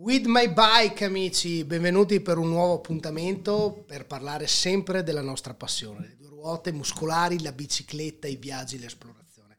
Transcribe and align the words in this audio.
With 0.00 0.24
My 0.24 0.50
Bike, 0.50 1.04
amici, 1.04 1.62
benvenuti 1.62 2.20
per 2.20 2.38
un 2.38 2.48
nuovo 2.48 2.72
appuntamento 2.72 3.84
per 3.86 4.06
parlare 4.06 4.46
sempre 4.46 5.02
della 5.02 5.20
nostra 5.20 5.52
passione, 5.52 6.06
le 6.08 6.16
due 6.16 6.28
ruote 6.30 6.72
muscolari, 6.72 7.42
la 7.42 7.52
bicicletta, 7.52 8.26
i 8.26 8.36
viaggi, 8.36 8.78
l'esplorazione. 8.78 9.58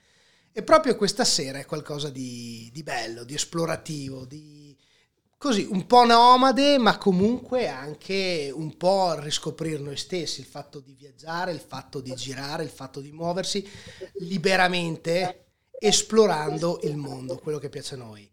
E 0.51 0.63
proprio 0.63 0.95
questa 0.95 1.25
sera 1.25 1.59
è 1.59 1.65
qualcosa 1.67 2.09
di, 2.09 2.71
di 2.73 2.81
bello, 2.81 3.23
di 3.23 3.35
esplorativo, 3.35 4.25
di 4.25 4.75
così 5.37 5.67
un 5.69 5.85
po' 5.85 6.05
nomade, 6.05 6.79
ma 6.79 6.97
comunque 6.97 7.67
anche 7.67 8.51
un 8.51 8.75
po' 8.77 9.13
riscoprire 9.19 9.77
noi 9.77 9.95
stessi, 9.95 10.39
il 10.39 10.47
fatto 10.47 10.79
di 10.79 10.95
viaggiare, 10.95 11.51
il 11.51 11.59
fatto 11.59 12.01
di 12.01 12.15
girare, 12.15 12.63
il 12.63 12.71
fatto 12.71 12.99
di 12.99 13.11
muoversi 13.11 13.63
liberamente, 14.21 15.49
esplorando 15.77 16.79
il 16.81 16.95
mondo, 16.95 17.37
quello 17.37 17.59
che 17.59 17.69
piace 17.69 17.93
a 17.93 17.99
noi. 17.99 18.27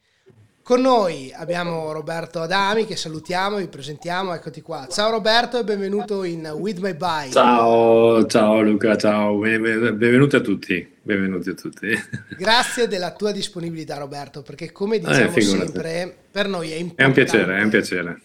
Con 0.68 0.82
noi 0.82 1.32
abbiamo 1.34 1.92
Roberto 1.92 2.42
Adami 2.42 2.84
che 2.84 2.94
salutiamo, 2.94 3.56
vi 3.56 3.68
presentiamo, 3.68 4.34
eccoti 4.34 4.60
qua. 4.60 4.86
Ciao 4.90 5.10
Roberto 5.10 5.58
e 5.58 5.64
benvenuto 5.64 6.24
in 6.24 6.46
With 6.46 6.80
My 6.80 6.92
Bike. 6.94 7.30
Ciao, 7.30 8.26
ciao 8.26 8.60
Luca, 8.60 8.94
ciao, 8.98 9.38
benvenuti 9.38 10.36
a 10.36 10.40
tutti, 10.40 10.86
benvenuti 11.00 11.48
a 11.48 11.54
tutti. 11.54 11.88
Grazie 12.36 12.86
della 12.86 13.12
tua 13.12 13.32
disponibilità 13.32 13.96
Roberto, 13.96 14.42
perché 14.42 14.70
come 14.70 14.96
eh, 14.96 14.98
diciamo 14.98 15.36
eh, 15.36 15.40
sempre, 15.40 16.16
per 16.30 16.48
noi 16.48 16.70
è 16.70 16.74
importante. 16.74 17.02
È 17.02 17.06
un 17.06 17.12
piacere, 17.14 17.58
è 17.58 17.62
un 17.62 17.70
piacere. 17.70 18.20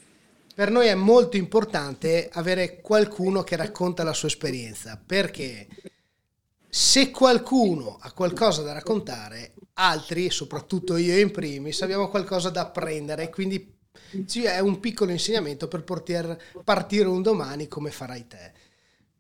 Per 0.54 0.70
noi 0.70 0.88
è 0.88 0.96
molto 0.96 1.38
importante 1.38 2.28
avere 2.30 2.82
qualcuno 2.82 3.44
che 3.44 3.56
racconta 3.56 4.04
la 4.04 4.12
sua 4.12 4.28
esperienza, 4.28 5.02
perché 5.02 5.66
se 6.68 7.10
qualcuno 7.10 8.00
ha 8.02 8.12
qualcosa 8.12 8.64
da 8.64 8.74
raccontare, 8.74 9.53
altri, 9.74 10.30
soprattutto 10.30 10.98
io 10.98 11.18
in 11.18 11.32
primis, 11.32 11.82
abbiamo 11.82 12.10
qualcosa 12.10 12.50
da 12.50 12.62
apprendere, 12.62 13.30
quindi 13.30 13.74
è 14.44 14.60
un 14.60 14.80
piccolo 14.80 15.12
insegnamento 15.12 15.68
per 15.68 15.84
poter 15.84 16.40
partire 16.64 17.08
un 17.08 17.22
domani 17.22 17.68
come 17.68 17.92
farai 17.92 18.28
te. 18.28 18.52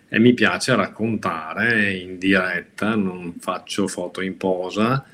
E 0.08 0.20
mi 0.20 0.34
piace 0.34 0.76
raccontare 0.76 1.92
in 1.94 2.18
diretta, 2.18 2.96
non 2.96 3.36
faccio 3.40 3.88
foto 3.88 4.22
in 4.22 4.38
posa, 4.38 5.06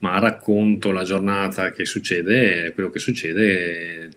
ma 0.00 0.18
racconto 0.18 0.90
la 0.90 1.04
giornata 1.04 1.70
che 1.72 1.84
succede, 1.84 2.72
quello 2.74 2.90
che 2.90 2.98
succede, 2.98 4.10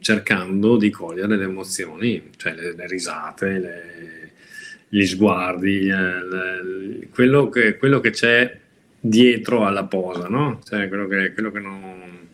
cercando 0.00 0.76
di 0.76 0.90
cogliere 0.90 1.36
le 1.36 1.44
emozioni, 1.44 2.30
cioè 2.36 2.54
le, 2.54 2.74
le 2.74 2.86
risate, 2.86 3.58
le, 3.58 4.30
gli 4.88 5.06
sguardi, 5.06 5.86
le, 5.86 7.08
quello, 7.12 7.48
che, 7.48 7.76
quello 7.76 8.00
che 8.00 8.10
c'è 8.10 8.59
dietro 9.00 9.66
alla 9.66 9.84
posa, 9.84 10.28
no? 10.28 10.60
Cioè 10.62 10.88
quello 10.88 11.06
che, 11.06 11.32
quello 11.32 11.50
che 11.50 11.60
non... 11.60 12.28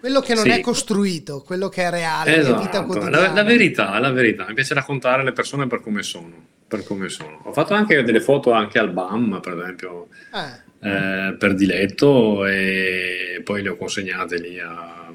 Quello 0.00 0.20
che 0.20 0.34
non 0.34 0.44
sì. 0.44 0.50
è 0.50 0.60
costruito, 0.60 1.42
quello 1.42 1.68
che 1.68 1.82
è 1.82 1.90
reale, 1.90 2.36
esatto. 2.36 2.84
quotidiana. 2.84 3.20
La, 3.20 3.32
la, 3.32 3.42
verità, 3.42 3.98
la 3.98 4.12
verità. 4.12 4.46
Mi 4.46 4.54
piace 4.54 4.72
raccontare 4.72 5.24
le 5.24 5.32
persone 5.32 5.66
per 5.66 5.80
come 5.80 6.02
sono. 6.02 6.46
Per 6.68 6.84
come 6.84 7.08
sono. 7.08 7.40
Ho 7.44 7.52
fatto 7.52 7.74
anche 7.74 8.04
delle 8.04 8.20
foto 8.20 8.52
anche 8.52 8.78
al 8.78 8.92
BAM, 8.92 9.40
per 9.42 9.58
esempio, 9.58 10.06
eh. 10.32 10.66
Eh, 10.88 11.34
per 11.36 11.54
diletto 11.54 12.46
e 12.46 13.40
poi 13.42 13.62
le 13.62 13.70
ho 13.70 13.76
consegnate 13.76 14.38
lì 14.38 14.60
a, 14.60 15.12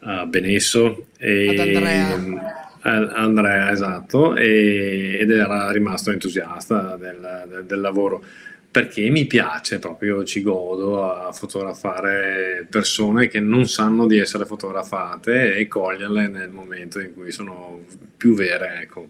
a 0.00 0.26
Benesso. 0.26 1.06
E, 1.18 1.48
Ad 1.48 1.58
Andrea. 1.58 2.58
Andrea, 2.82 3.70
esatto, 3.72 4.36
e, 4.36 5.18
ed 5.20 5.30
era 5.30 5.70
rimasto 5.72 6.12
entusiasta 6.12 6.96
del, 6.96 7.46
del, 7.48 7.64
del 7.64 7.80
lavoro 7.80 8.24
perché 8.70 9.08
mi 9.10 9.26
piace 9.26 9.78
proprio, 9.78 10.24
ci 10.24 10.42
godo 10.42 11.12
a 11.12 11.32
fotografare 11.32 12.66
persone 12.70 13.26
che 13.26 13.40
non 13.40 13.66
sanno 13.66 14.06
di 14.06 14.18
essere 14.18 14.44
fotografate 14.44 15.56
e 15.56 15.66
coglierle 15.66 16.28
nel 16.28 16.50
momento 16.50 17.00
in 17.00 17.12
cui 17.12 17.32
sono 17.32 17.84
più 18.16 18.34
vere, 18.34 18.80
ecco. 18.82 19.08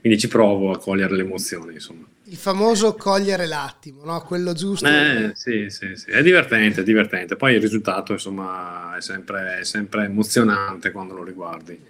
Quindi 0.00 0.18
ci 0.18 0.28
provo 0.28 0.72
a 0.72 0.78
cogliere 0.78 1.14
le 1.14 1.22
emozioni, 1.22 1.74
insomma. 1.74 2.06
Il 2.24 2.36
famoso 2.36 2.94
cogliere 2.94 3.46
l'attimo, 3.46 4.04
no? 4.04 4.20
Quello 4.22 4.52
giusto. 4.52 4.88
Eh, 4.88 5.30
sì, 5.34 5.70
sì, 5.70 5.94
sì, 5.94 6.10
è 6.10 6.22
divertente, 6.22 6.80
è 6.80 6.84
divertente. 6.84 7.36
Poi 7.36 7.54
il 7.54 7.60
risultato, 7.60 8.12
insomma, 8.12 8.96
è 8.96 9.00
sempre, 9.00 9.58
è 9.58 9.64
sempre 9.64 10.06
emozionante 10.06 10.90
quando 10.90 11.14
lo 11.14 11.22
riguardi. 11.22 11.80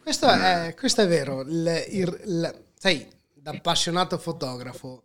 Questo 0.00 0.30
è, 0.30 0.74
questo 0.78 1.02
è 1.02 1.08
vero. 1.08 1.40
Il, 1.42 1.84
il, 1.90 2.20
il, 2.26 2.54
sai, 2.78 3.04
da 3.34 3.50
appassionato 3.50 4.16
fotografo, 4.18 5.02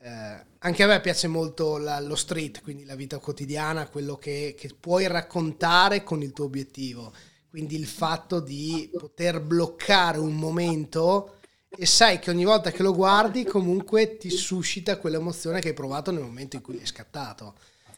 eh, 0.00 0.46
anche 0.58 0.82
a 0.82 0.86
me 0.86 1.00
piace 1.00 1.26
molto 1.26 1.76
la, 1.76 2.00
lo 2.00 2.14
street, 2.14 2.62
quindi 2.62 2.84
la 2.84 2.94
vita 2.94 3.18
quotidiana, 3.18 3.88
quello 3.88 4.16
che, 4.16 4.54
che, 4.56 4.70
puoi 4.78 5.06
raccontare 5.06 6.04
con 6.04 6.22
il 6.22 6.32
tuo 6.32 6.44
obiettivo. 6.44 7.12
Quindi 7.50 7.76
il 7.76 7.86
fatto 7.86 8.40
di 8.40 8.90
poter 8.92 9.40
bloccare 9.40 10.18
un 10.18 10.34
momento 10.34 11.38
e 11.70 11.86
sai 11.86 12.18
che 12.18 12.30
ogni 12.30 12.44
volta 12.44 12.70
che 12.70 12.82
lo 12.82 12.94
guardi 12.94 13.44
comunque 13.44 14.16
ti 14.16 14.30
suscita 14.30 14.98
quell'emozione 14.98 15.60
che 15.60 15.68
hai 15.68 15.74
provato 15.74 16.10
nel 16.10 16.22
momento 16.22 16.56
in 16.56 16.62
cui 16.62 16.76
l'hai 16.76 16.86
scattato. 16.86 17.54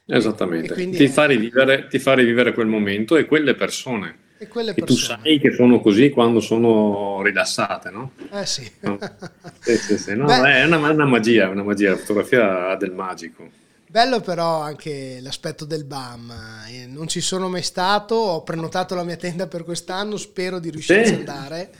Esattamente, 0.07 0.75
ti, 0.91 1.09
fa 1.09 1.27
rivivere, 1.27 1.87
ti 1.89 1.99
fa 1.99 2.15
rivivere 2.15 2.53
quel 2.53 2.67
momento 2.67 3.17
e 3.17 3.27
quelle 3.27 3.55
persone 3.55 4.29
e 4.43 4.49
che 4.49 4.83
tu 4.85 4.95
sai 4.95 5.39
che 5.39 5.53
sono 5.53 5.83
così 5.83 6.09
quando 6.09 6.41
sono 6.41 7.21
rilassate, 7.23 7.91
no? 7.91 8.13
Eh 8.33 8.47
sì. 8.47 8.67
No? 8.81 8.97
sì, 9.61 9.77
sì, 9.77 9.99
sì. 9.99 10.17
No, 10.17 10.31
è 10.31 10.65
una, 10.65 10.79
una 10.79 11.05
magia, 11.05 11.51
una 11.51 11.63
magia, 11.63 11.91
la 11.91 11.99
fotografia 11.99 12.69
ha 12.71 12.77
del 12.77 12.93
magico. 12.93 13.47
Bello 13.87 14.21
però 14.21 14.63
anche 14.63 15.19
l'aspetto 15.21 15.67
del 15.67 15.85
BAM, 15.85 16.33
eh, 16.71 16.87
non 16.87 17.07
ci 17.07 17.21
sono 17.21 17.51
mai 17.51 17.61
stato, 17.61 18.15
ho 18.15 18.43
prenotato 18.43 18.95
la 18.95 19.05
mia 19.05 19.17
tenda 19.17 19.47
per 19.47 19.63
quest'anno, 19.63 20.17
spero 20.17 20.59
di 20.59 20.71
riuscire 20.71 21.05
sì. 21.05 21.13
ad 21.13 21.19
andare. 21.19 21.71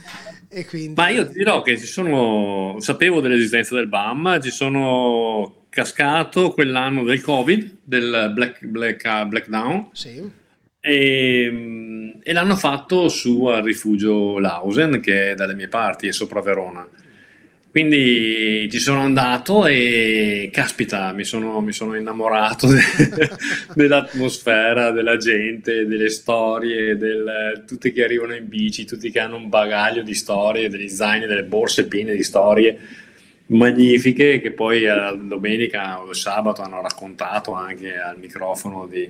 E 0.47 0.67
quindi... 0.67 0.93
Ma 1.01 1.09
io 1.09 1.25
ti 1.25 1.33
dirò 1.33 1.63
che 1.63 1.79
ci 1.79 1.87
sono, 1.87 2.75
sapevo 2.79 3.21
dell'esistenza 3.21 3.73
del 3.73 3.87
BAM, 3.87 4.39
ci 4.39 4.51
sono 4.51 5.63
cascato 5.69 6.51
quell'anno 6.51 7.03
del 7.05 7.21
Covid, 7.21 7.77
del 7.81 8.29
Black, 8.35 8.65
Black, 8.65 9.23
Black 9.25 9.47
Down. 9.47 9.89
Sì 9.93 10.39
e, 10.81 11.43
ehm, 11.43 12.19
e, 12.23 12.33
l'hanno 12.33 12.55
fatto 12.55 13.07
su 13.07 13.45
al 13.45 13.63
rifugio 13.63 14.39
Lausen, 14.39 14.99
che 14.99 15.31
è 15.31 15.35
dalle 15.35 15.53
mie 15.53 15.67
parti, 15.67 16.07
è 16.07 16.11
sopra 16.11 16.41
Verona. 16.41 16.87
Quindi 17.69 18.67
ci 18.69 18.79
sono 18.79 18.99
andato 18.99 19.65
e 19.65 20.49
caspita, 20.51 21.13
mi 21.13 21.23
sono, 21.23 21.61
mi 21.61 21.71
sono 21.71 21.95
innamorato 21.95 22.67
de, 22.67 22.81
dell'atmosfera, 23.75 24.91
della 24.91 25.15
gente, 25.15 25.85
delle 25.85 26.09
storie, 26.09 26.97
del, 26.97 27.63
tutti 27.65 27.93
che 27.93 28.03
arrivano 28.03 28.35
in 28.35 28.49
bici, 28.49 28.83
tutti 28.83 29.09
che 29.09 29.19
hanno 29.19 29.37
un 29.37 29.47
bagaglio 29.47 30.01
di 30.01 30.13
storie, 30.13 30.67
degli 30.67 30.89
zaini, 30.89 31.27
delle 31.27 31.45
borse 31.45 31.87
piene 31.87 32.13
di 32.13 32.23
storie 32.23 32.77
magnifiche 33.51 34.39
che 34.39 34.51
poi 34.51 34.81
la 34.81 35.13
domenica 35.13 36.01
o 36.01 36.09
il 36.09 36.15
sabato 36.15 36.61
hanno 36.61 36.81
raccontato 36.81 37.53
anche 37.53 37.97
al 37.97 38.17
microfono 38.17 38.87
di, 38.87 39.09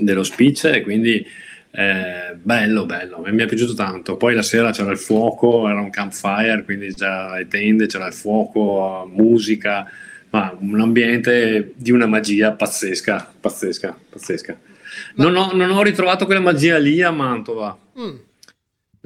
dello 0.00 0.22
speech 0.22 0.64
e 0.64 0.82
quindi 0.82 1.26
eh, 1.70 2.34
bello, 2.40 2.86
bello, 2.86 3.22
mi 3.26 3.42
è 3.42 3.46
piaciuto 3.46 3.74
tanto. 3.74 4.16
Poi 4.16 4.34
la 4.34 4.42
sera 4.42 4.70
c'era 4.70 4.90
il 4.90 4.98
fuoco, 4.98 5.68
era 5.68 5.80
un 5.80 5.90
campfire, 5.90 6.62
quindi 6.64 6.94
c'era 6.94 7.36
le 7.36 7.48
tende, 7.48 7.86
c'era 7.86 8.06
il 8.06 8.14
fuoco, 8.14 9.10
musica, 9.12 9.86
ma 10.30 10.56
un 10.58 10.80
ambiente 10.80 11.72
di 11.76 11.90
una 11.90 12.06
magia 12.06 12.52
pazzesca, 12.52 13.34
pazzesca, 13.40 13.98
pazzesca. 14.08 14.58
Non, 15.16 15.36
ho, 15.36 15.52
non 15.52 15.70
ho 15.70 15.82
ritrovato 15.82 16.24
quella 16.24 16.40
magia 16.40 16.78
lì 16.78 17.02
a 17.02 17.10
Mantova. 17.10 17.76
Mm. 18.00 18.14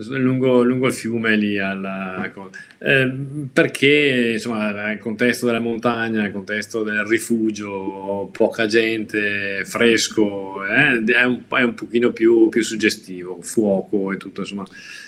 Lungo, 0.08 0.62
lungo, 0.62 0.86
il 0.86 0.92
fiume 0.92 1.36
lì 1.36 1.58
alla, 1.58 2.24
ecco. 2.24 2.50
eh, 2.78 3.12
perché 3.52 4.32
insomma 4.34 4.92
il 4.92 4.98
contesto 4.98 5.46
della 5.46 5.60
montagna 5.60 6.24
il 6.24 6.32
contesto 6.32 6.82
del 6.82 7.04
rifugio 7.04 8.28
poca 8.32 8.66
gente 8.66 9.64
fresco 9.64 10.64
eh, 10.64 11.02
è, 11.04 11.24
un, 11.24 11.42
è 11.48 11.62
un 11.62 11.74
pochino 11.74 12.12
più, 12.12 12.48
più, 12.48 12.62
suggestivo 12.62 13.38
fuoco 13.42 14.12
e 14.12 14.16
tutto 14.16 14.40
insomma 14.40 14.64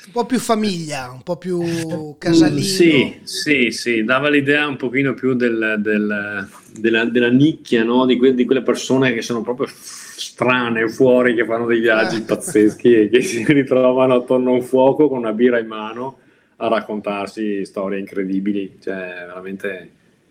un 0.07 0.13
po' 0.13 0.27
più 0.27 0.39
famiglia 0.39 1.11
un 1.11 1.23
po' 1.23 1.37
più 1.37 2.17
casalino 2.19 2.61
sì 2.61 3.21
sì 3.23 3.71
sì 3.71 4.05
dava 4.05 4.29
l'idea 4.29 4.67
un 4.67 4.77
pochino 4.77 5.15
più 5.15 5.35
del, 5.35 5.77
del, 5.79 6.49
della, 6.79 7.05
della, 7.05 7.31
nicchia 7.31 7.85
no? 7.85 8.07
di, 8.07 8.17
que, 8.17 8.35
di 8.35 8.45
quelle 8.45 8.63
persone 8.63 9.13
che 9.13 9.23
sono 9.23 9.43
proprio 9.43 9.69
strane 9.75 10.89
fuori 10.89 11.35
che 11.35 11.45
fanno 11.45 11.67
dei 11.67 11.81
viaggi 11.81 12.17
eh. 12.17 12.23
pazzeschi 12.23 12.95
e 12.95 13.09
che 13.09 13.23
si 13.23 13.45
ritrovano 13.53 14.15
attorno 14.15 14.51
a 14.51 14.55
un 14.55 14.63
fuoco 14.63 15.09
con 15.09 15.19
una 15.19 15.33
birra 15.33 15.59
in 15.59 15.67
mano 15.67 16.19
a 16.57 16.69
raccontarsi 16.69 17.65
storie 17.65 17.99
incredibili. 17.99 18.77
Cioè, 18.81 19.25
veramente 19.27 19.91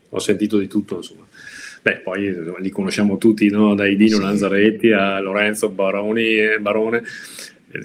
ho 0.09 0.19
sentito 0.19 0.57
di 0.57 0.67
tutto, 0.67 0.97
insomma. 0.97 1.25
Beh, 1.81 1.97
poi 1.97 2.33
li 2.59 2.69
conosciamo 2.69 3.17
tutti, 3.17 3.49
no? 3.49 3.73
dai 3.73 3.95
Dino 3.95 4.17
sì. 4.17 4.21
Lanzaretti 4.21 4.91
a 4.91 5.19
Lorenzo 5.19 5.69
Baroni, 5.69 6.59
Barone, 6.59 7.01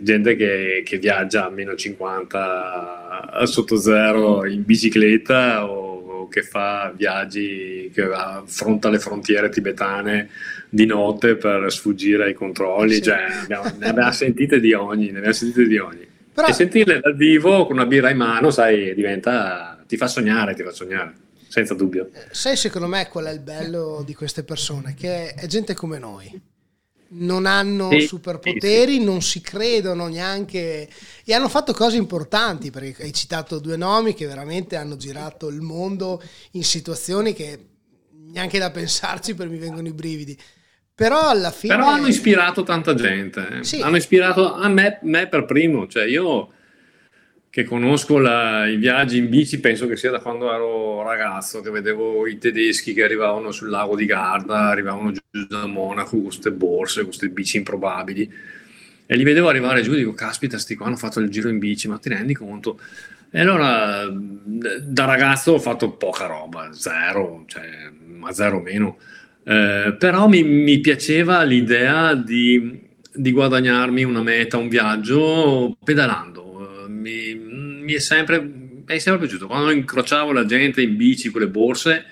gente 0.02 0.36
che, 0.36 0.82
che, 0.84 0.98
viaggia 0.98 1.46
a 1.46 1.50
meno 1.50 1.74
50 1.74 3.40
sotto 3.44 3.76
zero 3.76 4.44
in 4.44 4.64
bicicletta 4.64 5.70
o, 5.70 5.85
che 6.28 6.42
fa 6.42 6.92
viaggi, 6.94 7.90
che 7.92 8.02
affronta 8.02 8.88
le 8.88 8.98
frontiere 8.98 9.48
tibetane 9.48 10.30
di 10.68 10.86
notte 10.86 11.36
per 11.36 11.72
sfuggire 11.72 12.24
ai 12.24 12.34
controlli, 12.34 12.94
sì. 12.94 13.02
cioè, 13.02 13.26
abbiamo, 13.42 13.72
ne 13.78 13.88
abbiamo 13.88 14.12
sentite 14.12 14.60
di 14.60 14.72
ogni, 14.72 15.10
ne 15.10 15.18
abbiamo 15.18 15.34
sentite 15.34 15.66
di 15.66 15.78
ogni. 15.78 16.06
Però... 16.32 16.48
E 16.48 16.52
sentirle 16.52 17.00
dal 17.00 17.16
vivo 17.16 17.64
con 17.64 17.76
una 17.76 17.86
birra 17.86 18.10
in 18.10 18.18
mano, 18.18 18.50
sai, 18.50 18.94
diventa, 18.94 19.82
ti 19.86 19.96
fa 19.96 20.06
sognare, 20.06 20.54
ti 20.54 20.62
fa 20.62 20.70
sognare, 20.70 21.14
senza 21.48 21.72
dubbio. 21.72 22.10
Eh, 22.12 22.26
sai, 22.30 22.56
secondo 22.56 22.88
me 22.88 23.08
qual 23.08 23.24
è 23.24 23.32
il 23.32 23.40
bello 23.40 24.02
di 24.04 24.14
queste 24.14 24.44
persone? 24.44 24.94
Che 24.94 25.32
è 25.32 25.46
gente 25.46 25.72
come 25.72 25.98
noi. 25.98 26.54
Non 27.08 27.46
hanno 27.46 27.90
sì, 27.90 28.00
superpoteri, 28.00 28.94
sì, 28.94 28.98
sì. 28.98 29.04
non 29.04 29.22
si 29.22 29.40
credono 29.40 30.08
neanche 30.08 30.88
e 31.24 31.34
hanno 31.34 31.48
fatto 31.48 31.72
cose 31.72 31.96
importanti 31.96 32.70
perché 32.70 33.04
hai 33.04 33.12
citato 33.12 33.60
due 33.60 33.76
nomi 33.76 34.12
che 34.12 34.26
veramente 34.26 34.74
hanno 34.74 34.96
girato 34.96 35.48
il 35.48 35.60
mondo 35.60 36.20
in 36.52 36.64
situazioni 36.64 37.32
che 37.32 37.58
neanche 38.32 38.58
da 38.58 38.70
pensarci 38.70 39.34
per 39.34 39.48
mi 39.48 39.58
vengono 39.58 39.86
i 39.86 39.92
brividi. 39.92 40.36
Però 40.94 41.28
alla 41.28 41.50
fine... 41.50 41.76
Però 41.76 41.88
hanno 41.88 42.06
ispirato 42.06 42.62
tanta 42.62 42.94
gente. 42.94 43.58
Eh. 43.58 43.64
Sì. 43.64 43.80
Hanno 43.80 43.96
ispirato 43.96 44.54
a 44.54 44.66
me, 44.68 44.98
me, 45.02 45.28
per 45.28 45.44
primo. 45.44 45.86
Cioè 45.86 46.06
io 46.06 46.52
che 47.56 47.64
conosco 47.64 48.18
la, 48.18 48.66
i 48.66 48.76
viaggi 48.76 49.16
in 49.16 49.30
bici, 49.30 49.60
penso 49.60 49.86
che 49.86 49.96
sia 49.96 50.10
da 50.10 50.18
quando 50.18 50.52
ero 50.52 51.02
ragazzo, 51.02 51.62
che 51.62 51.70
vedevo 51.70 52.26
i 52.26 52.36
tedeschi 52.36 52.92
che 52.92 53.02
arrivavano 53.02 53.50
sul 53.50 53.70
lago 53.70 53.96
di 53.96 54.04
Garda, 54.04 54.68
arrivavano 54.68 55.10
giù 55.10 55.20
da 55.48 55.64
Monaco 55.64 56.10
con 56.10 56.24
queste 56.24 56.52
borse, 56.52 56.96
con 56.96 57.06
queste 57.06 57.30
bici 57.30 57.56
improbabili. 57.56 58.30
E 59.06 59.16
li 59.16 59.24
vedevo 59.24 59.48
arrivare 59.48 59.80
giù 59.80 59.94
e 59.94 59.96
dico, 59.96 60.12
caspita, 60.12 60.58
sti 60.58 60.74
qua 60.74 60.84
hanno 60.84 60.96
fatto 60.96 61.18
il 61.18 61.30
giro 61.30 61.48
in 61.48 61.58
bici, 61.58 61.88
ma 61.88 61.96
ti 61.96 62.10
rendi 62.10 62.34
conto? 62.34 62.78
E 63.30 63.40
allora 63.40 64.06
da 64.06 65.04
ragazzo 65.06 65.52
ho 65.52 65.58
fatto 65.58 65.92
poca 65.92 66.26
roba, 66.26 66.74
zero, 66.74 67.44
cioè, 67.46 67.90
ma 68.06 68.32
zero 68.32 68.60
meno 68.60 68.98
eh, 69.44 69.94
però 69.98 70.28
mi, 70.28 70.42
mi, 70.42 70.80
piaceva 70.80 71.42
l'idea 71.42 72.14
di, 72.14 72.82
di, 73.14 73.30
guadagnarmi 73.32 74.04
una 74.04 74.20
meta, 74.20 74.58
un 74.58 74.68
viaggio 74.68 75.78
pedalando. 75.82 76.45
Eh, 77.06 77.34
mi, 77.34 77.82
mi, 77.82 77.92
è 77.92 77.98
sempre, 77.98 78.40
mi 78.40 78.82
è 78.84 78.98
sempre 78.98 79.26
piaciuto. 79.26 79.46
Quando 79.46 79.70
incrociavo 79.70 80.32
la 80.32 80.44
gente 80.44 80.82
in 80.82 80.96
bici 80.96 81.30
con 81.30 81.40
le 81.40 81.48
borse, 81.48 82.04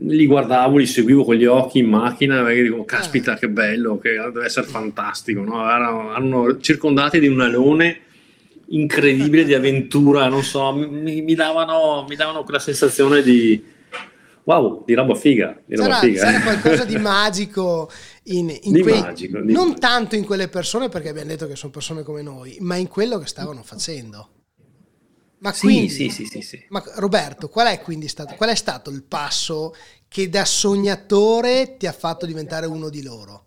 li 0.00 0.26
guardavo, 0.26 0.76
li 0.76 0.86
seguivo 0.86 1.24
con 1.24 1.34
gli 1.34 1.44
occhi 1.44 1.78
in 1.78 1.88
macchina 1.88 2.48
e 2.48 2.62
dico, 2.62 2.84
caspita 2.84 3.36
che 3.36 3.48
bello, 3.48 3.98
che 3.98 4.10
deve 4.10 4.44
essere 4.44 4.66
fantastico. 4.66 5.42
No? 5.42 5.68
Erano, 5.68 6.10
erano 6.10 6.60
circondati 6.60 7.18
di 7.18 7.26
un 7.26 7.40
alone 7.40 8.00
incredibile 8.70 9.44
di 9.44 9.54
avventura, 9.54 10.28
non 10.28 10.42
so, 10.42 10.74
mi, 10.74 11.22
mi, 11.22 11.34
davano, 11.34 12.04
mi 12.06 12.16
davano 12.16 12.42
quella 12.44 12.58
sensazione 12.58 13.22
di 13.22 13.62
wow, 14.44 14.82
di 14.84 14.94
roba 14.94 15.14
figa. 15.14 15.58
Di 15.64 15.76
roba 15.76 15.94
sarà, 15.94 16.06
figa. 16.06 16.20
sarà 16.20 16.40
qualcosa 16.40 16.84
di 16.84 16.96
magico, 17.00 17.90
in, 18.36 18.56
in 18.62 18.80
quei, 18.82 19.00
magico 19.00 19.38
non 19.38 19.68
magico. 19.68 19.78
tanto 19.78 20.14
in 20.16 20.24
quelle 20.24 20.48
persone 20.48 20.88
perché 20.88 21.08
abbiamo 21.08 21.28
detto 21.28 21.46
che 21.46 21.56
sono 21.56 21.72
persone 21.72 22.02
come 22.02 22.22
noi, 22.22 22.56
ma 22.60 22.76
in 22.76 22.88
quello 22.88 23.18
che 23.18 23.26
stavano 23.26 23.62
facendo. 23.62 24.30
Ma 25.40 25.52
sì, 25.52 25.60
quindi, 25.66 25.88
sì, 25.88 26.10
sì, 26.10 26.24
sì, 26.24 26.40
sì. 26.40 26.64
Ma 26.70 26.82
Roberto, 26.96 27.48
qual 27.48 27.68
è 27.68 27.80
quindi 27.80 28.08
stato, 28.08 28.34
qual 28.34 28.50
è 28.50 28.54
stato 28.54 28.90
il 28.90 29.04
passo 29.04 29.74
che 30.08 30.28
da 30.28 30.44
sognatore 30.44 31.76
ti 31.76 31.86
ha 31.86 31.92
fatto 31.92 32.26
diventare 32.26 32.66
uno 32.66 32.88
di 32.88 33.02
loro? 33.02 33.44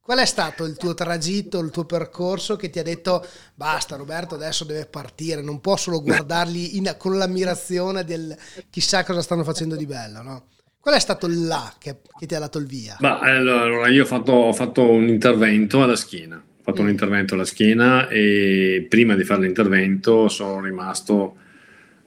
Qual 0.00 0.18
è 0.18 0.26
stato 0.26 0.64
il 0.64 0.76
tuo 0.76 0.94
tragitto, 0.94 1.60
il 1.60 1.70
tuo 1.70 1.84
percorso 1.84 2.56
che 2.56 2.70
ti 2.70 2.78
ha 2.78 2.82
detto 2.82 3.24
basta 3.54 3.96
Roberto 3.96 4.34
adesso 4.34 4.64
deve 4.64 4.86
partire, 4.86 5.42
non 5.42 5.60
può 5.60 5.76
solo 5.76 6.02
guardarli 6.02 6.76
in, 6.76 6.94
con 6.98 7.16
l'ammirazione 7.16 8.04
del 8.04 8.36
chissà 8.68 9.04
cosa 9.04 9.22
stanno 9.22 9.44
facendo 9.44 9.76
di 9.76 9.86
bello, 9.86 10.22
no? 10.22 10.46
Qual 10.82 10.96
è 10.96 10.98
stato 10.98 11.26
il 11.26 11.46
là 11.46 11.72
che, 11.78 11.98
che 12.18 12.26
ti 12.26 12.34
ha 12.34 12.40
dato 12.40 12.58
il 12.58 12.66
via? 12.66 12.96
Bah, 12.98 13.20
allora, 13.20 13.86
io 13.86 14.02
ho 14.02 14.04
fatto, 14.04 14.32
ho 14.32 14.52
fatto, 14.52 14.90
un 14.90 15.06
intervento 15.06 15.80
alla 15.80 15.94
schiena, 15.94 16.34
ho 16.34 16.60
fatto 16.60 16.82
mm. 16.82 16.84
un 16.84 16.90
intervento 16.90 17.34
alla 17.34 17.44
schiena 17.44 18.08
e 18.08 18.84
prima 18.88 19.14
di 19.14 19.22
fare 19.22 19.42
l'intervento 19.42 20.26
sono 20.26 20.60
rimasto 20.60 21.36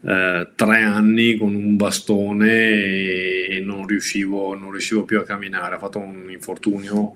eh, 0.01 0.49
tre 0.55 0.81
anni 0.81 1.37
con 1.37 1.55
un 1.55 1.77
bastone 1.77 3.47
e 3.47 3.61
non 3.63 3.87
riuscivo, 3.87 4.53
non 4.55 4.71
riuscivo 4.71 5.05
più 5.05 5.19
a 5.19 5.23
camminare, 5.23 5.75
ho 5.75 5.79
fatto 5.79 5.99
un 5.99 6.29
infortunio 6.29 7.15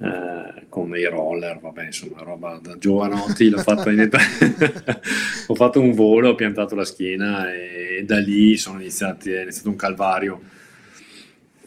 eh, 0.00 0.66
con 0.68 0.94
i 0.94 1.04
roller, 1.06 1.58
vabbè, 1.58 1.86
insomma, 1.86 2.20
roba 2.20 2.60
da 2.62 2.76
giovanotti, 2.76 3.48
l'ho 3.48 3.62
fatta 3.62 3.90
in 3.90 4.00
età. 4.00 4.18
ho 5.46 5.54
fatto 5.54 5.80
un 5.80 5.92
volo, 5.92 6.28
ho 6.28 6.34
piantato 6.34 6.74
la 6.74 6.84
schiena 6.84 7.50
e 7.50 8.02
da 8.04 8.18
lì 8.18 8.58
sono 8.58 8.78
iniziati, 8.78 9.30
è 9.30 9.40
iniziato 9.40 9.70
un 9.70 9.76
calvario. 9.76 10.56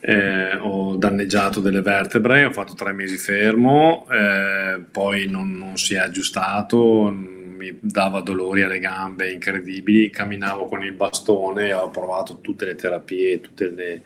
Eh, 0.04 0.56
ho 0.58 0.96
danneggiato 0.96 1.60
delle 1.60 1.82
vertebre, 1.82 2.46
ho 2.46 2.52
fatto 2.52 2.74
tre 2.74 2.92
mesi 2.92 3.18
fermo, 3.18 4.08
eh, 4.10 4.82
poi 4.92 5.28
non, 5.30 5.56
non, 5.56 5.78
si 5.78 5.94
è 5.94 6.00
aggiustato, 6.00 7.12
mi 7.12 7.78
dava 7.80 8.22
dolori 8.22 8.64
alle 8.64 8.80
gambe 8.80 9.32
incredibili, 9.32 10.10
camminavo 10.10 10.66
con 10.66 10.84
il 10.84 10.94
bastone, 10.94 11.72
ho 11.74 11.90
provato 11.92 12.40
tutte 12.42 12.66
le 12.66 12.76
terapie, 12.76 13.42
tutte 13.42 13.70
le 13.70 14.02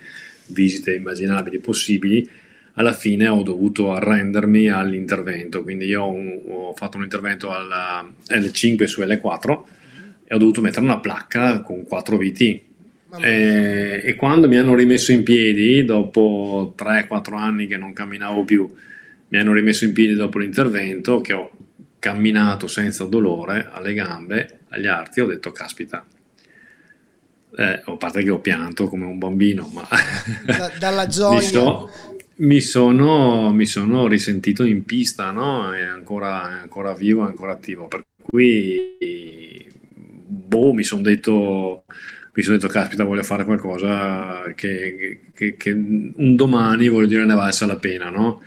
visite 0.47 0.93
immaginabili 0.93 1.59
possibili 1.59 2.29
alla 2.75 2.93
fine 2.93 3.27
ho 3.27 3.41
dovuto 3.41 3.93
arrendermi 3.93 4.69
all'intervento, 4.69 5.63
quindi 5.63 5.85
io 5.85 6.03
ho, 6.03 6.69
ho 6.69 6.73
fatto 6.73 6.97
un 6.97 7.03
intervento 7.03 7.51
alla 7.51 8.05
L5 8.27 8.83
su 8.83 9.01
L4 9.01 9.61
e 10.25 10.35
ho 10.35 10.37
dovuto 10.37 10.61
mettere 10.61 10.83
una 10.83 10.99
placca 10.99 11.61
con 11.61 11.85
4 11.85 12.17
VT. 12.17 12.61
E, 13.19 14.01
e, 14.03 14.15
quando 14.15 14.47
mi 14.47 14.57
hanno 14.57 14.75
rimesso 14.75 15.11
in 15.11 15.23
piedi, 15.23 15.83
dopo 15.85 16.73
3-4 16.77 17.35
anni 17.35 17.67
che 17.67 17.77
non 17.77 17.93
camminavo 17.93 18.43
più, 18.43 18.73
mi 19.27 19.37
hanno 19.37 19.53
rimesso 19.53 19.85
in 19.85 19.93
piedi 19.93 20.13
dopo 20.13 20.39
l'intervento, 20.39 21.21
che 21.21 21.33
ho 21.33 21.51
camminato 21.99 22.67
senza 22.67 23.05
dolore 23.05 23.67
alle 23.71 23.93
gambe, 23.93 24.59
agli 24.69 24.87
arti, 24.87 25.21
ho 25.21 25.25
detto 25.25 25.51
caspita, 25.51 26.05
eh, 27.57 27.81
a 27.83 27.95
parte 27.97 28.23
che 28.23 28.29
ho 28.29 28.39
pianto 28.39 28.87
come 28.87 29.05
un 29.05 29.17
bambino, 29.17 29.69
ma 29.73 29.87
da, 30.45 30.71
dalla 30.77 31.07
gioia. 31.07 31.39
mi, 31.39 31.45
so, 31.45 31.89
mi 32.37 32.61
sono, 32.61 33.51
mi 33.53 33.65
sono 33.65 34.07
risentito 34.07 34.63
in 34.63 34.83
pista, 34.83 35.31
no? 35.31 35.71
È 35.71 35.81
ancora, 35.81 36.57
è 36.57 36.61
ancora 36.61 36.93
vivo, 36.93 37.23
è 37.23 37.27
ancora 37.27 37.53
attivo. 37.53 37.87
Per 37.87 38.05
cui, 38.21 39.71
boh, 39.95 40.73
mi 40.73 40.83
sono 40.83 41.01
detto, 41.01 41.85
mi 42.35 42.43
sono 42.43 42.57
detto, 42.57 42.67
caspita, 42.67 43.05
voglio 43.05 43.23
fare 43.23 43.45
qualcosa 43.45 44.51
che, 44.55 45.21
che, 45.33 45.55
che 45.55 45.71
un 45.71 46.35
domani, 46.35 46.89
voglio 46.89 47.07
dire, 47.07 47.23
ne 47.23 47.33
valsa 47.33 47.65
la 47.65 47.77
pena, 47.77 48.09
no? 48.09 48.41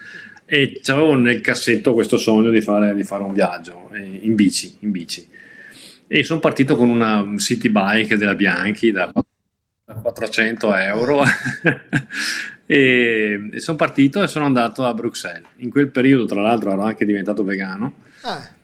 E 0.44 0.80
avevo 0.86 1.14
nel 1.14 1.40
cassetto 1.40 1.94
questo 1.94 2.18
sogno 2.18 2.50
di 2.50 2.60
fare, 2.60 2.94
di 2.94 3.02
fare 3.02 3.22
un 3.22 3.32
viaggio 3.32 3.90
eh, 3.94 4.18
in 4.22 4.34
bici, 4.34 4.76
in 4.80 4.90
bici. 4.90 5.26
E 6.06 6.22
sono 6.22 6.38
partito 6.38 6.76
con 6.76 6.90
una 6.90 7.24
city 7.38 7.70
bike 7.70 8.18
della 8.18 8.34
Bianchi 8.34 8.92
da 8.92 9.10
400 9.84 10.74
euro 10.74 11.22
e, 12.66 13.48
e 13.50 13.60
sono 13.60 13.76
partito 13.78 14.22
e 14.22 14.28
sono 14.28 14.44
andato 14.44 14.84
a 14.84 14.92
Bruxelles. 14.92 15.48
In 15.56 15.70
quel 15.70 15.88
periodo, 15.90 16.26
tra 16.26 16.42
l'altro, 16.42 16.72
ero 16.72 16.82
anche 16.82 17.06
diventato 17.06 17.42
vegano. 17.42 17.94
Ah. 18.22 18.56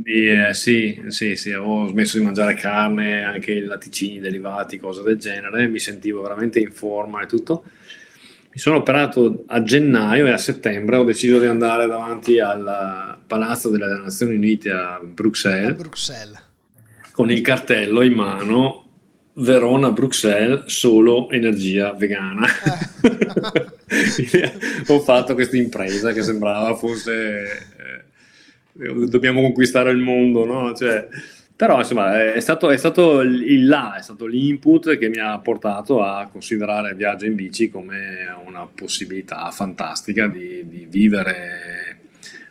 Quindi, 0.00 0.30
eh, 0.30 0.54
sì, 0.54 1.02
sì, 1.08 1.36
sì, 1.36 1.52
avevo 1.52 1.88
smesso 1.88 2.18
di 2.18 2.24
mangiare 2.24 2.54
carne, 2.54 3.24
anche 3.24 3.60
latticini 3.60 4.20
derivati, 4.20 4.78
cose 4.78 5.02
del 5.02 5.18
genere. 5.18 5.68
Mi 5.68 5.78
sentivo 5.78 6.22
veramente 6.22 6.60
in 6.60 6.72
forma 6.72 7.22
e 7.22 7.26
tutto. 7.26 7.64
Mi 8.50 8.58
sono 8.58 8.76
operato 8.76 9.44
a 9.46 9.62
gennaio 9.62 10.26
e 10.26 10.32
a 10.32 10.38
settembre 10.38 10.96
ho 10.96 11.04
deciso 11.04 11.38
di 11.38 11.46
andare 11.46 11.86
davanti 11.86 12.40
al 12.40 13.18
Palazzo 13.26 13.68
delle 13.68 13.86
Nazioni 13.86 14.34
Unite 14.34 14.70
a 14.70 15.00
Bruxelles. 15.02 15.70
A 15.70 15.74
Bruxelles 15.74 16.46
con 17.18 17.32
il 17.32 17.40
cartello 17.40 18.02
in 18.02 18.12
mano 18.12 18.84
Verona-Bruxelles 19.32 20.66
solo 20.66 21.28
energia 21.30 21.92
vegana. 21.92 22.46
Ho 24.86 25.00
fatto 25.00 25.34
questa 25.34 25.56
impresa 25.56 26.12
che 26.12 26.22
sembrava 26.22 26.76
fosse 26.76 27.50
eh, 27.50 28.04
dobbiamo 29.08 29.42
conquistare 29.42 29.90
il 29.90 29.98
mondo, 29.98 30.44
no? 30.44 30.74
Cioè, 30.74 31.08
però 31.54 31.78
insomma 31.78 32.32
è 32.32 32.40
stato, 32.40 32.70
è 32.70 32.76
stato 32.76 33.20
il 33.20 33.66
là, 33.66 33.96
è 33.96 34.02
stato 34.02 34.26
l'input 34.26 34.96
che 34.96 35.08
mi 35.08 35.18
ha 35.18 35.38
portato 35.40 36.02
a 36.02 36.28
considerare 36.30 36.90
il 36.90 36.96
viaggio 36.96 37.26
in 37.26 37.34
bici 37.34 37.68
come 37.68 38.26
una 38.46 38.66
possibilità 38.72 39.50
fantastica 39.50 40.28
di, 40.28 40.68
di 40.68 40.86
vivere 40.88 41.96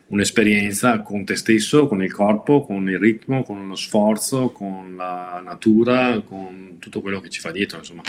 un'esperienza 0.07 1.01
con 1.01 1.23
te 1.25 1.35
stesso, 1.35 1.87
con 1.87 2.03
il 2.03 2.11
corpo, 2.11 2.65
con 2.65 2.89
il 2.89 2.99
ritmo, 2.99 3.43
con 3.43 3.67
lo 3.67 3.75
sforzo, 3.75 4.51
con 4.51 4.95
la 4.95 5.41
natura, 5.43 6.21
con 6.21 6.77
tutto 6.79 7.01
quello 7.01 7.19
che 7.19 7.29
ci 7.29 7.39
fa 7.39 7.51
dietro. 7.51 7.77
Insomma. 7.77 8.01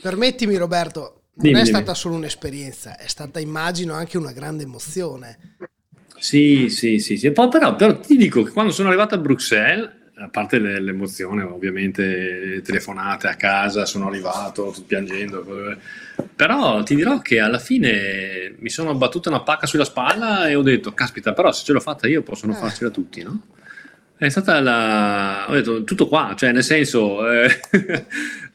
Permettimi 0.00 0.56
Roberto, 0.56 1.00
non 1.34 1.48
dimmi, 1.48 1.60
è 1.60 1.64
stata 1.64 1.82
dimmi. 1.82 1.96
solo 1.96 2.14
un'esperienza, 2.16 2.98
è 2.98 3.06
stata 3.06 3.40
immagino 3.40 3.94
anche 3.94 4.18
una 4.18 4.32
grande 4.32 4.64
emozione. 4.64 5.56
Sì, 6.18 6.68
sì, 6.68 6.98
sì, 6.98 7.16
sì. 7.16 7.30
Poi, 7.30 7.48
però, 7.48 7.74
però 7.76 7.98
ti 7.98 8.16
dico 8.16 8.42
che 8.42 8.50
quando 8.50 8.72
sono 8.72 8.88
arrivato 8.88 9.14
a 9.14 9.18
Bruxelles 9.18 9.90
a 10.18 10.28
parte 10.28 10.58
l'emozione, 10.58 11.42
ovviamente 11.42 12.62
telefonate 12.64 13.28
a 13.28 13.34
casa, 13.34 13.84
sono 13.84 14.08
arrivato 14.08 14.74
piangendo, 14.86 15.44
però 16.34 16.82
ti 16.82 16.94
dirò 16.94 17.20
che 17.20 17.38
alla 17.38 17.58
fine 17.58 18.54
mi 18.58 18.70
sono 18.70 18.94
battuta 18.94 19.28
una 19.28 19.42
pacca 19.42 19.66
sulla 19.66 19.84
spalla 19.84 20.48
e 20.48 20.54
ho 20.54 20.62
detto, 20.62 20.92
caspita, 20.92 21.34
però 21.34 21.52
se 21.52 21.64
ce 21.64 21.72
l'ho 21.74 21.80
fatta 21.80 22.08
io 22.08 22.22
possono 22.22 22.54
eh. 22.54 22.56
farcela 22.56 22.88
tutti, 22.88 23.22
no? 23.22 23.40
È 24.16 24.30
stata 24.30 24.58
la... 24.60 25.50
ho 25.50 25.52
detto 25.52 25.84
tutto 25.84 26.08
qua, 26.08 26.32
cioè 26.34 26.52
nel 26.52 26.64
senso... 26.64 27.30
Eh, 27.30 27.60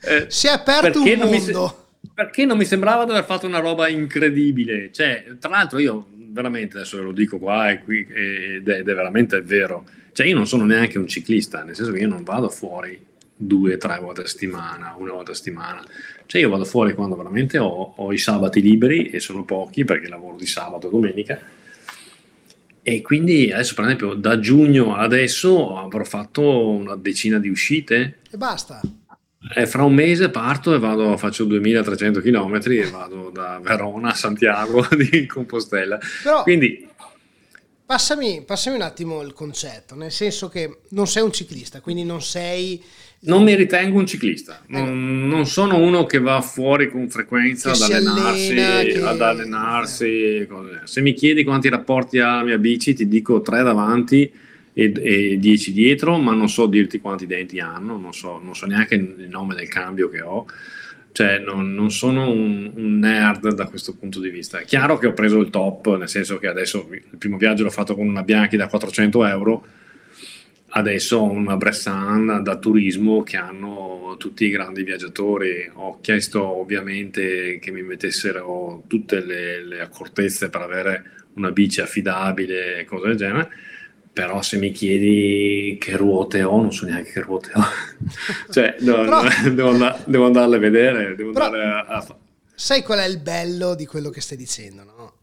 eh, 0.02 0.26
si 0.30 0.48
è 0.48 0.52
aperto 0.52 1.04
un 1.04 1.14
mondo. 1.16 1.28
Mi, 2.00 2.10
perché 2.12 2.46
non 2.46 2.58
mi 2.58 2.66
sembrava 2.66 3.06
di 3.06 3.12
aver 3.12 3.26
fatto 3.26 3.46
una 3.46 3.60
roba 3.60 3.88
incredibile, 3.88 4.92
cioè 4.92 5.26
tra 5.40 5.52
l'altro 5.52 5.78
io 5.78 6.08
veramente 6.32 6.78
adesso 6.78 7.02
lo 7.02 7.12
dico 7.12 7.38
qua 7.38 7.70
e 7.70 7.80
qui 7.84 8.08
ed 8.10 8.68
è, 8.68 8.80
ed 8.80 8.90
è 8.90 8.94
veramente 8.94 9.42
vero 9.42 9.86
cioè 10.14 10.28
io 10.28 10.36
non 10.36 10.48
sono 10.48 10.66
neanche 10.66 10.98
un 10.98 11.08
ciclista, 11.08 11.64
nel 11.64 11.76
senso 11.76 11.92
che 11.92 12.00
io 12.00 12.08
non 12.08 12.24
vado 12.24 12.50
fuori 12.50 13.00
due, 13.34 13.78
tre 13.78 13.98
volte 14.00 14.22
a 14.22 14.28
settimana, 14.28 14.96
una 14.98 15.14
volta 15.14 15.32
a 15.32 15.36
settimana. 15.36 15.84
Cioè 16.26 16.42
io 16.42 16.50
vado 16.50 16.66
fuori 16.66 16.94
quando 16.94 17.16
veramente 17.16 17.58
ho, 17.58 17.94
ho 17.96 18.14
i 18.14 18.18
sabati 18.18 18.62
liberi 18.62 19.10
e 19.10 19.20
sono 19.20 19.46
pochi 19.46 19.86
perché 19.86 20.08
lavoro 20.10 20.36
di 20.36 20.46
sabato 20.46 20.88
e 20.88 20.92
domenica. 20.92 21.40
E 22.84 23.02
quindi 23.02 23.52
adesso 23.52 23.74
per 23.76 23.86
esempio 23.86 24.14
da 24.16 24.40
giugno 24.40 24.96
adesso 24.96 25.78
avrò 25.78 26.04
fatto 26.04 26.70
una 26.70 26.96
decina 26.96 27.40
di 27.40 27.50
uscite. 27.50 28.20
E 28.30 28.38
basta. 28.38 28.82
E 29.56 29.66
fra 29.66 29.84
un 29.84 29.94
mese 29.94 30.30
parto 30.30 30.74
e 30.74 30.80
vado, 30.80 31.18
faccio 31.18 31.46
2300 31.46 32.22
km 32.22 32.60
e 32.66 32.90
vado 32.92 33.32
da 33.34 33.60
Verona 33.62 34.12
a 34.12 34.14
Santiago 34.14 34.88
di 34.96 35.26
Compostela. 35.26 36.00
Però, 36.24 36.44
Quindi 36.44 36.90
Passami, 37.92 38.42
passami, 38.46 38.78
un 38.78 38.84
attimo 38.84 39.22
il 39.22 39.34
concetto, 39.34 39.96
nel 39.96 40.14
senso 40.14 40.48
che 40.48 40.78
non 40.92 41.08
sei 41.08 41.24
un 41.24 41.34
ciclista, 41.34 41.82
quindi 41.82 42.06
non 42.06 42.22
sei... 42.22 42.82
Non 43.24 43.44
mi 43.44 43.54
ritengo 43.54 44.00
un 44.00 44.08
ciclista, 44.08 44.62
non, 44.68 44.88
eh. 44.88 44.92
non 45.28 45.46
sono 45.46 45.76
uno 45.76 46.06
che 46.06 46.20
va 46.20 46.40
fuori 46.40 46.90
con 46.90 47.10
frequenza 47.10 47.72
ad 47.72 47.82
allenarsi, 47.82 48.52
allena, 48.52 48.82
che... 48.84 49.02
ad 49.02 49.22
allenarsi. 49.22 50.06
Eh. 50.06 50.48
Se 50.86 51.02
mi 51.02 51.12
chiedi 51.12 51.44
quanti 51.44 51.68
rapporti 51.68 52.20
ha 52.20 52.38
la 52.38 52.44
mia 52.44 52.58
bici, 52.58 52.94
ti 52.94 53.10
dico 53.10 53.42
tre 53.42 53.62
davanti 53.62 54.32
e, 54.84 54.94
e 55.32 55.38
dieci 55.38 55.72
dietro, 55.72 56.18
ma 56.18 56.34
non 56.34 56.50
so 56.50 56.66
dirti 56.66 57.00
quanti 57.00 57.28
denti 57.28 57.60
hanno, 57.60 57.98
non 57.98 58.14
so, 58.14 58.40
non 58.42 58.56
so 58.56 58.66
neanche 58.66 58.96
il 58.96 59.28
nome 59.30 59.56
del 59.56 59.68
cambio 59.68 60.10
che 60.10 60.22
ho 60.22 60.46
cioè 61.12 61.40
non, 61.40 61.74
non 61.74 61.92
sono 61.92 62.30
un, 62.30 62.72
un, 62.74 63.00
nerd 63.00 63.54
da 63.54 63.68
questo 63.68 63.96
punto 63.96 64.20
di 64.20 64.30
vista. 64.30 64.60
È 64.60 64.66
chiaro 64.66 64.98
che 64.98 65.08
ho 65.08 65.14
preso 65.14 65.40
il 65.40 65.50
top, 65.50 65.98
nel 65.98 66.10
senso 66.10 66.38
che 66.38 66.48
adesso 66.48 66.88
il 66.90 67.18
primo 67.18 67.38
viaggio 67.38 67.64
l'ho 67.64 67.70
fatto 67.70 67.96
con 67.96 68.08
una 68.08 68.24
Bianchi 68.24 68.56
da 68.58 68.68
400 68.68 69.26
euro, 69.26 69.66
adesso 70.70 71.18
ho 71.18 71.30
una 71.30 71.58
Bressan 71.58 72.42
da 72.44 72.58
turismo 72.58 73.24
che 73.24 73.38
hanno 73.38 74.16
tutti 74.18 74.46
i 74.46 74.50
grandi 74.50 74.84
viaggiatori. 74.84 75.70
Ho 75.74 76.00
chiesto 76.00 76.44
ovviamente 76.44 77.60
che 77.60 77.72
mi 77.72 77.82
mettessero 77.82 78.84
tutte 78.88 79.24
le, 79.24 79.66
le 79.66 79.82
accortezze 79.82 80.50
per 80.50 80.62
avere 80.62 81.04
una 81.34 81.52
bici 81.52 81.82
affidabile 81.82 82.80
e 82.80 82.86
cose 82.86 83.08
del 83.08 83.18
genere 83.18 83.50
però 84.14 84.42
se 84.42 84.58
mi 84.58 84.72
chiedi 84.72 85.78
che 85.80 85.96
ruote 85.96 86.44
ho, 86.44 86.62
non 86.62 86.74
so 86.74 86.86
neanche 86.86 87.12
che 87.12 87.22
ruote 87.22 87.52
ho. 87.54 87.64
cioè, 88.52 88.76
no, 88.80 88.96
però, 88.96 89.22
devo, 89.52 89.70
andare, 89.70 90.04
devo, 90.06 90.26
andarle 90.26 90.56
a 90.58 90.60
vedere, 90.60 91.16
devo 91.16 91.30
andare 91.30 91.64
a, 91.64 91.80
a... 91.86 92.18
Sai 92.54 92.84
qual 92.84 93.00
è 93.00 93.06
il 93.06 93.20
bello 93.20 93.74
di 93.76 93.86
quello 93.86 94.10
che 94.10 94.22
stai 94.22 94.38
dicendo, 94.38 94.84
no? 94.84 95.14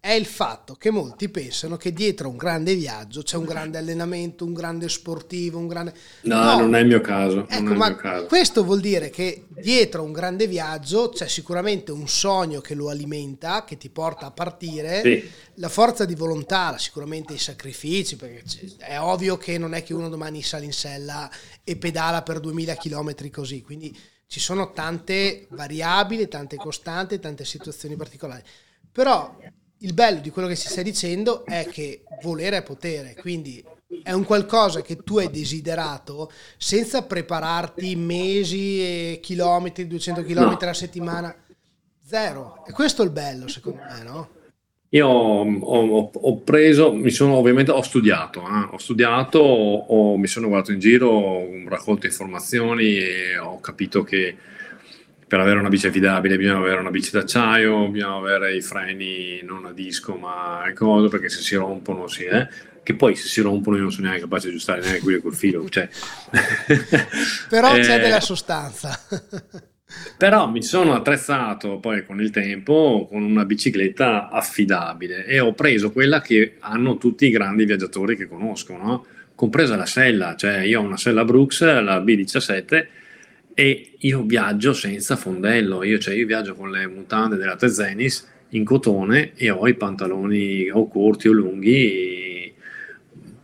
È 0.00 0.12
il 0.12 0.26
fatto 0.26 0.74
che 0.74 0.90
molti 0.90 1.30
pensano 1.30 1.76
che 1.76 1.92
dietro 1.92 2.28
un 2.28 2.36
grande 2.36 2.74
viaggio 2.74 3.22
c'è 3.22 3.36
un 3.36 3.44
grande 3.44 3.78
allenamento, 3.78 4.44
un 4.44 4.52
grande 4.52 4.88
sportivo, 4.88 5.58
un 5.58 5.66
grande... 5.66 5.94
No, 6.22 6.44
no. 6.44 6.58
non 6.58 6.74
è 6.74 6.80
il 6.80 6.86
mio 6.86 7.00
caso. 7.00 7.46
Ecco, 7.48 7.74
ma 7.74 7.88
mio 7.88 7.96
caso. 7.96 8.26
questo 8.26 8.62
vuol 8.62 8.80
dire 8.80 9.08
che 9.08 9.46
dietro 9.48 10.02
un 10.02 10.12
grande 10.12 10.46
viaggio 10.46 11.08
c'è 11.08 11.26
sicuramente 11.28 11.92
un 11.92 12.06
sogno 12.06 12.60
che 12.60 12.74
lo 12.74 12.90
alimenta, 12.90 13.64
che 13.64 13.78
ti 13.78 13.88
porta 13.88 14.26
a 14.26 14.30
partire, 14.30 15.00
sì. 15.02 15.30
la 15.54 15.68
forza 15.70 16.04
di 16.04 16.14
volontà, 16.14 16.76
sicuramente 16.76 17.32
i 17.32 17.38
sacrifici, 17.38 18.16
perché 18.16 18.42
è 18.78 18.98
ovvio 19.00 19.38
che 19.38 19.56
non 19.56 19.72
è 19.72 19.82
che 19.82 19.94
uno 19.94 20.10
domani 20.10 20.42
sale 20.42 20.66
in 20.66 20.72
sella 20.72 21.30
e 21.62 21.76
pedala 21.76 22.22
per 22.22 22.40
2000 22.40 22.74
km 22.74 23.30
così, 23.30 23.62
quindi 23.62 23.96
ci 24.26 24.40
sono 24.40 24.72
tante 24.72 25.46
variabili, 25.50 26.28
tante 26.28 26.56
costanti, 26.56 27.20
tante 27.20 27.44
situazioni 27.44 27.94
particolari. 27.94 28.42
Però 28.94 29.36
il 29.78 29.92
bello 29.92 30.20
di 30.20 30.30
quello 30.30 30.46
che 30.46 30.54
si 30.54 30.68
sta 30.68 30.80
dicendo 30.80 31.44
è 31.44 31.66
che 31.68 32.04
volere 32.22 32.58
è 32.58 32.62
potere, 32.62 33.16
quindi 33.18 33.62
è 34.04 34.12
un 34.12 34.22
qualcosa 34.22 34.82
che 34.82 34.98
tu 34.98 35.18
hai 35.18 35.30
desiderato 35.30 36.30
senza 36.56 37.02
prepararti 37.02 37.96
mesi 37.96 38.80
e 38.80 39.18
chilometri, 39.20 39.88
200 39.88 40.22
km 40.22 40.38
no. 40.38 40.68
a 40.68 40.72
settimana, 40.72 41.34
zero. 42.04 42.64
E 42.68 42.70
questo 42.70 43.02
è 43.02 43.04
il 43.04 43.10
bello 43.10 43.48
secondo 43.48 43.80
me, 43.82 44.02
no? 44.04 44.28
Io 44.90 45.08
ho, 45.08 45.42
ho, 45.42 46.10
ho 46.14 46.36
preso, 46.42 46.92
mi 46.92 47.10
sono 47.10 47.34
ovviamente, 47.34 47.72
ho 47.72 47.82
studiato, 47.82 48.42
eh? 48.42 48.68
ho 48.70 48.78
studiato, 48.78 49.40
ho, 49.40 50.16
mi 50.16 50.28
sono 50.28 50.46
guardato 50.46 50.70
in 50.70 50.78
giro, 50.78 51.08
ho 51.10 51.48
raccolto 51.66 52.06
informazioni 52.06 52.96
e 52.96 53.38
ho 53.38 53.58
capito 53.58 54.04
che 54.04 54.36
per 55.26 55.40
avere 55.40 55.58
una 55.58 55.68
bici 55.68 55.86
affidabile 55.86 56.36
bisogna 56.36 56.58
avere 56.58 56.80
una 56.80 56.90
bici 56.90 57.10
d'acciaio, 57.10 57.88
bisogna 57.88 58.14
avere 58.14 58.54
i 58.54 58.60
freni 58.60 59.40
non 59.42 59.64
a 59.66 59.72
disco 59.72 60.14
ma 60.16 60.62
a 60.62 60.72
coso 60.72 61.08
perché 61.08 61.28
se 61.28 61.40
si 61.40 61.54
rompono 61.56 62.06
sì, 62.06 62.24
eh? 62.24 62.48
che 62.84 62.94
poi 62.94 63.16
se 63.16 63.26
si 63.26 63.40
rompono 63.40 63.76
io 63.76 63.82
non 63.82 63.90
sono 63.90 64.06
neanche 64.06 64.22
capace 64.22 64.46
di 64.46 64.52
aggiustare 64.52 64.82
neanche 64.82 65.00
quelli 65.00 65.20
col 65.20 65.34
filo. 65.34 65.68
Cioè. 65.68 65.88
Però 67.48 67.74
eh, 67.74 67.80
c'è 67.80 68.00
della 68.00 68.20
sostanza. 68.20 69.00
però 70.18 70.48
mi 70.48 70.62
sono 70.62 70.94
attrezzato 70.94 71.78
poi 71.78 72.04
con 72.04 72.20
il 72.20 72.30
tempo 72.30 73.06
con 73.08 73.22
una 73.22 73.44
bicicletta 73.44 74.28
affidabile 74.28 75.24
e 75.24 75.38
ho 75.38 75.52
preso 75.52 75.92
quella 75.92 76.20
che 76.20 76.56
hanno 76.58 76.96
tutti 76.96 77.26
i 77.26 77.30
grandi 77.30 77.64
viaggiatori 77.64 78.16
che 78.16 78.26
conosco, 78.26 78.76
no? 78.76 79.06
compresa 79.34 79.76
la 79.76 79.86
sella, 79.86 80.34
cioè 80.36 80.58
io 80.58 80.80
ho 80.80 80.84
una 80.84 80.96
sella 80.96 81.24
Brooks, 81.24 81.62
la 81.62 81.98
B17 81.98 82.86
e 83.54 83.94
io 83.98 84.22
viaggio 84.22 84.72
senza 84.72 85.16
fondello, 85.16 85.84
io, 85.84 85.98
cioè 85.98 86.14
io 86.14 86.26
viaggio 86.26 86.54
con 86.54 86.70
le 86.70 86.86
mutande 86.88 87.36
della 87.36 87.56
Tezenis 87.56 88.26
in 88.50 88.64
cotone 88.64 89.32
e 89.34 89.50
ho 89.50 89.66
i 89.68 89.74
pantaloni 89.74 90.68
o 90.70 90.88
corti 90.88 91.28
o 91.28 91.32
lunghi, 91.32 92.52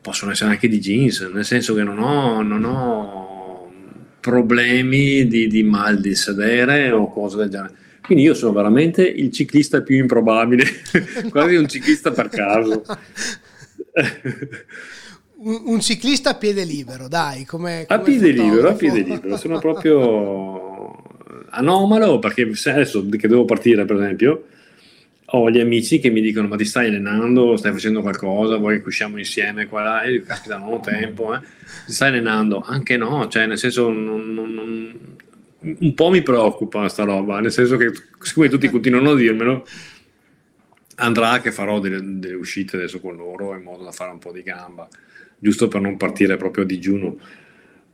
possono 0.00 0.32
essere 0.32 0.50
anche 0.50 0.68
di 0.68 0.80
jeans, 0.80 1.20
nel 1.32 1.44
senso 1.44 1.74
che 1.74 1.82
non 1.82 1.98
ho, 1.98 2.42
non 2.42 2.64
ho 2.64 3.72
problemi 4.20 5.26
di, 5.26 5.46
di 5.46 5.62
mal 5.62 6.00
di 6.00 6.14
sedere 6.14 6.90
o 6.90 7.10
cose 7.10 7.36
del 7.36 7.48
genere. 7.48 7.74
Quindi 8.02 8.24
io 8.24 8.34
sono 8.34 8.52
veramente 8.52 9.06
il 9.06 9.30
ciclista 9.30 9.82
più 9.82 9.96
improbabile, 9.96 10.64
quasi 11.30 11.54
un 11.54 11.68
ciclista 11.68 12.10
per 12.10 12.28
caso. 12.28 12.82
un, 15.42 15.62
un, 15.64 15.80
ciclista 15.80 16.30
a 16.30 16.34
piede 16.34 16.64
libero, 16.64 17.08
dai, 17.08 17.44
come, 17.44 17.84
a 17.86 17.98
piede 17.98 18.30
libero, 18.30 18.68
a 18.68 18.74
piede 18.74 19.00
libero, 19.00 19.36
sono 19.36 19.58
proprio 19.58 21.02
anomalo 21.50 22.18
perché 22.18 22.50
adesso 22.66 23.06
che 23.08 23.28
devo 23.28 23.44
partire, 23.44 23.84
per 23.84 23.96
esempio, 23.96 24.44
ho 25.32 25.50
gli 25.50 25.60
amici 25.60 25.98
che 25.98 26.10
mi 26.10 26.20
dicono: 26.20 26.48
Ma 26.48 26.56
ti 26.56 26.64
stai 26.64 26.88
allenando? 26.88 27.56
Stai 27.56 27.72
facendo 27.72 28.02
qualcosa? 28.02 28.56
Vuoi 28.56 28.82
che 28.82 28.88
usciamo 28.88 29.18
insieme 29.18 29.66
qua? 29.66 29.82
Là? 29.82 30.02
E 30.02 30.12
io, 30.12 30.22
caspita, 30.22 30.58
non 30.58 30.74
ho 30.74 30.80
tempo, 30.80 31.34
eh. 31.34 31.40
Ti 31.86 31.92
stai 31.92 32.08
allenando? 32.08 32.60
Anche 32.60 32.96
no, 32.96 33.26
cioè, 33.28 33.46
nel 33.46 33.58
senso, 33.58 33.90
non, 33.90 34.34
non, 34.34 34.98
un 35.60 35.94
po' 35.94 36.10
mi 36.10 36.22
preoccupa 36.22 36.88
sta 36.88 37.04
roba, 37.04 37.40
nel 37.40 37.52
senso 37.52 37.76
che, 37.76 37.90
siccome 38.20 38.48
tutti 38.48 38.68
continuano 38.68 39.12
a 39.12 39.16
dirmelo, 39.16 39.66
andrà 40.96 41.40
che 41.40 41.52
farò 41.52 41.78
delle, 41.78 42.00
delle 42.02 42.34
uscite 42.34 42.76
adesso 42.76 43.00
con 43.00 43.16
loro 43.16 43.54
in 43.54 43.62
modo 43.62 43.84
da 43.84 43.92
fare 43.92 44.10
un 44.10 44.18
po' 44.18 44.32
di 44.32 44.42
gamba 44.42 44.88
giusto 45.40 45.66
per 45.66 45.80
non 45.80 45.96
partire 45.96 46.36
proprio 46.36 46.62
a 46.62 46.66
digiuno. 46.66 47.18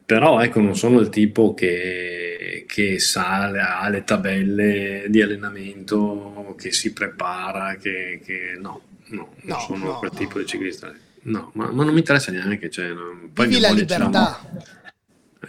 però 0.05 0.41
ecco, 0.41 0.61
non 0.61 0.77
sono 0.77 1.01
il 1.01 1.09
tipo 1.09 1.55
che, 1.55 2.65
che 2.69 2.99
sa, 2.99 3.47
ha 3.83 3.89
le 3.89 4.05
tabelle 4.05 5.07
di 5.09 5.23
allenamento, 5.23 6.55
che 6.59 6.73
si 6.73 6.93
prepara, 6.93 7.77
che, 7.77 8.21
che 8.23 8.57
no, 8.61 8.83
no, 9.07 9.35
non 9.43 9.61
sono 9.61 9.85
no, 9.85 9.99
quel 9.99 10.11
no. 10.13 10.19
tipo 10.19 10.39
di 10.39 10.47
ciclista. 10.47 10.93
No, 11.23 11.51
ma, 11.55 11.71
ma, 11.73 11.83
non 11.83 11.93
mi 11.93 11.99
interessa 11.99 12.31
neanche. 12.31 12.71
Cioè, 12.71 12.89
no, 12.89 13.31
Vivi 13.33 13.59
la 13.59 13.71
libertà. 13.71 14.41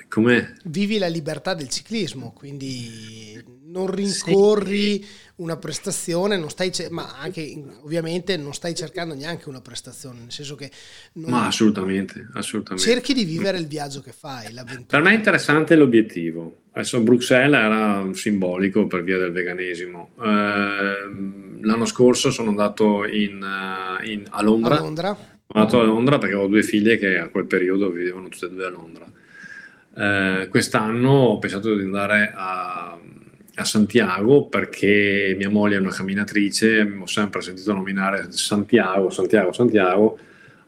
Com'è? 0.10 0.54
Vivi 0.64 0.98
la 0.98 1.08
libertà 1.08 1.54
del 1.54 1.70
ciclismo, 1.70 2.32
quindi 2.32 3.44
non 3.78 3.88
rincorri 3.88 5.04
sì. 5.04 5.06
una 5.36 5.56
prestazione, 5.58 6.38
non 6.38 6.50
stai, 6.50 6.72
ma 6.90 7.18
anche 7.20 7.64
ovviamente 7.84 8.36
non 8.38 8.54
stai 8.54 8.74
cercando 8.74 9.14
neanche 9.14 9.48
una 9.48 9.62
prestazione, 9.62 10.20
nel 10.22 10.32
senso 10.32 10.56
che... 10.56 10.72
ma 11.14 11.46
assolutamente, 11.46 12.28
assolutamente. 12.34 12.90
Cerchi 12.90 13.14
di 13.14 13.24
vivere 13.24 13.60
il 13.60 13.68
viaggio 13.68 14.02
che 14.02 14.12
fai. 14.12 14.52
L'avventura. 14.52 14.86
Per 14.88 15.02
me 15.02 15.12
è 15.12 15.16
interessante 15.16 15.76
l'obiettivo. 15.76 16.64
Adesso 16.72 17.02
Bruxelles 17.02 17.60
era 17.60 18.08
simbolico 18.14 18.88
per 18.88 19.04
via 19.04 19.18
del 19.18 19.32
veganesimo. 19.32 20.12
Eh, 20.20 21.62
l'anno 21.62 21.86
scorso 21.86 22.32
sono 22.32 22.50
andato 22.50 23.06
in, 23.06 23.42
eh, 23.42 24.12
in, 24.12 24.26
a 24.30 24.42
Londra. 24.42 24.78
A 24.78 24.80
Londra. 24.80 25.16
Sono 25.16 25.64
andato 25.64 25.80
a 25.80 25.84
Londra 25.84 26.18
perché 26.18 26.36
avevo 26.36 26.50
due 26.50 26.64
figlie 26.64 26.98
che 26.98 27.18
a 27.18 27.30
quel 27.30 27.46
periodo 27.46 27.90
vivevano 27.90 28.28
tutte 28.28 28.48
e 28.48 28.50
due 28.50 28.66
a 28.66 28.70
Londra. 28.70 29.06
Eh, 29.96 30.48
quest'anno 30.50 31.10
ho 31.10 31.40
pensato 31.40 31.74
di 31.76 31.84
andare 31.84 32.32
a, 32.36 32.96
a 33.58 33.66
Santiago 33.66 34.48
perché 34.48 35.36
mia 35.38 35.50
moglie 35.50 35.78
è 35.78 35.80
una 35.80 35.92
camminatrice, 35.92 36.82
ho 36.82 37.08
sempre 37.08 37.42
sentito 37.42 37.74
nominare 37.74 38.32
Santiago, 38.32 39.10
Santiago, 39.10 39.52
Santiago. 39.52 40.20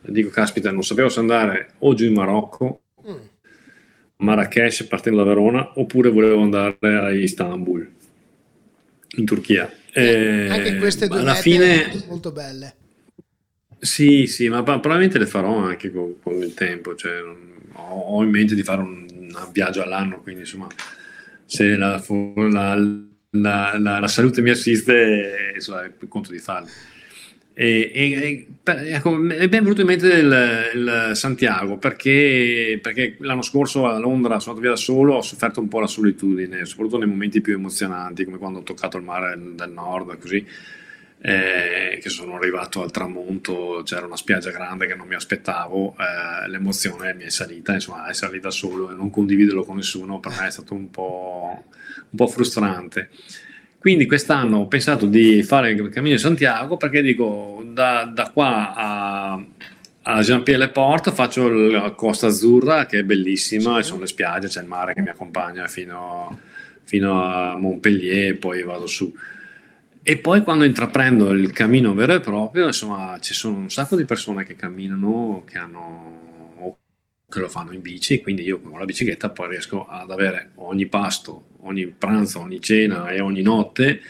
Dico, 0.01 0.29
caspita, 0.29 0.71
non 0.71 0.83
sapevo 0.83 1.09
se 1.09 1.19
andare 1.19 1.73
o 1.79 1.93
giù 1.93 2.05
in 2.05 2.13
Marocco, 2.13 2.81
mm. 3.07 3.17
Marrakesh 4.17 4.83
partendo 4.83 5.19
da 5.19 5.25
Verona, 5.25 5.71
oppure 5.75 6.09
volevo 6.09 6.41
andare 6.41 6.77
a 6.81 7.11
Istanbul, 7.11 7.87
in 9.17 9.25
Turchia. 9.25 9.71
Eh, 9.91 10.49
anche 10.49 10.77
queste 10.77 11.07
due 11.07 11.19
alla 11.19 11.35
fine 11.35 11.91
molto 12.07 12.31
belle. 12.31 12.75
Sì, 13.79 14.25
sì, 14.25 14.49
ma 14.49 14.63
probabilmente 14.63 15.19
le 15.19 15.27
farò 15.27 15.57
anche 15.57 15.91
con, 15.91 16.15
con 16.21 16.41
il 16.41 16.53
tempo. 16.53 16.95
Cioè, 16.95 17.21
ho, 17.73 17.99
ho, 17.99 18.23
in 18.23 18.29
mente 18.29 18.55
di 18.55 18.63
fare 18.63 18.81
un, 18.81 19.05
un 19.09 19.49
viaggio 19.51 19.83
all'anno, 19.83 20.21
quindi 20.21 20.41
insomma 20.41 20.67
se 21.49 21.75
la, 21.75 22.01
la, 22.51 22.75
la, 23.31 23.99
la 23.99 24.07
salute 24.07 24.41
mi 24.43 24.51
assiste, 24.51 25.51
insomma, 25.55 25.91
conto 26.07 26.31
di 26.31 26.37
farlo. 26.37 26.69
E, 27.55 27.91
e, 27.93 28.47
ecco, 28.63 29.15
è 29.27 29.49
ben 29.49 29.63
venuto 29.63 29.81
in 29.81 29.87
mente 29.87 30.07
il, 30.07 30.71
il 30.75 31.11
Santiago 31.15 31.77
perché, 31.77 32.79
perché, 32.81 33.17
l'anno 33.19 33.41
scorso 33.41 33.87
a 33.87 33.97
Londra 33.97 34.39
sono 34.39 34.55
andato 34.55 34.61
via 34.61 34.69
da 34.69 34.75
solo, 34.77 35.15
ho 35.15 35.21
sofferto 35.21 35.59
un 35.59 35.67
po' 35.67 35.79
la 35.79 35.87
solitudine, 35.87 36.63
soprattutto 36.65 36.99
nei 36.99 37.09
momenti 37.09 37.41
più 37.41 37.55
emozionanti, 37.55 38.25
come 38.25 38.37
quando 38.37 38.59
ho 38.59 38.63
toccato 38.63 38.97
il 38.97 39.03
mare 39.03 39.37
del 39.37 39.71
nord, 39.71 40.17
così 40.19 40.45
eh, 41.21 41.99
che 42.01 42.09
sono 42.09 42.35
arrivato 42.35 42.81
al 42.81 42.91
tramonto, 42.91 43.81
c'era 43.83 44.05
una 44.05 44.15
spiaggia 44.15 44.51
grande 44.51 44.87
che 44.87 44.95
non 44.95 45.07
mi 45.07 45.15
aspettavo, 45.15 45.95
eh, 45.97 46.47
l'emozione 46.47 47.13
mi 47.13 47.23
è 47.23 47.29
salita, 47.29 47.73
insomma 47.73 48.07
lì 48.31 48.39
da 48.39 48.51
solo 48.51 48.89
e 48.89 48.93
non 48.93 49.09
condividerlo 49.09 49.63
con 49.63 49.75
nessuno 49.75 50.19
per 50.19 50.33
me 50.39 50.47
è 50.47 50.51
stato 50.51 50.73
un 50.73 50.89
po', 50.89 51.65
un 52.09 52.17
po 52.17 52.27
frustrante. 52.27 53.09
Quindi 53.77 54.05
quest'anno 54.05 54.59
ho 54.59 54.67
pensato 54.67 55.05
di 55.05 55.41
fare 55.43 55.71
il 55.71 55.89
Cammino 55.89 56.15
di 56.15 56.21
Santiago 56.21 56.75
perché 56.75 57.01
dico 57.01 57.63
da, 57.65 58.03
da 58.13 58.29
qua 58.29 58.73
a, 58.75 59.45
a 60.01 60.21
Jean-Pierre-le-Port 60.21 61.11
faccio 61.11 61.47
la 61.47 61.91
Costa 61.91 62.27
Azzurra 62.27 62.85
che 62.85 62.99
è 62.99 63.03
bellissima 63.03 63.81
sì. 63.81 63.87
sono 63.87 64.01
le 64.01 64.07
spiagge, 64.07 64.47
c'è 64.47 64.61
il 64.61 64.67
mare 64.67 64.93
che 64.93 65.01
mi 65.01 65.07
accompagna 65.07 65.67
fino, 65.67 66.39
fino 66.83 67.23
a 67.23 67.57
Montpellier 67.57 68.31
e 68.31 68.35
poi 68.35 68.63
vado 68.63 68.87
su. 68.87 69.13
E 70.09 70.17
poi 70.17 70.41
quando 70.41 70.63
intraprendo 70.63 71.29
il 71.33 71.51
cammino 71.51 71.93
vero 71.93 72.15
e 72.15 72.19
proprio, 72.19 72.65
insomma, 72.65 73.19
ci 73.21 73.35
sono 73.35 73.57
un 73.57 73.69
sacco 73.69 73.95
di 73.95 74.05
persone 74.05 74.43
che 74.43 74.55
camminano, 74.55 75.43
che 75.45 75.59
hanno 75.59 76.17
che 77.29 77.39
lo 77.39 77.47
fanno 77.47 77.73
in 77.73 77.81
bici, 77.81 78.19
quindi 78.19 78.41
io 78.41 78.59
con 78.59 78.79
la 78.79 78.85
bicicletta 78.85 79.29
poi 79.29 79.49
riesco 79.49 79.85
ad 79.85 80.09
avere 80.09 80.53
ogni 80.55 80.87
pasto, 80.87 81.49
ogni 81.59 81.85
pranzo, 81.85 82.39
ogni 82.39 82.59
cena 82.59 83.09
e 83.09 83.19
ogni 83.19 83.43
notte 83.43 84.01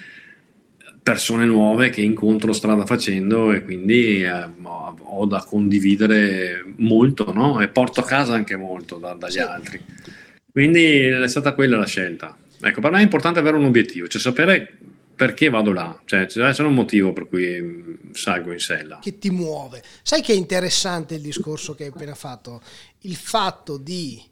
persone 1.04 1.44
nuove 1.44 1.90
che 1.90 2.00
incontro 2.00 2.54
strada 2.54 2.86
facendo 2.86 3.52
e 3.52 3.66
quindi 3.66 4.24
eh, 4.24 4.50
ho 4.64 5.26
da 5.26 5.44
condividere 5.44 6.64
molto 6.78 7.34
no? 7.34 7.60
e 7.60 7.68
porto 7.68 8.00
a 8.00 8.06
casa 8.06 8.36
anche 8.36 8.56
molto 8.56 9.00
da, 9.00 9.16
dagli 9.16 9.32
sì. 9.32 9.40
altri. 9.40 9.82
Quindi 10.50 11.08
è 11.08 11.28
stata 11.28 11.52
quella 11.52 11.76
la 11.76 11.86
scelta. 11.86 12.38
Ecco, 12.62 12.80
per 12.80 12.92
me 12.92 13.00
è 13.00 13.04
importante 13.04 13.40
avere 13.40 13.58
un 13.58 13.66
obiettivo, 13.66 14.08
cioè 14.08 14.22
sapere 14.22 14.78
perché 15.20 15.50
vado 15.50 15.74
là? 15.74 16.00
Cioè, 16.06 16.28
c'è 16.28 16.64
un 16.64 16.74
motivo 16.74 17.12
per 17.12 17.28
cui 17.28 17.60
mm, 17.60 18.12
salgo 18.14 18.54
in 18.54 18.60
sella. 18.60 19.00
Che 19.00 19.20
ti 19.20 19.30
muove. 19.30 19.84
Sai 20.02 20.22
che 20.22 20.32
è 20.32 20.36
interessante 20.38 21.16
il 21.16 21.22
discorso 21.22 21.76
che 21.76 21.84
hai 21.84 21.90
appena 21.90 22.16
fatto? 22.16 22.62
Il 23.00 23.18
fatto 23.18 23.76
di 23.76 24.24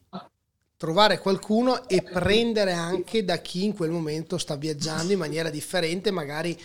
trovare 0.77 1.19
qualcuno 1.19 1.89
e 1.89 2.01
prendere 2.03 2.71
anche 2.71 3.25
da 3.25 3.39
chi 3.39 3.65
in 3.65 3.73
quel 3.73 3.89
momento 3.89 4.37
sta 4.37 4.55
viaggiando 4.55 5.11
in 5.11 5.19
maniera 5.19 5.49
differente, 5.49 6.09
magari 6.09 6.57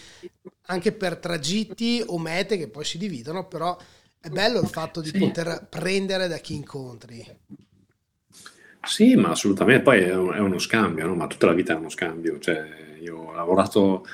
anche 0.67 0.93
per 0.93 1.17
tragitti 1.17 2.01
o 2.07 2.17
mete 2.17 2.57
che 2.57 2.69
poi 2.69 2.85
si 2.85 2.99
dividono, 2.99 3.49
però 3.49 3.77
è 4.21 4.29
bello 4.29 4.61
il 4.61 4.69
fatto 4.69 5.01
di 5.01 5.09
sì. 5.09 5.19
poter 5.19 5.67
prendere 5.69 6.29
da 6.29 6.39
chi 6.39 6.55
incontri. 6.55 7.27
Sì, 8.85 9.15
ma 9.15 9.31
assolutamente, 9.31 9.83
poi 9.83 10.01
è, 10.01 10.15
uno 10.15 10.59
scambio, 10.59 11.07
no? 11.07 11.15
ma 11.15 11.29
tutta 11.29 11.47
la 11.47 11.53
vita 11.53 11.73
è 11.73 11.77
uno 11.77 11.89
scambio, 11.89 12.39
cioè 12.41 12.67
io 13.01 13.17
ho 13.17 13.33
lavorato 13.33 14.05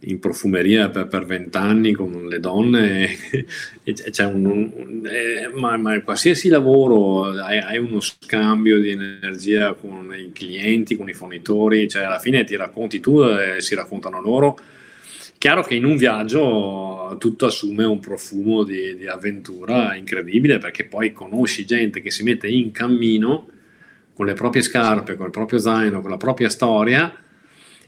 in 0.00 0.18
profumeria 0.18 0.90
per 0.90 1.24
vent'anni 1.24 1.92
con 1.92 2.26
le 2.26 2.40
donne, 2.40 3.08
e 3.84 3.92
c'è 3.92 4.24
un, 4.24 4.44
un 4.44 5.08
ma, 5.54 5.76
ma, 5.76 6.00
qualsiasi 6.02 6.48
lavoro 6.48 7.30
hai, 7.40 7.58
hai, 7.58 7.78
uno 7.78 8.00
scambio 8.00 8.80
di 8.80 8.90
energia 8.90 9.74
con 9.74 10.12
i 10.14 10.32
clienti, 10.32 10.96
con 10.96 11.08
i 11.08 11.14
fornitori, 11.14 11.88
cioè 11.88 12.02
alla 12.02 12.18
fine 12.18 12.44
ti 12.44 12.56
racconti 12.56 12.98
tu 13.00 13.22
e 13.22 13.60
si 13.60 13.74
raccontano 13.76 14.20
loro. 14.20 14.58
Chiaro 15.38 15.62
che 15.62 15.74
in 15.74 15.84
un 15.84 15.96
viaggio 15.96 17.16
tutto 17.18 17.46
assume 17.46 17.84
un 17.84 18.00
profumo 18.00 18.64
di, 18.64 18.96
di 18.96 19.06
avventura 19.06 19.94
incredibile 19.94 20.58
perché 20.58 20.84
poi 20.84 21.12
conosci 21.12 21.64
gente 21.64 22.00
che 22.00 22.10
si 22.10 22.22
mette 22.22 22.48
in 22.48 22.72
cammino 22.72 23.50
con 24.16 24.24
le 24.24 24.32
proprie 24.32 24.62
scarpe, 24.62 25.14
con 25.14 25.26
il 25.26 25.30
proprio 25.30 25.58
zaino, 25.58 26.00
con 26.00 26.08
la 26.08 26.16
propria 26.16 26.48
storia 26.48 27.14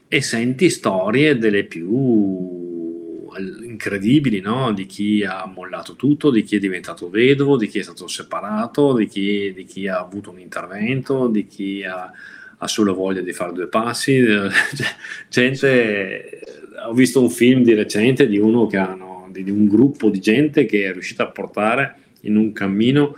e 0.07 0.21
senti 0.21 0.69
storie 0.69 1.39
delle 1.39 1.63
più 1.63 2.57
incredibili, 3.63 4.39
no? 4.39 4.71
di 4.71 4.85
chi 4.85 5.23
ha 5.23 5.51
mollato 5.51 5.95
tutto, 5.95 6.29
di 6.29 6.43
chi 6.43 6.57
è 6.57 6.59
diventato 6.59 7.09
vedovo, 7.09 7.57
di 7.57 7.67
chi 7.67 7.79
è 7.79 7.83
stato 7.83 8.07
separato, 8.07 8.93
di 8.93 9.07
chi, 9.07 9.51
di 9.53 9.65
chi 9.65 9.87
ha 9.87 9.99
avuto 9.99 10.29
un 10.29 10.39
intervento, 10.39 11.27
di 11.27 11.47
chi 11.47 11.83
ha, 11.83 12.11
ha, 12.57 12.67
solo 12.67 12.93
voglia 12.93 13.21
di 13.21 13.33
fare 13.33 13.53
due 13.53 13.67
passi. 13.67 14.21
Cioè, 14.21 14.87
gente, 15.29 16.41
ho 16.87 16.93
visto 16.93 17.21
un 17.21 17.31
film 17.31 17.63
di 17.63 17.73
recente 17.73 18.27
di, 18.27 18.37
uno 18.37 18.67
che 18.67 18.77
hanno, 18.77 19.27
di, 19.31 19.43
di 19.43 19.51
un 19.51 19.67
gruppo 19.67 20.09
di 20.09 20.19
gente 20.19 20.65
che 20.65 20.85
è 20.85 20.91
riuscito 20.91 21.23
a 21.23 21.31
portare 21.31 21.95
in 22.21 22.35
un 22.35 22.51
cammino 22.51 23.15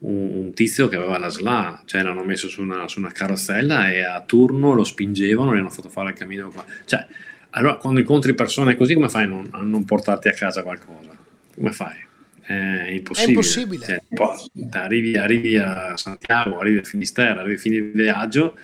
un, 0.00 0.30
un, 0.34 0.52
tizio 0.54 0.88
che 0.88 0.96
aveva 0.96 1.18
la 1.18 1.28
SLA, 1.28 1.82
cioè 1.84 2.02
l'hanno 2.02 2.24
messo 2.24 2.48
su 2.48 2.62
una, 2.62 2.88
su 2.88 2.98
una 2.98 3.12
carrozzella 3.12 3.90
e 3.90 4.02
a 4.02 4.20
turno 4.22 4.72
lo 4.72 4.84
spingevano 4.84 5.54
e 5.54 5.58
hanno 5.58 5.70
fatto 5.70 5.88
fare 5.88 6.10
il 6.10 6.16
cammino. 6.16 6.52
Cioè, 6.84 7.06
allora 7.50 7.76
quando 7.76 8.00
incontri 8.00 8.34
persone 8.34 8.76
così, 8.76 8.94
come 8.94 9.08
fai 9.08 9.24
a 9.24 9.26
non, 9.26 9.48
a 9.50 9.62
non 9.62 9.84
portarti 9.84 10.28
a 10.28 10.32
casa 10.32 10.62
qualcosa? 10.62 11.16
Come 11.54 11.72
fai? 11.72 12.08
È 12.42 12.88
impossibile. 12.90 13.26
È 13.26 13.28
impossibile. 13.28 13.84
Cioè, 13.84 14.02
arrivi, 14.80 15.16
arrivi, 15.16 15.56
a 15.56 15.96
Santiago, 15.96 16.58
arrivi 16.58 16.78
a 16.78 16.82
Finisterre, 16.82 17.40
arrivi 17.40 17.54
a 17.54 17.58
fine 17.58 17.80
viaggio, 17.80 18.58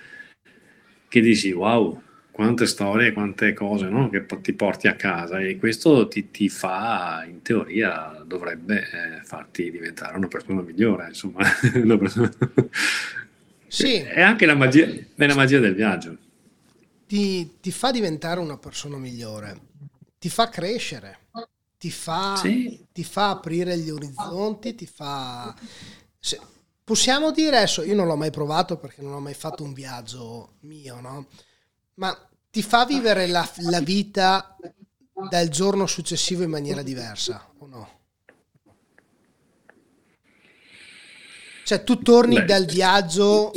che 1.07 1.21
dici 1.21 1.51
wow, 1.51 2.01
quante 2.37 2.67
storie, 2.67 3.13
quante 3.13 3.51
cose 3.53 3.89
no? 3.89 4.09
che 4.09 4.23
ti 4.41 4.53
porti 4.53 4.87
a 4.87 4.93
casa 4.93 5.39
e 5.39 5.57
questo 5.57 6.07
ti, 6.07 6.29
ti 6.29 6.49
fa, 6.49 7.25
in 7.27 7.41
teoria, 7.41 8.21
dovrebbe 8.23 8.77
eh, 8.77 9.23
farti 9.23 9.71
diventare 9.71 10.17
una 10.17 10.27
persona 10.27 10.61
migliore, 10.61 11.07
insomma. 11.07 11.41
sì. 13.67 13.95
È 13.95 14.21
anche 14.21 14.45
la 14.45 14.53
magia, 14.53 14.85
è 14.85 15.25
la 15.25 15.33
magia 15.33 15.57
del 15.57 15.73
viaggio. 15.73 16.15
Ti, 17.07 17.57
ti, 17.59 17.71
fa 17.71 17.89
diventare 17.89 18.39
una 18.39 18.59
persona 18.59 18.97
migliore, 18.97 19.59
ti 20.19 20.29
fa 20.29 20.47
crescere, 20.49 21.21
ti 21.79 21.89
fa, 21.89 22.35
sì. 22.35 22.85
ti 22.91 23.03
fa 23.03 23.31
aprire 23.31 23.79
gli 23.79 23.89
orizzonti, 23.89 24.75
ti 24.75 24.85
fa... 24.85 25.55
Se, 26.19 26.39
possiamo 26.83 27.31
dire 27.31 27.57
adesso, 27.57 27.81
io 27.81 27.95
non 27.95 28.05
l'ho 28.05 28.15
mai 28.15 28.29
provato 28.29 28.77
perché 28.77 29.01
non 29.01 29.13
ho 29.13 29.19
mai 29.19 29.33
fatto 29.33 29.63
un 29.63 29.73
viaggio 29.73 30.57
mio, 30.59 31.01
no? 31.01 31.25
Ma 31.97 32.29
ti 32.49 32.61
fa 32.61 32.85
vivere 32.85 33.27
la, 33.27 33.47
la 33.57 33.81
vita 33.81 34.55
dal 35.29 35.49
giorno 35.49 35.85
successivo 35.87 36.43
in 36.43 36.49
maniera 36.49 36.81
diversa 36.81 37.51
o 37.57 37.65
no? 37.67 37.99
Cioè 41.63 41.83
tu 41.83 41.99
torni 42.01 42.35
Beh. 42.35 42.45
dal 42.45 42.65
viaggio 42.65 43.51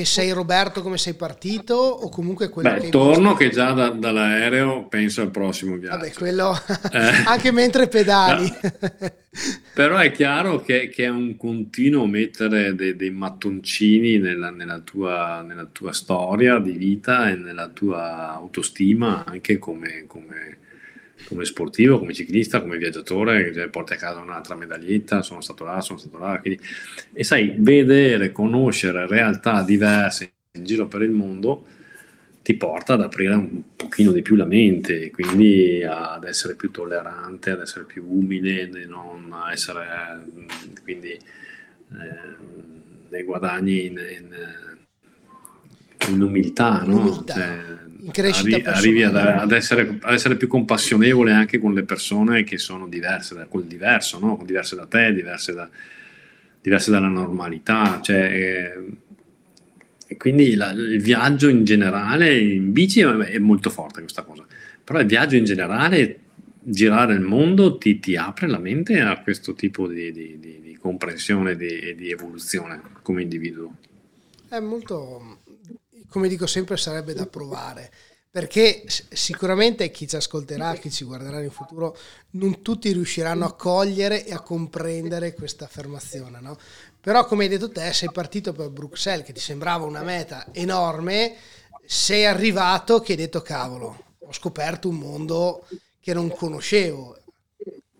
che 0.00 0.06
sei 0.06 0.30
Roberto 0.30 0.80
come 0.80 0.96
sei 0.96 1.12
partito 1.12 1.74
o 1.74 2.08
comunque 2.08 2.48
quello 2.48 2.72
Beh, 2.72 2.80
che 2.80 2.88
torno 2.88 3.34
che 3.34 3.50
già 3.50 3.72
da, 3.72 3.90
dall'aereo 3.90 4.86
penso 4.86 5.20
al 5.20 5.30
prossimo 5.30 5.76
viaggio. 5.76 5.98
Vabbè, 5.98 6.12
quello 6.12 6.58
eh. 6.90 7.22
anche 7.28 7.52
mentre 7.52 7.86
pedali. 7.86 8.50
Però 9.74 9.98
è 9.98 10.10
chiaro 10.10 10.62
che, 10.62 10.88
che, 10.88 11.04
è 11.04 11.08
un 11.08 11.36
continuo 11.36 12.06
mettere 12.06 12.74
dei, 12.74 12.96
dei 12.96 13.10
mattoncini 13.10 14.16
nella, 14.16 14.48
nella, 14.48 14.78
tua, 14.78 15.42
nella, 15.42 15.66
tua, 15.70 15.92
storia 15.92 16.58
di 16.58 16.72
vita 16.72 17.28
e 17.28 17.34
nella 17.34 17.68
tua 17.68 18.32
autostima 18.32 19.24
anche 19.26 19.58
come, 19.58 20.04
come 20.06 20.59
come 21.28 21.44
sportivo, 21.44 21.98
come 21.98 22.12
ciclista, 22.12 22.60
come 22.60 22.78
viaggiatore, 22.78 23.50
che 23.50 23.68
porti 23.68 23.92
a 23.92 23.96
casa 23.96 24.20
un'altra 24.20 24.54
medaglietta, 24.56 25.22
sono 25.22 25.40
stato 25.40 25.64
là, 25.64 25.80
sono 25.80 25.98
stato 25.98 26.18
là. 26.18 26.38
Quindi... 26.40 26.60
E 27.12 27.24
sai, 27.24 27.54
vedere, 27.58 28.32
conoscere 28.32 29.06
realtà 29.06 29.62
diverse 29.62 30.32
in 30.52 30.64
giro 30.64 30.88
per 30.88 31.02
il 31.02 31.10
mondo 31.10 31.64
ti 32.42 32.54
porta 32.54 32.94
ad 32.94 33.02
aprire 33.02 33.34
un 33.34 33.62
pochino 33.76 34.12
di 34.12 34.22
più 34.22 34.34
la 34.34 34.46
mente, 34.46 35.10
quindi 35.10 35.84
ad 35.84 36.24
essere 36.24 36.54
più 36.54 36.70
tollerante, 36.70 37.50
ad 37.50 37.60
essere 37.60 37.84
più 37.84 38.04
umile, 38.08 38.66
non 38.86 39.32
essere 39.52 40.24
quindi 40.82 41.10
eh, 41.10 41.18
nei 43.10 43.22
guadagni 43.24 43.86
in, 43.86 43.98
in, 43.98 44.36
in 46.08 46.22
umiltà, 46.22 46.82
no? 46.82 47.00
umiltà. 47.00 47.34
Cioè, 47.34 47.88
in 48.02 48.10
crescita 48.10 48.56
arri- 48.56 48.66
arrivi 48.66 49.02
ad, 49.02 49.16
ad, 49.16 49.52
essere, 49.52 49.98
ad, 50.00 50.12
essere, 50.12 50.36
più 50.36 50.48
compassionevole 50.48 51.32
anche 51.32 51.58
con 51.58 51.74
le 51.74 51.84
persone 51.84 52.44
che 52.44 52.58
sono 52.58 52.86
diverse, 52.88 53.34
da, 53.34 53.46
quel 53.46 53.64
diverso, 53.64 54.18
no? 54.18 54.40
diverse 54.44 54.76
da 54.76 54.86
te, 54.86 55.12
diverse, 55.12 55.52
da, 55.52 55.68
diverse 56.60 56.90
dalla 56.90 57.08
normalità. 57.08 58.00
Cioè, 58.00 58.16
eh, 58.16 58.84
e 60.06 60.16
quindi 60.16 60.56
la, 60.56 60.70
il 60.70 61.00
viaggio 61.00 61.48
in 61.48 61.64
generale, 61.64 62.36
in 62.36 62.72
bici 62.72 63.00
è 63.00 63.38
molto 63.38 63.70
forte 63.70 64.00
questa 64.00 64.22
cosa, 64.22 64.44
però 64.82 64.98
il 64.98 65.06
viaggio 65.06 65.36
in 65.36 65.44
generale, 65.44 66.18
girare 66.62 67.14
il 67.14 67.20
mondo 67.20 67.78
ti, 67.78 68.00
ti 68.00 68.16
apre 68.16 68.48
la 68.48 68.58
mente 68.58 68.98
a 69.00 69.20
questo 69.20 69.54
tipo 69.54 69.86
di, 69.86 70.10
di, 70.10 70.38
di, 70.40 70.60
di 70.60 70.76
comprensione 70.80 71.52
e 71.52 71.94
di 71.94 72.10
evoluzione 72.10 72.80
come 73.02 73.22
individuo. 73.22 73.72
È 74.48 74.58
molto, 74.58 75.42
come 76.10 76.28
dico 76.28 76.46
sempre, 76.46 76.76
sarebbe 76.76 77.14
da 77.14 77.24
provare. 77.24 77.90
Perché 78.30 78.84
sicuramente 79.08 79.90
chi 79.90 80.06
ci 80.06 80.14
ascolterà, 80.14 80.74
chi 80.74 80.90
ci 80.90 81.04
guarderà 81.04 81.40
in 81.40 81.50
futuro, 81.50 81.96
non 82.32 82.62
tutti 82.62 82.92
riusciranno 82.92 83.44
a 83.44 83.54
cogliere 83.54 84.24
e 84.24 84.32
a 84.32 84.40
comprendere 84.40 85.34
questa 85.34 85.64
affermazione. 85.64 86.38
No? 86.40 86.56
Però, 87.00 87.24
come 87.26 87.44
hai 87.44 87.48
detto 87.48 87.70
te, 87.70 87.92
sei 87.92 88.12
partito 88.12 88.52
per 88.52 88.68
Bruxelles, 88.68 89.24
che 89.24 89.32
ti 89.32 89.40
sembrava 89.40 89.84
una 89.84 90.02
meta 90.02 90.46
enorme, 90.52 91.34
sei 91.84 92.24
arrivato 92.26 93.00
che 93.00 93.12
hai 93.12 93.18
detto, 93.18 93.42
cavolo, 93.42 94.04
ho 94.18 94.32
scoperto 94.32 94.88
un 94.88 94.96
mondo 94.96 95.66
che 95.98 96.14
non 96.14 96.30
conoscevo 96.30 97.19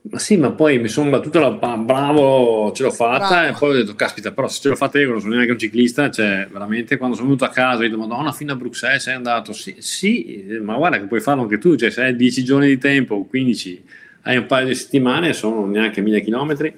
ma 0.03 0.19
sì, 0.19 0.39
ma 0.39 0.51
poi 0.51 0.79
mi 0.79 0.89
sono 0.89 1.11
battuto 1.11 1.39
la 1.39 1.51
bravo, 1.51 2.73
ce 2.73 2.85
l'ho 2.85 2.91
fatta 2.91 3.29
bravo. 3.29 3.49
e 3.49 3.59
poi 3.59 3.71
ho 3.71 3.73
detto, 3.75 3.95
caspita, 3.95 4.33
però 4.33 4.49
se 4.49 4.61
ce 4.61 4.69
l'ho 4.71 4.77
fatta 4.77 4.99
io, 4.99 5.11
non 5.11 5.21
sono 5.21 5.35
neanche 5.35 5.53
un 5.53 5.59
ciclista, 5.59 6.11
cioè 6.11 6.49
veramente 6.51 6.97
quando 6.97 7.17
sono 7.17 7.29
venuto 7.29 7.45
a 7.45 7.51
casa 7.51 7.77
ho 7.77 7.81
detto, 7.81 7.99
madonna, 7.99 8.33
fino 8.33 8.53
a 8.53 8.57
Bruxelles 8.57 9.03
sei 9.03 9.15
andato, 9.15 9.53
sì, 9.53 9.77
sì, 9.79 10.59
ma 10.63 10.77
guarda 10.77 10.99
che 10.99 11.07
puoi 11.07 11.21
farlo 11.21 11.43
anche 11.43 11.59
tu, 11.59 11.77
cioè 11.77 11.91
se 11.91 12.03
hai 12.03 12.17
10 12.17 12.45
giorni 12.45 12.69
di 12.69 12.79
tempo, 12.79 13.25
15, 13.25 13.85
hai 14.23 14.39
un 14.39 14.47
paio 14.47 14.69
di 14.69 14.75
settimane, 14.75 15.35
sono 15.35 15.67
neanche 15.67 16.01
1000 16.01 16.21
chilometri, 16.23 16.75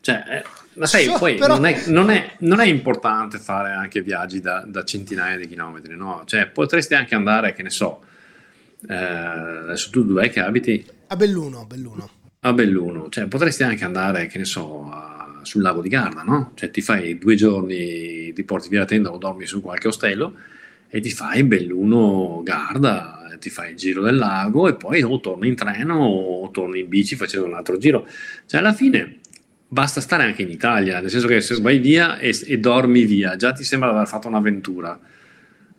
cioè, 0.00 0.24
eh, 0.28 0.44
ma 0.74 0.86
sai, 0.86 1.04
so, 1.04 1.16
poi 1.16 1.36
però... 1.36 1.54
non, 1.54 1.64
è, 1.64 1.82
non, 1.86 2.10
è, 2.10 2.34
non, 2.40 2.58
è, 2.58 2.66
importante 2.66 3.38
fare 3.38 3.70
anche 3.70 4.02
viaggi 4.02 4.40
da, 4.40 4.64
da, 4.66 4.84
centinaia 4.84 5.36
di 5.36 5.46
chilometri, 5.46 5.96
no? 5.96 6.22
Cioè, 6.24 6.46
potresti 6.46 6.94
anche 6.94 7.14
andare, 7.14 7.52
che 7.52 7.62
ne 7.62 7.70
so, 7.70 8.02
eh, 8.88 8.94
adesso 8.94 9.90
tu 9.90 10.04
dov'è 10.04 10.28
che 10.28 10.40
abiti? 10.40 10.84
A 11.08 11.16
Belluno, 11.16 11.64
Belluno 11.64 12.17
a 12.48 12.52
Belluno, 12.52 13.08
cioè 13.08 13.26
potresti 13.26 13.62
anche 13.62 13.84
andare, 13.84 14.26
che 14.26 14.38
ne 14.38 14.44
so, 14.44 14.88
a, 14.90 15.40
sul 15.42 15.62
lago 15.62 15.80
di 15.80 15.88
Garda, 15.88 16.22
no? 16.22 16.52
Cioè 16.54 16.70
ti 16.70 16.80
fai 16.80 17.18
due 17.18 17.34
giorni, 17.34 18.32
ti 18.32 18.44
porti 18.44 18.68
via 18.68 18.80
la 18.80 18.84
tenda 18.84 19.12
o 19.12 19.18
dormi 19.18 19.46
su 19.46 19.60
qualche 19.60 19.88
ostello 19.88 20.34
e 20.88 21.00
ti 21.00 21.10
fai 21.10 21.44
Belluno 21.44 22.42
Garda, 22.42 23.36
ti 23.38 23.50
fai 23.50 23.70
il 23.70 23.76
giro 23.76 24.02
del 24.02 24.16
lago 24.16 24.68
e 24.68 24.74
poi 24.74 25.02
o 25.02 25.20
torni 25.20 25.48
in 25.48 25.54
treno 25.54 25.98
o 25.98 26.50
torni 26.50 26.80
in 26.80 26.88
bici 26.88 27.16
facendo 27.16 27.46
un 27.46 27.54
altro 27.54 27.78
giro. 27.78 28.06
Cioè 28.46 28.60
alla 28.60 28.72
fine 28.72 29.18
basta 29.68 30.00
stare 30.00 30.24
anche 30.24 30.42
in 30.42 30.50
Italia, 30.50 31.00
nel 31.00 31.10
senso 31.10 31.26
che 31.26 31.40
se 31.40 31.60
vai 31.60 31.78
via 31.78 32.18
e, 32.18 32.36
e 32.46 32.58
dormi 32.58 33.04
via, 33.04 33.36
già 33.36 33.52
ti 33.52 33.64
sembra 33.64 33.90
di 33.90 33.96
aver 33.96 34.08
fatto 34.08 34.28
un'avventura 34.28 34.98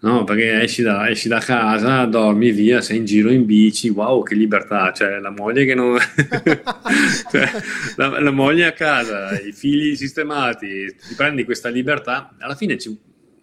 No, 0.01 0.23
perché 0.23 0.61
esci 0.61 0.81
da, 0.81 1.09
esci 1.09 1.27
da, 1.27 1.39
casa, 1.39 2.05
dormi 2.05 2.51
via, 2.51 2.79
sei 2.79 2.97
in 2.97 3.05
giro 3.05 3.31
in 3.31 3.45
bici, 3.45 3.89
wow, 3.89 4.23
che 4.23 4.33
libertà, 4.33 4.93
cioè 4.93 5.19
la 5.19 5.29
moglie 5.29 5.65
che 5.65 5.75
non... 5.75 5.97
cioè, 7.29 7.51
la, 7.97 8.19
la, 8.21 8.31
moglie 8.31 8.65
a 8.65 8.71
casa, 8.71 9.37
i 9.37 9.51
figli 9.51 9.97
sistemati, 9.97 10.95
ti 11.07 11.15
prendi 11.17 11.43
questa 11.43 11.67
libertà, 11.67 12.33
alla 12.39 12.55
fine 12.55 12.77
ci, 12.77 12.97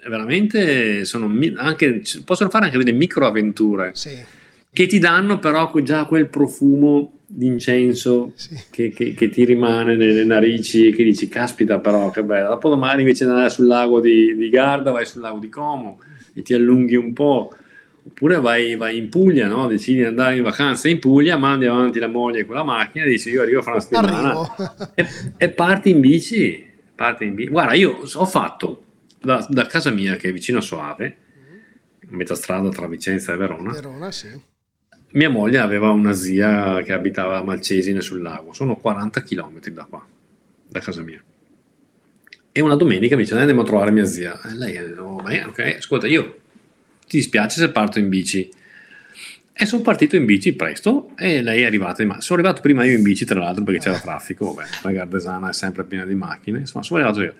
veramente 0.08 1.04
sono 1.04 1.30
anche, 1.56 2.02
possono 2.24 2.48
fare 2.48 2.66
anche 2.66 2.78
delle 2.78 2.92
microavventure 2.92 3.90
sì. 3.94 4.16
che 4.72 4.86
ti 4.86 4.98
danno 4.98 5.38
però 5.38 5.70
già 5.82 6.04
quel 6.04 6.28
profumo 6.28 7.18
d'incenso 7.26 8.32
sì. 8.34 8.56
che, 8.70 8.90
che, 8.90 9.14
che, 9.14 9.28
ti 9.28 9.44
rimane 9.44 9.96
nelle 9.96 10.24
narici 10.24 10.92
che 10.92 11.02
dici, 11.02 11.28
caspita 11.28 11.80
però 11.80 12.10
che 12.10 12.22
bello, 12.22 12.50
dopo 12.50 12.68
domani 12.68 13.00
invece 13.00 13.24
di 13.24 13.30
andare 13.30 13.50
sul 13.50 13.66
lago 13.66 14.00
di, 14.00 14.34
di 14.36 14.48
Garda 14.48 14.92
vai 14.92 15.04
sul 15.04 15.20
lago 15.20 15.38
di 15.38 15.48
Como 15.48 15.98
e 16.36 16.42
ti 16.42 16.52
allunghi 16.52 16.96
un 16.96 17.14
po', 17.14 17.50
oppure 18.06 18.38
vai, 18.38 18.76
vai 18.76 18.98
in 18.98 19.08
Puglia, 19.08 19.48
no? 19.48 19.66
decidi 19.66 19.98
di 19.98 20.04
andare 20.04 20.36
in 20.36 20.42
vacanza 20.42 20.86
in 20.88 20.98
Puglia, 20.98 21.38
mandi 21.38 21.64
avanti 21.64 21.98
la 21.98 22.08
moglie 22.08 22.44
con 22.44 22.56
la 22.56 22.62
macchina 22.62 23.06
e 23.06 23.08
dici 23.08 23.30
io 23.30 23.40
arrivo 23.40 23.62
fra 23.62 23.72
una 23.72 23.80
settimana 23.80 24.92
e, 24.94 25.06
e, 25.38 25.48
parti 25.48 25.90
in 25.90 26.00
bici, 26.00 26.64
parti 26.94 27.24
in 27.24 27.34
bici. 27.34 27.50
Guarda, 27.50 27.72
io 27.72 28.02
ho 28.12 28.26
fatto 28.26 28.84
da, 29.18 29.44
da 29.48 29.66
casa 29.66 29.90
mia 29.90 30.16
che 30.16 30.28
è 30.28 30.32
vicino 30.32 30.58
a 30.58 30.60
Soave, 30.60 31.16
a 32.02 32.14
metà 32.14 32.34
strada 32.34 32.68
tra 32.68 32.86
Vicenza 32.86 33.32
e 33.32 33.36
Verona, 33.36 33.72
Verona 33.72 34.12
sì. 34.12 34.28
mia 35.12 35.30
moglie 35.30 35.58
aveva 35.58 35.88
una 35.90 36.12
zia 36.12 36.82
che 36.82 36.92
abitava 36.92 37.38
a 37.38 37.42
Malcesine 37.42 38.02
sul 38.02 38.20
lago, 38.20 38.52
sono 38.52 38.76
40 38.76 39.22
km 39.22 39.58
da 39.70 39.84
qua, 39.84 40.06
da 40.68 40.80
casa 40.80 41.00
mia. 41.00 41.22
E 42.56 42.62
una 42.62 42.74
domenica 42.74 43.16
mi 43.16 43.24
dice 43.24 43.36
andiamo 43.36 43.60
a 43.60 43.64
trovare 43.64 43.90
mia 43.90 44.06
zia. 44.06 44.40
E 44.40 44.54
lei 44.54 44.78
ha 44.78 44.82
detto, 44.82 45.02
oh, 45.02 45.16
ok, 45.16 45.74
ascolta, 45.76 46.06
io 46.06 46.38
ti 47.06 47.18
dispiace 47.18 47.60
se 47.60 47.68
parto 47.68 47.98
in 47.98 48.08
bici. 48.08 48.48
E 49.52 49.66
sono 49.66 49.82
partito 49.82 50.16
in 50.16 50.24
bici 50.24 50.54
presto 50.54 51.10
e 51.18 51.42
lei 51.42 51.60
è 51.60 51.66
arrivata 51.66 52.02
in. 52.02 52.16
Sono 52.20 52.40
arrivato 52.40 52.62
prima 52.62 52.82
io 52.86 52.96
in 52.96 53.02
bici, 53.02 53.26
tra 53.26 53.38
l'altro, 53.38 53.62
perché 53.62 53.80
c'era 53.80 53.98
traffico. 53.98 54.54
Vabbè, 54.54 54.68
la 54.84 54.90
Gardesana 54.90 55.50
è 55.50 55.52
sempre 55.52 55.84
piena 55.84 56.06
di 56.06 56.14
macchine. 56.14 56.60
Insomma, 56.60 56.82
sono 56.82 57.00
arrivato 57.00 57.22
io. 57.24 57.34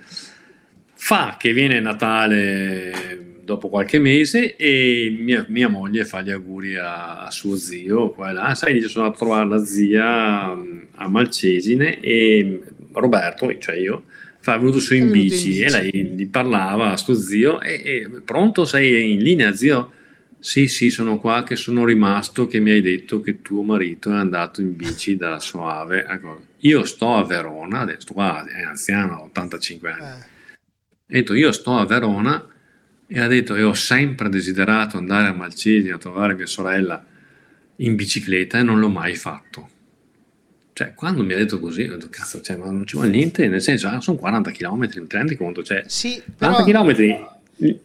Fa 0.93 1.37
che 1.39 1.55
viene 1.55 1.81
Natale 1.81 3.37
dopo 3.43 3.71
qualche 3.71 3.99
mese 3.99 4.55
e 4.55 5.17
mia, 5.19 5.47
mia 5.49 5.69
moglie 5.69 6.05
fa 6.05 6.21
gli 6.21 6.31
auguri 6.31 6.77
a, 6.77 7.23
a, 7.25 7.31
suo 7.31 7.57
zio. 7.57 8.11
Qua 8.11 8.29
e 8.29 8.33
là. 8.35 8.55
Sai, 8.55 8.75
dice, 8.75 8.89
sono 8.89 9.07
a 9.07 9.13
trovare 9.13 9.49
la 9.49 9.65
zia 9.65 10.55
mm, 10.55 10.79
a 10.97 11.09
Malcesine 11.09 12.01
e 12.01 12.61
Roberto, 12.93 13.57
cioè 13.59 13.77
io, 13.77 14.05
fa, 14.47 14.59
venuto 14.59 14.79
su 14.79 14.95
in 14.95 15.11
bici, 15.11 15.61
e 15.61 15.69
lei 15.69 15.91
gli 16.15 16.29
parlava 16.29 16.93
a 16.93 16.97
sto 16.97 17.15
zio 17.15 17.61
e, 17.61 17.83
e, 17.85 18.09
pronto 18.25 18.65
sei 18.65 19.13
in 19.13 19.19
linea 19.21 19.53
zio? 19.53 19.91
Sì, 20.39 20.69
sì, 20.69 20.91
sono 20.91 21.19
qua 21.19 21.43
che 21.43 21.57
sono 21.57 21.85
rimasto 21.85 22.47
che 22.47 22.61
mi 22.61 22.71
hai 22.71 22.81
detto 22.81 23.21
che 23.21 23.43
tuo 23.43 23.63
marito 23.63 24.11
è 24.13 24.15
andato 24.15 24.61
in 24.61 24.77
bici 24.77 25.17
da 25.17 25.41
Soave. 25.41 26.07
Ecco, 26.09 26.43
io 26.59 26.85
sto 26.85 27.17
a 27.17 27.25
Verona, 27.25 27.81
adesso 27.81 28.13
qua 28.13 28.47
è 28.47 28.63
anziano, 28.63 29.25
85 29.25 29.91
anni. 29.91 30.05
Eh. 30.05 30.55
Ha 30.55 31.19
detto 31.19 31.35
io 31.35 31.51
sto 31.51 31.79
a 31.79 31.85
Verona 31.85 32.47
e 33.09 33.21
ha 33.21 33.27
detto 33.27 33.57
e 33.57 33.65
ho 33.65 33.75
sempre 33.75 34.29
desiderato 34.29 34.97
andare 34.97 35.27
a 35.27 35.33
Malcesine 35.33 35.93
a 35.95 35.99
trovare 35.99 36.35
mia 36.35 36.47
sorella 36.47 37.05
in 37.77 37.97
bicicletta 37.97 38.59
e 38.59 38.63
non 38.63 38.79
l'ho 38.79 38.91
mai 38.91 39.17
fatto. 39.17 39.71
Cioè, 40.77 40.93
quando 40.93 41.25
mi 41.25 41.33
ha 41.33 41.39
detto 41.39 41.59
così, 41.59 41.85
ho 41.85 41.97
detto, 41.97 42.09
cazzo, 42.11 42.43
cioè, 42.43 42.57
ma 42.57 42.67
non 42.67 42.87
ci 42.87 42.97
vuole 42.97 43.09
niente, 43.09 43.49
nel 43.49 43.63
senso, 43.63 43.89
ah, 43.89 43.99
sono 44.03 44.19
40 44.19 44.51
km, 44.51 44.87
ti 44.91 45.07
rendi 45.09 45.35
conto? 45.35 45.63
Cioè, 45.63 45.85
sì, 45.87 46.23
però, 46.37 46.63
40 46.63 46.93
km, 46.93 47.77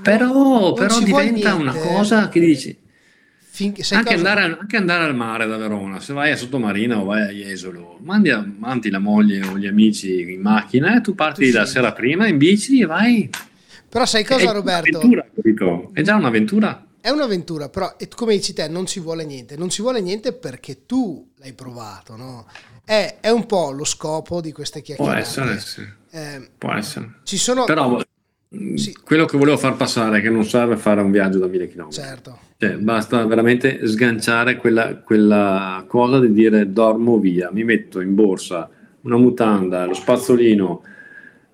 però, 0.00 0.72
però 0.72 1.00
diventa 1.00 1.54
una 1.54 1.72
cosa 1.72 2.28
che 2.28 2.38
dici, 2.38 2.78
Finché, 3.50 3.82
anche, 3.96 4.14
andare, 4.14 4.42
anche, 4.44 4.76
andare, 4.76 5.06
al 5.06 5.16
mare 5.16 5.48
da 5.48 5.56
Verona, 5.56 5.98
se 5.98 6.12
vai 6.12 6.30
a 6.30 6.36
Sottomarina 6.36 7.00
o 7.00 7.04
vai 7.04 7.22
a 7.22 7.32
Jesolo, 7.32 7.98
mandi 8.00 8.30
avanti 8.30 8.90
la 8.90 9.00
moglie 9.00 9.44
o 9.44 9.58
gli 9.58 9.66
amici 9.66 10.20
in 10.20 10.40
macchina 10.40 10.98
e 10.98 11.00
tu 11.00 11.16
parti 11.16 11.50
tu 11.50 11.56
la 11.56 11.66
sera 11.66 11.90
prima 11.92 12.28
in 12.28 12.38
bici 12.38 12.80
e 12.80 12.86
vai. 12.86 13.28
Però 13.88 14.06
sai 14.06 14.24
cosa, 14.24 14.48
è 14.48 14.52
Roberto? 14.52 15.00
È 15.92 16.00
già 16.02 16.14
un'avventura 16.14 16.89
è 17.00 17.10
un'avventura, 17.10 17.68
però 17.68 17.94
come 18.14 18.34
dici 18.36 18.52
te, 18.52 18.68
non 18.68 18.86
ci 18.86 19.00
vuole 19.00 19.24
niente. 19.24 19.56
Non 19.56 19.68
ci 19.68 19.82
vuole 19.82 20.00
niente 20.00 20.32
perché 20.32 20.86
tu 20.86 21.30
l'hai 21.36 21.52
provato, 21.52 22.16
no? 22.16 22.46
È, 22.84 23.18
è 23.20 23.30
un 23.30 23.46
po' 23.46 23.70
lo 23.70 23.84
scopo 23.84 24.40
di 24.40 24.52
queste 24.52 24.82
chiacchierate. 24.82 25.20
Può 25.20 25.42
essere, 25.42 25.60
sì. 25.60 25.86
Eh, 26.10 26.50
Può 26.58 26.72
essere. 26.72 27.14
Ci 27.24 27.36
sono... 27.36 27.64
Però 27.64 28.02
sì. 28.74 28.96
quello 29.04 29.24
che 29.26 29.38
volevo 29.38 29.56
far 29.56 29.76
passare 29.76 30.18
è 30.18 30.20
che 30.22 30.30
non 30.30 30.44
serve 30.44 30.76
fare 30.76 31.00
un 31.00 31.10
viaggio 31.10 31.38
da 31.38 31.46
mille 31.46 31.68
chilometri. 31.68 32.02
Certo. 32.02 32.38
Cioè, 32.58 32.76
basta 32.76 33.24
veramente 33.24 33.86
sganciare 33.86 34.56
quella, 34.56 34.96
quella 34.96 35.84
cosa 35.86 36.20
di 36.20 36.32
dire 36.32 36.70
dormo 36.72 37.18
via, 37.18 37.50
mi 37.52 37.64
metto 37.64 38.00
in 38.00 38.14
borsa 38.14 38.68
una 39.02 39.16
mutanda, 39.16 39.86
lo 39.86 39.94
spazzolino 39.94 40.82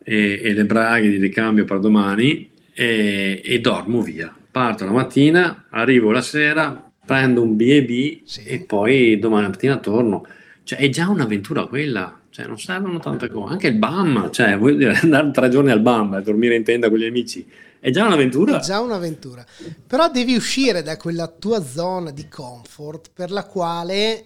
e, 0.02 0.40
e 0.42 0.52
le 0.52 0.64
braghe 0.64 1.08
di 1.08 1.18
ricambio 1.18 1.64
per 1.64 1.78
domani 1.78 2.50
e, 2.72 3.40
e, 3.44 3.60
dormo 3.60 4.00
via. 4.00 4.34
Parto 4.56 4.86
la 4.86 4.90
mattina, 4.90 5.66
arrivo 5.68 6.10
la 6.12 6.22
sera, 6.22 6.90
prendo 7.04 7.42
un 7.42 7.56
B&B 7.56 8.22
sì. 8.24 8.42
e 8.44 8.60
poi 8.60 9.18
domani 9.18 9.48
mattina 9.48 9.76
torno. 9.76 10.26
Cioè, 10.62 10.78
è 10.78 10.88
già 10.88 11.10
un'avventura 11.10 11.66
quella 11.66 12.20
cioè, 12.30 12.46
non 12.46 12.58
servono 12.58 12.98
tante 12.98 13.28
cose. 13.28 13.52
Anche 13.52 13.66
il 13.66 13.74
BAM, 13.74 14.30
cioè, 14.30 14.56
vuol 14.56 14.78
dire 14.78 14.96
andare 15.04 15.30
tre 15.30 15.50
giorni 15.50 15.72
al 15.72 15.80
BAM 15.80 16.14
e 16.14 16.22
dormire 16.22 16.54
in 16.54 16.64
tenda 16.64 16.88
con 16.88 16.96
gli 16.96 17.04
amici, 17.04 17.46
è 17.78 17.90
già 17.90 18.06
un'avventura. 18.06 18.56
È 18.56 18.62
già 18.62 18.80
un'avventura. 18.80 19.44
Però 19.86 20.08
devi 20.08 20.34
uscire 20.34 20.82
da 20.82 20.96
quella 20.96 21.26
tua 21.26 21.62
zona 21.62 22.10
di 22.10 22.26
comfort 22.26 23.10
per 23.12 23.30
la 23.30 23.44
quale... 23.44 24.24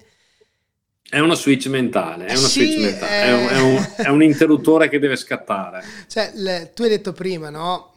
È 1.09 1.19
una 1.19 1.35
switch 1.35 1.67
mentale, 1.67 2.27
è, 2.27 2.37
sì, 2.37 2.67
switch 2.67 2.79
mentale. 2.79 3.13
È... 3.13 3.27
È, 3.27 3.33
un, 3.33 3.49
è, 3.49 3.61
un, 3.61 3.87
è, 3.97 4.09
un, 4.11 4.23
interruttore 4.23 4.89
che 4.89 5.01
deve 5.01 5.17
scattare. 5.17 5.83
Cioè, 6.07 6.31
le, 6.35 6.71
tu 6.73 6.83
hai 6.85 6.89
detto 6.89 7.13
prima, 7.13 7.51
no? 7.51 7.90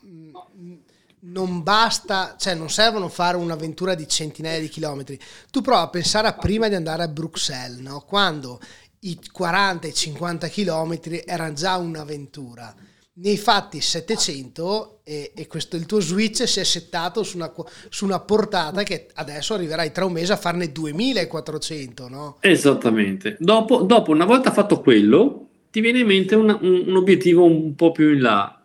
Non 1.26 1.64
basta, 1.64 2.36
cioè 2.38 2.56
non 2.56 2.70
servono 2.70 3.08
fare 3.08 3.38
un'avventura 3.38 3.96
di 3.96 4.08
centinaia 4.08 4.60
di 4.60 4.68
chilometri. 4.68 5.20
Tu 5.52 5.62
prova 5.62 5.82
a 5.82 5.90
pensare 5.90 6.28
a 6.28 6.34
prima 6.34 6.68
di 6.68 6.76
andare 6.76 7.04
a 7.04 7.08
Bruxelles, 7.08 7.80
no? 7.80 8.02
quando 8.02 8.60
i 9.02 9.20
40 9.32 9.88
e 9.88 9.94
50 9.94 10.48
km 10.50 11.00
erano 11.26 11.54
già 11.54 11.78
un'avventura. 11.78 12.74
Ne 13.16 13.30
hai 13.30 13.38
fatti 13.38 13.80
700 13.80 15.02
e, 15.04 15.34
e, 15.36 15.48
questo, 15.48 15.76
il 15.76 15.86
tuo 15.86 16.00
switch 16.00 16.48
si 16.48 16.60
è 16.60 16.64
settato 16.64 17.22
su 17.22 17.38
una, 17.38 17.54
su 17.90 18.06
una, 18.06 18.20
portata 18.20 18.82
che 18.82 19.08
adesso 19.14 19.54
arriverai 19.54 19.92
tra 19.92 20.06
un 20.06 20.14
mese 20.14 20.34
a 20.34 20.38
farne 20.38 20.72
2400, 20.72 22.10
no? 22.10 22.38
Esattamente. 22.40 23.38
Dopo, 23.40 23.84
dopo 23.84 24.10
una 24.10 24.26
volta 24.26 24.52
fatto 24.52 24.82
quello, 24.82 25.48
ti 25.70 25.80
viene 25.80 26.00
in 26.00 26.08
mente 26.08 26.34
un, 26.34 26.58
un, 26.60 26.84
un 26.88 26.96
obiettivo 26.96 27.44
un 27.44 27.76
po' 27.76 27.92
più 27.92 28.14
in 28.14 28.22
là. 28.22 28.63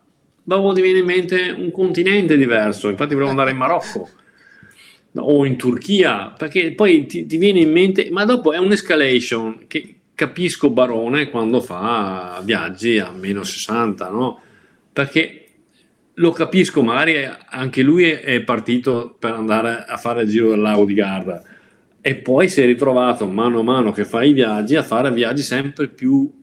Dopo 0.49 0.73
ti 0.73 0.81
viene 0.81 0.97
in 0.97 1.05
mente 1.05 1.53
un 1.55 1.69
continente 1.69 2.35
diverso. 2.35 2.89
Infatti 2.89 3.13
volevo 3.13 3.29
andare 3.29 3.51
in 3.51 3.57
Marocco 3.57 4.09
o 5.13 5.45
in 5.45 5.57
Turchia, 5.57 6.33
perché 6.35 6.73
poi 6.73 7.05
ti, 7.05 7.27
ti 7.27 7.37
viene 7.37 7.59
in 7.59 7.71
mente, 7.71 8.09
ma 8.09 8.25
dopo 8.25 8.51
è 8.51 8.57
un'escalation 8.57 9.65
che, 9.67 9.97
capisco 10.15 10.71
Barone 10.71 11.29
quando 11.29 11.61
fa 11.61 12.41
viaggi 12.43 12.97
a 12.97 13.11
meno 13.11 13.43
60, 13.43 14.09
no? 14.09 14.41
Perché 14.91 15.49
lo 16.15 16.31
capisco, 16.31 16.81
magari 16.81 17.29
anche 17.49 17.83
lui 17.83 18.09
è 18.09 18.41
partito 18.41 19.15
per 19.19 19.33
andare 19.33 19.85
a 19.87 19.97
fare 19.97 20.23
il 20.23 20.29
giro 20.29 20.49
del 20.49 20.61
lago 20.61 20.83
di 20.85 20.95
Garda 20.95 21.43
e 22.01 22.15
poi 22.15 22.49
si 22.49 22.59
è 22.61 22.65
ritrovato 22.65 23.27
mano 23.27 23.59
a 23.59 23.63
mano 23.63 23.91
che 23.91 24.03
fa 24.03 24.23
i 24.23 24.33
viaggi 24.33 24.75
a 24.75 24.83
fare 24.83 25.11
viaggi 25.11 25.41
sempre 25.41 25.89
più 25.89 26.38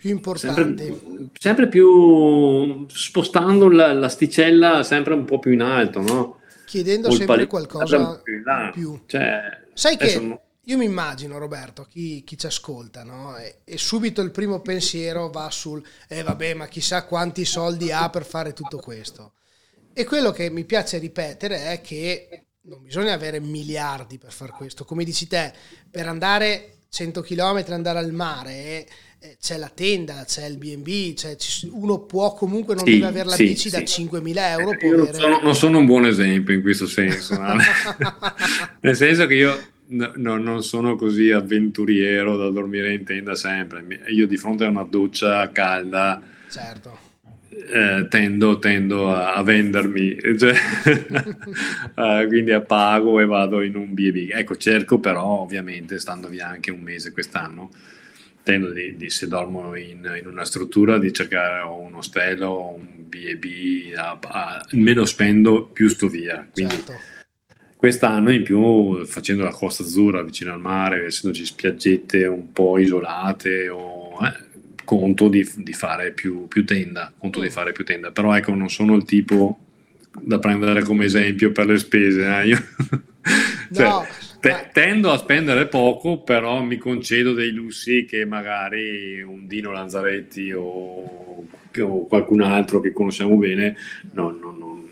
più 0.00 0.10
importanti 0.10 0.84
sempre, 0.84 1.28
sempre 1.38 1.68
più 1.68 2.86
spostando 2.88 3.68
la, 3.68 3.92
l'asticella 3.92 4.82
sempre 4.82 5.12
un 5.12 5.26
po' 5.26 5.38
più 5.38 5.52
in 5.52 5.60
alto 5.60 6.00
no? 6.00 6.40
chiedendo 6.64 7.10
sempre 7.10 7.46
qualcosa 7.46 8.18
più, 8.22 8.42
più. 8.72 9.00
Cioè, 9.04 9.40
sai 9.74 9.98
che 9.98 10.18
no 10.18 10.40
io 10.64 10.76
mi 10.76 10.84
immagino, 10.84 11.38
Roberto, 11.38 11.84
chi, 11.84 12.22
chi 12.22 12.38
ci 12.38 12.46
ascolta, 12.46 13.02
no? 13.02 13.36
e, 13.36 13.62
e, 13.64 13.76
subito 13.76 14.20
il 14.20 14.30
primo 14.30 14.60
pensiero 14.60 15.28
va 15.28 15.50
sul, 15.50 15.82
eh 16.06 16.22
vabbè, 16.22 16.54
ma 16.54 16.68
chissà 16.68 17.06
quanti 17.06 17.44
soldi 17.44 17.90
ha 17.90 18.08
per 18.08 18.24
fare 18.24 18.52
tutto 18.52 18.78
questo. 18.78 19.32
E 19.92 20.04
quello 20.04 20.30
che 20.30 20.48
mi 20.48 20.64
piace 20.64 20.98
ripetere 20.98 21.72
è 21.72 21.80
che 21.80 22.44
non 22.62 22.82
bisogna 22.82 23.14
avere 23.14 23.40
miliardi 23.40 24.18
per 24.18 24.32
fare 24.32 24.52
questo. 24.52 24.84
Come 24.84 25.02
dici 25.02 25.26
te, 25.26 25.52
per 25.90 26.06
andare 26.06 26.76
100 26.88 27.20
km, 27.22 27.64
andare 27.68 27.98
al 27.98 28.12
mare, 28.12 28.52
eh, 28.52 28.86
c'è 29.38 29.58
la 29.58 29.70
tenda, 29.72 30.24
c'è 30.26 30.46
il 30.46 30.56
B&B, 30.56 31.14
cioè 31.14 31.36
uno 31.72 31.98
può 32.00 32.32
comunque 32.32 32.74
non 32.74 32.84
sì, 32.84 32.92
deve 32.92 33.06
avere 33.06 33.28
la 33.28 33.34
sì, 33.34 33.48
bici 33.48 33.68
sì. 33.68 33.76
da 33.76 33.80
5.000 33.80 34.34
euro. 34.36 34.76
Io 34.80 34.96
non 34.96 35.12
sono, 35.12 35.40
non 35.42 35.54
sono, 35.54 35.78
un 35.78 35.86
buon 35.86 36.06
esempio 36.06 36.54
in 36.54 36.62
questo 36.62 36.86
senso, 36.86 37.38
nel 38.80 38.96
senso 38.96 39.26
che 39.26 39.34
io 39.34 39.58
no, 39.88 40.12
no, 40.16 40.38
non 40.38 40.62
sono 40.62 40.96
così 40.96 41.30
avventuriero 41.30 42.36
da 42.36 42.48
dormire 42.48 42.94
in 42.94 43.04
tenda 43.04 43.34
sempre. 43.34 43.84
Io 44.08 44.26
di 44.26 44.36
fronte 44.38 44.64
a 44.64 44.68
una 44.68 44.84
doccia 44.84 45.50
calda 45.52 46.22
certo. 46.48 46.98
eh, 47.50 48.06
tendo, 48.08 48.58
tendo 48.58 49.14
a, 49.14 49.34
a, 49.34 49.42
vendermi, 49.42 50.16
cioè, 50.38 50.54
uh, 51.94 52.26
quindi 52.28 52.52
appago 52.52 53.20
e 53.20 53.26
vado 53.26 53.60
in 53.60 53.76
un 53.76 53.92
B&B. 53.92 54.30
Ecco, 54.32 54.56
cerco 54.56 54.98
però 54.98 55.40
ovviamente, 55.40 55.98
stando 55.98 56.28
via 56.28 56.48
anche 56.48 56.70
un 56.70 56.80
mese 56.80 57.12
quest'anno, 57.12 57.70
tendo 58.50 58.70
di, 58.72 58.96
di 58.96 59.10
se 59.10 59.28
dormo 59.28 59.76
in, 59.76 60.12
in, 60.18 60.26
una 60.26 60.44
struttura 60.44 60.98
di 60.98 61.12
cercare 61.12 61.62
un 61.62 61.94
ostello 61.94 62.74
un 62.74 62.86
B&B, 63.06 63.94
a, 63.94 64.18
a, 64.20 64.66
meno 64.72 65.04
spendo 65.04 65.66
più 65.66 65.88
sto 65.88 66.08
via. 66.08 66.48
Quindi, 66.52 66.74
certo 66.74 67.18
Quest'anno 67.80 68.30
in 68.30 68.42
più, 68.42 69.06
facendo 69.06 69.42
la 69.42 69.52
Costa 69.52 69.82
Azzurra 69.82 70.22
vicino 70.22 70.52
al 70.52 70.60
mare, 70.60 71.06
essendoci 71.06 71.46
spiaggette 71.46 72.26
un 72.26 72.52
po' 72.52 72.76
isolate, 72.76 73.70
o, 73.70 74.18
eh, 74.22 74.74
conto 74.84 75.28
di, 75.28 75.48
di, 75.56 75.72
fare 75.72 76.12
più, 76.12 76.46
più 76.46 76.66
tenda, 76.66 77.10
conto 77.16 77.40
di 77.40 77.46
mm. 77.46 77.50
fare 77.50 77.72
più 77.72 77.82
tenda. 77.82 78.10
Però 78.10 78.36
ecco, 78.36 78.52
non 78.52 78.68
sono 78.68 78.94
il 78.96 79.04
tipo 79.04 79.69
da 80.20 80.38
prendere 80.38 80.82
come 80.82 81.04
esempio 81.04 81.52
per 81.52 81.66
le 81.66 81.78
spese. 81.78 82.26
Eh. 82.26 82.46
Io 82.46 82.58
cioè, 83.72 83.88
no, 83.88 84.06
te, 84.40 84.70
tendo 84.72 85.12
a 85.12 85.18
spendere 85.18 85.66
poco, 85.66 86.22
però 86.22 86.62
mi 86.62 86.76
concedo 86.76 87.32
dei 87.32 87.50
lussi 87.50 88.04
che 88.04 88.24
magari 88.24 89.22
un 89.22 89.46
Dino 89.46 89.70
Lanzaretti 89.70 90.52
o, 90.52 91.46
o 91.78 92.06
qualcun 92.06 92.40
altro 92.40 92.80
che 92.80 92.92
conosciamo 92.92 93.36
bene, 93.36 93.76
no, 94.12 94.30
no, 94.30 94.50
no, 94.50 94.88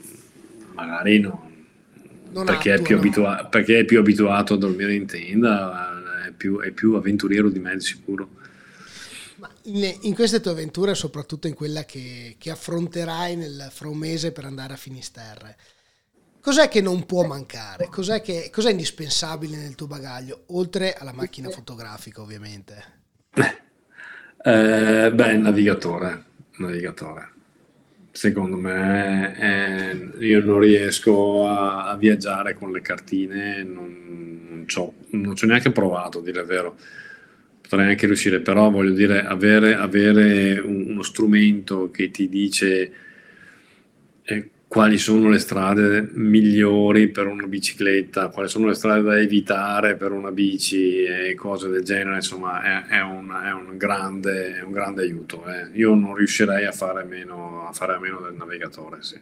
magari 0.75 1.21
non 1.21 2.45
perché, 2.45 2.73
attua, 2.73 2.95
è 2.95 2.99
abitua- 2.99 3.49
perché, 3.51 3.79
è 3.81 3.85
più 3.85 3.99
abituato 3.99 4.55
a 4.55 4.59
dormire 4.59 4.95
in 4.95 5.07
tenda, 5.07 6.25
è 6.27 6.33
più, 6.33 6.61
è 6.61 6.71
più 6.71 6.95
avventuriero 6.95 7.49
di 7.49 7.59
me 7.59 7.75
di 7.75 7.81
sicuro. 7.81 8.37
In, 9.65 9.99
in, 10.03 10.15
queste 10.15 10.41
tue 10.41 10.51
avventure, 10.51 10.95
soprattutto 10.95 11.47
in 11.47 11.55
quella 11.55 11.85
che, 11.85 12.37
che 12.39 12.51
affronterai 12.51 13.37
nel, 13.37 13.69
fra 13.71 13.89
un 13.89 13.97
mese 13.97 14.33
per 14.33 14.45
andare 14.45 14.73
a 14.73 14.77
Finisterre, 14.77 15.57
cos'è 16.41 16.69
che 16.69 16.81
non 16.81 17.07
può 17.07 17.25
mancare? 17.25 17.89
Cos'è, 17.89 18.21
che, 18.21 18.51
cos'è 18.53 18.71
indispensabile 18.71 19.57
nel 19.57 19.75
tuo 19.75 19.87
bagaglio, 19.87 20.45
oltre 20.47 20.95
alla 20.95 21.13
macchina 21.13 21.51
fotografica 21.51 22.21
ovviamente? 22.21 22.97
Eh, 23.33 25.11
beh, 25.13 25.33
il 25.33 25.41
navigatore, 25.41 26.25
navigatore 26.57 27.37
secondo 28.19 28.57
me 28.57 29.37
eh, 30.19 30.25
io 30.25 30.45
non 30.45 30.59
riesco 30.59 31.47
a, 31.47 31.89
a, 31.89 31.97
viaggiare 31.97 32.55
con 32.55 32.73
le 32.73 32.81
cartine, 32.81 33.63
non, 33.63 34.65
non, 34.67 34.93
non 35.11 35.37
ci 35.37 35.45
ho 35.45 35.47
neanche 35.47 35.71
provato, 35.71 36.19
a 36.19 36.23
dire 36.23 36.41
il 36.41 36.47
vero. 36.47 36.77
Potrei 37.69 37.91
anche 37.91 38.07
riuscire, 38.07 38.41
però 38.41 38.71
voglio 38.71 38.93
dire, 38.93 39.25
avere, 39.25 39.75
avere 39.75 40.59
uno 40.59 41.03
strumento 41.03 41.91
che 41.91 42.11
ti 42.11 42.29
dice 42.29 42.93
eh, 44.23 44.51
quali 44.67 44.99
sono 44.99 45.31
le 45.31 45.39
strade 45.39 46.09
migliori 46.13 47.09
per 47.09 47.27
una 47.27 47.47
bicicletta, 47.47 48.29
quali 48.29 48.49
sono 48.49 48.69
le 48.69 48.75
strade 48.75 49.03
da 49.03 49.19
evitare 49.19 49.97
per 49.97 50.13
una 50.13 50.31
bici 50.31 51.03
e 51.03 51.35
cose 51.35 51.69
del 51.69 51.83
genere, 51.83 52.17
insomma 52.17 52.87
è, 52.87 52.97
è, 52.97 53.01
un, 53.01 53.31
è 53.31 53.53
un, 53.53 53.77
grande, 53.77 54.57
è 54.57 54.63
un, 54.63 54.73
grande, 54.73 55.03
aiuto. 55.03 55.47
Eh. 55.47 55.71
Io 55.75 55.95
non 55.95 56.15
riuscirei 56.15 56.67
a 56.67 56.73
fare, 56.73 57.05
meno, 57.05 57.67
a 57.67 57.73
fare 57.73 57.95
a 57.95 57.99
meno 57.99 58.21
del 58.21 58.35
navigatore. 58.35 59.03
Sì. 59.03 59.19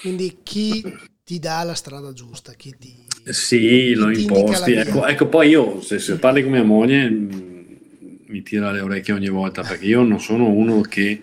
Quindi 0.00 0.38
chi 0.44 0.82
ti 1.24 1.40
dà 1.40 1.64
la 1.64 1.74
strada 1.74 2.12
giusta? 2.12 2.52
Chi 2.52 2.76
ti, 2.78 3.04
sì, 3.32 3.94
lo 3.94 4.10
imposti. 4.10 4.72
Ecco, 4.72 5.06
ecco, 5.06 5.26
poi 5.26 5.48
io 5.48 5.80
se, 5.80 5.98
se 5.98 6.16
parli 6.16 6.42
con 6.42 6.52
mia 6.52 6.62
moglie 6.62 7.08
mi 7.08 8.42
tira 8.42 8.70
le 8.70 8.80
orecchie 8.80 9.14
ogni 9.14 9.28
volta 9.28 9.62
perché 9.62 9.86
io 9.86 10.02
non 10.02 10.20
sono 10.20 10.48
uno 10.48 10.80
che 10.80 11.20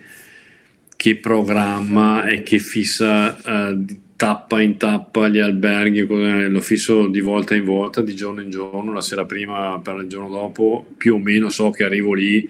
che 1.04 1.16
programma 1.16 2.24
e 2.24 2.42
che 2.42 2.58
fissa 2.58 3.36
uh, 3.44 3.84
tappa 4.16 4.62
in 4.62 4.78
tappa 4.78 5.28
gli 5.28 5.38
alberghi, 5.38 6.06
lo 6.48 6.60
fisso 6.62 7.08
di 7.08 7.20
volta 7.20 7.54
in 7.54 7.64
volta, 7.64 8.00
di 8.00 8.14
giorno 8.14 8.40
in 8.40 8.48
giorno, 8.48 8.90
la 8.90 9.02
sera 9.02 9.26
prima 9.26 9.78
per 9.80 9.96
il 9.96 10.08
giorno 10.08 10.30
dopo, 10.30 10.86
più 10.96 11.16
o 11.16 11.18
meno 11.18 11.50
so 11.50 11.70
che 11.70 11.84
arrivo 11.84 12.14
lì 12.14 12.48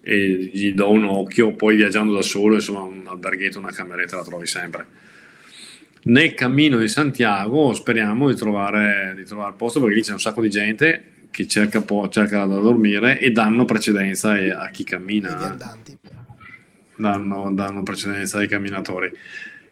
e 0.00 0.50
gli 0.50 0.72
do 0.72 0.90
un 0.90 1.04
occhio, 1.04 1.52
poi 1.52 1.76
viaggiando 1.76 2.14
da 2.14 2.22
solo, 2.22 2.54
insomma 2.54 2.80
un 2.80 3.02
alberghetto, 3.04 3.58
una 3.58 3.70
cameretta 3.70 4.16
la 4.16 4.24
trovi 4.24 4.46
sempre. 4.46 4.86
Nel 6.02 6.34
cammino 6.34 6.78
di 6.78 6.88
Santiago 6.88 7.74
speriamo 7.74 8.28
di 8.28 8.34
trovare, 8.34 9.12
di 9.16 9.24
trovare 9.24 9.54
posto 9.56 9.80
perché 9.80 9.94
lì 9.94 10.02
c'è 10.02 10.12
un 10.12 10.20
sacco 10.20 10.40
di 10.40 10.48
gente 10.48 11.04
che 11.30 11.46
cerca, 11.46 11.82
po- 11.82 12.08
cerca 12.08 12.44
da 12.46 12.58
dormire 12.58 13.18
e 13.20 13.30
danno 13.32 13.64
precedenza 13.64 14.30
a 14.32 14.68
chi 14.70 14.84
cammina. 14.84 15.56
Danno, 16.96 17.52
danno 17.52 17.82
precedenza 17.82 18.38
ai 18.38 18.48
camminatori. 18.48 19.12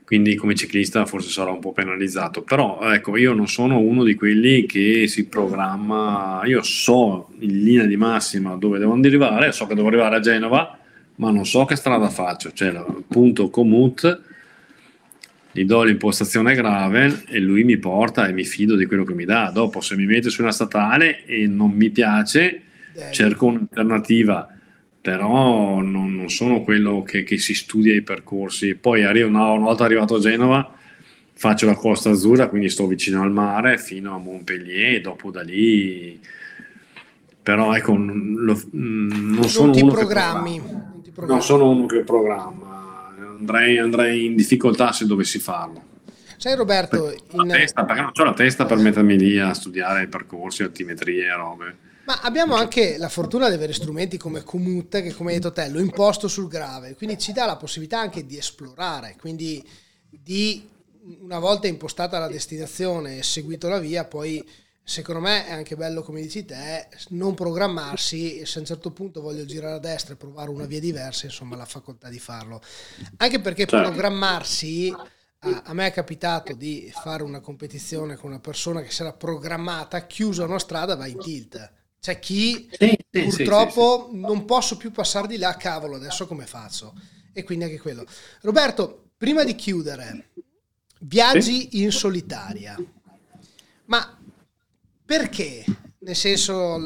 quindi 0.08 0.36
come 0.36 0.54
ciclista 0.54 1.04
forse 1.04 1.28
sarò 1.28 1.52
un 1.52 1.60
po' 1.60 1.72
penalizzato, 1.72 2.42
però 2.42 2.80
ecco 2.92 3.18
io 3.18 3.34
non 3.34 3.46
sono 3.46 3.78
uno 3.78 4.04
di 4.04 4.14
quelli 4.14 4.64
che 4.64 5.06
si 5.06 5.26
programma, 5.26 6.40
io 6.44 6.62
so 6.62 7.28
in 7.40 7.62
linea 7.62 7.84
di 7.84 7.98
massima 7.98 8.56
dove 8.56 8.78
devo 8.78 8.94
arrivare, 8.94 9.52
so 9.52 9.66
che 9.66 9.74
devo 9.74 9.88
arrivare 9.88 10.16
a 10.16 10.20
Genova, 10.20 10.78
ma 11.16 11.30
non 11.30 11.44
so 11.44 11.66
che 11.66 11.76
strada 11.76 12.08
faccio, 12.08 12.52
cioè 12.52 12.82
punto 13.06 13.50
commute, 13.50 14.20
gli 15.52 15.64
do 15.64 15.82
l'impostazione 15.82 16.54
grave 16.54 17.24
e 17.26 17.38
lui 17.40 17.64
mi 17.64 17.78
porta 17.78 18.26
e 18.26 18.32
mi 18.32 18.44
fido 18.44 18.76
di 18.76 18.86
quello 18.86 19.04
che 19.04 19.14
mi 19.14 19.24
dà, 19.24 19.50
dopo 19.52 19.80
se 19.80 19.96
mi 19.96 20.06
mette 20.06 20.30
su 20.30 20.42
una 20.42 20.52
statale 20.52 21.24
e 21.24 21.46
non 21.46 21.70
mi 21.70 21.90
piace, 21.90 22.62
cerco 23.10 23.46
un'alternativa 23.46 24.52
però 25.00 25.80
non, 25.80 26.14
non 26.14 26.28
sono 26.28 26.62
quello 26.62 27.02
che, 27.02 27.22
che, 27.22 27.38
si 27.38 27.54
studia 27.54 27.94
i 27.94 28.02
percorsi. 28.02 28.74
Poi 28.74 29.04
arrivo, 29.04 29.28
una, 29.28 29.52
una 29.52 29.64
volta 29.64 29.84
arrivato 29.84 30.16
a 30.16 30.20
Genova 30.20 30.74
faccio 31.32 31.66
la 31.66 31.74
Costa 31.74 32.10
Azzurra, 32.10 32.48
quindi 32.48 32.68
sto 32.68 32.86
vicino 32.86 33.22
al 33.22 33.30
mare 33.30 33.78
fino 33.78 34.14
a 34.14 34.18
Montpellier 34.18 34.96
e 34.96 35.00
dopo 35.00 35.30
da 35.30 35.42
lì... 35.42 36.20
Però 37.40 37.74
ecco, 37.74 37.96
lo, 37.96 38.60
non 38.72 39.44
sono 39.48 39.72
uno 39.72 39.90
programmi. 39.90 40.60
che 41.02 41.10
programma. 41.12 41.32
Non 41.32 41.42
sono 41.42 41.70
uno 41.70 41.86
che 41.86 42.00
programma, 42.00 42.67
andrei, 43.38 43.78
andrei 43.78 44.26
in 44.26 44.36
difficoltà 44.36 44.92
se 44.92 45.06
dovessi 45.06 45.38
farlo. 45.38 45.96
Sai 46.36 46.54
Roberto, 46.54 47.04
perché, 47.04 47.36
in... 47.36 47.48
testa, 47.48 47.84
perché 47.84 48.02
non 48.02 48.12
ho 48.14 48.24
la 48.24 48.32
testa 48.32 48.64
per 48.64 48.78
mettermi 48.78 49.18
lì 49.18 49.38
a 49.38 49.52
studiare 49.54 50.04
i 50.04 50.08
percorsi, 50.08 50.62
altimetrie 50.62 51.24
e 51.24 51.34
robe. 51.34 51.76
Ma 52.04 52.20
abbiamo 52.22 52.54
anche 52.54 52.96
la 52.96 53.08
fortuna 53.08 53.48
di 53.48 53.54
avere 53.54 53.72
strumenti 53.72 54.16
come 54.16 54.42
Comut 54.42 55.02
che 55.02 55.12
come 55.12 55.30
hai 55.30 55.38
detto 55.38 55.52
te 55.52 55.68
lo 55.68 55.78
imposto 55.78 56.26
sul 56.26 56.48
grave, 56.48 56.94
quindi 56.94 57.18
ci 57.18 57.32
dà 57.32 57.44
la 57.44 57.56
possibilità 57.56 57.98
anche 57.98 58.24
di 58.24 58.38
esplorare, 58.38 59.16
quindi 59.18 59.62
di 60.08 60.66
una 61.20 61.38
volta 61.38 61.66
impostata 61.66 62.18
la 62.18 62.28
destinazione 62.28 63.18
e 63.18 63.22
seguito 63.22 63.68
la 63.68 63.78
via, 63.78 64.04
poi 64.04 64.42
secondo 64.88 65.20
me 65.20 65.46
è 65.46 65.52
anche 65.52 65.76
bello 65.76 66.02
come 66.02 66.22
dici 66.22 66.46
te, 66.46 66.88
non 67.10 67.34
programmarsi 67.34 68.38
e 68.38 68.46
se 68.46 68.56
a 68.56 68.60
un 68.62 68.66
certo 68.66 68.90
punto 68.90 69.20
voglio 69.20 69.44
girare 69.44 69.74
a 69.74 69.78
destra 69.78 70.14
e 70.14 70.16
provare 70.16 70.48
una 70.48 70.64
via 70.64 70.80
diversa, 70.80 71.26
insomma 71.26 71.56
la 71.56 71.66
facoltà 71.66 72.08
di 72.08 72.18
farlo. 72.18 72.62
Anche 73.18 73.38
perché 73.38 73.66
certo. 73.66 73.86
programmarsi 73.86 74.90
a, 75.40 75.62
a, 75.66 75.74
me 75.74 75.86
è 75.86 75.92
capitato 75.92 76.54
di 76.54 76.90
fare 76.90 77.22
una 77.22 77.40
competizione 77.40 78.16
con 78.16 78.30
una 78.30 78.40
persona 78.40 78.80
che 78.80 78.90
si 78.90 79.02
era 79.02 79.12
programmata, 79.12 80.06
chiusa 80.06 80.44
una 80.44 80.58
strada, 80.58 80.96
va 80.96 81.06
in 81.06 81.18
tilt 81.18 81.72
c'è 82.00 82.18
chi 82.18 82.68
sì, 82.70 82.96
sì, 83.10 83.24
purtroppo 83.24 84.08
sì, 84.10 84.20
non 84.20 84.44
posso 84.46 84.76
più 84.76 84.90
passare 84.90 85.26
di 85.26 85.36
là, 85.36 85.54
cavolo, 85.56 85.96
adesso 85.96 86.26
come 86.26 86.46
faccio? 86.46 86.94
E 87.32 87.44
quindi 87.44 87.64
anche 87.64 87.78
quello. 87.78 88.06
Roberto, 88.40 89.10
prima 89.18 89.44
di 89.44 89.54
chiudere, 89.54 90.30
viaggi 91.00 91.82
in 91.82 91.92
solitaria. 91.92 92.76
Ma 93.86 94.17
perché? 95.08 95.64
Nel 96.00 96.14
senso, 96.14 96.76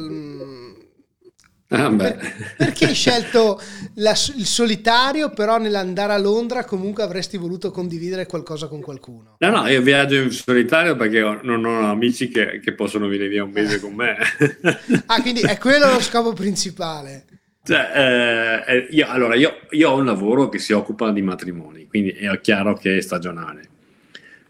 Ah, 1.75 1.91
per, 1.91 2.55
perché 2.55 2.85
hai 2.85 2.93
scelto 2.93 3.59
la, 3.95 4.11
il 4.11 4.45
solitario, 4.45 5.31
però 5.31 5.57
nell'andare 5.57 6.13
a 6.13 6.19
Londra 6.19 6.65
comunque 6.65 7.01
avresti 7.01 7.35
voluto 7.35 7.71
condividere 7.71 8.27
qualcosa 8.27 8.67
con 8.67 8.79
qualcuno? 8.79 9.37
No, 9.39 9.49
no, 9.49 9.67
io 9.67 9.81
viaggio 9.81 10.15
in 10.15 10.29
solitario 10.29 10.95
perché 10.95 11.39
non 11.41 11.65
ho 11.65 11.89
amici 11.89 12.29
che, 12.29 12.59
che 12.63 12.73
possono 12.75 13.07
venire 13.07 13.27
via 13.27 13.43
un 13.43 13.49
mese 13.49 13.79
con 13.79 13.95
me. 13.95 14.15
ah, 15.07 15.21
quindi 15.21 15.41
è 15.41 15.57
quello 15.57 15.91
lo 15.91 15.99
scopo 15.99 16.33
principale. 16.33 17.25
Cioè, 17.63 18.63
eh, 18.67 18.87
io, 18.91 19.07
allora, 19.07 19.33
io, 19.33 19.61
io 19.71 19.89
ho 19.89 19.97
un 19.97 20.05
lavoro 20.05 20.49
che 20.49 20.59
si 20.59 20.73
occupa 20.73 21.11
di 21.11 21.23
matrimoni, 21.23 21.87
quindi 21.87 22.09
è 22.11 22.39
chiaro 22.39 22.75
che 22.75 22.97
è 22.97 23.01
stagionale. 23.01 23.69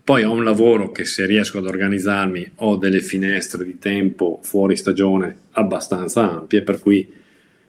Poi 0.06 0.24
ho 0.24 0.34
un 0.34 0.44
lavoro 0.44 0.92
che 0.92 1.06
se 1.06 1.26
riesco 1.26 1.60
ad 1.60 1.66
organizzarmi 1.66 2.52
ho 2.56 2.76
delle 2.76 3.00
finestre 3.00 3.63
di 3.63 3.80
tempo 3.80 4.42
fuori 4.44 4.76
stagione 4.76 5.44
abbastanza 5.52 6.30
ampie, 6.30 6.62
per 6.62 6.82
cui 6.82 7.10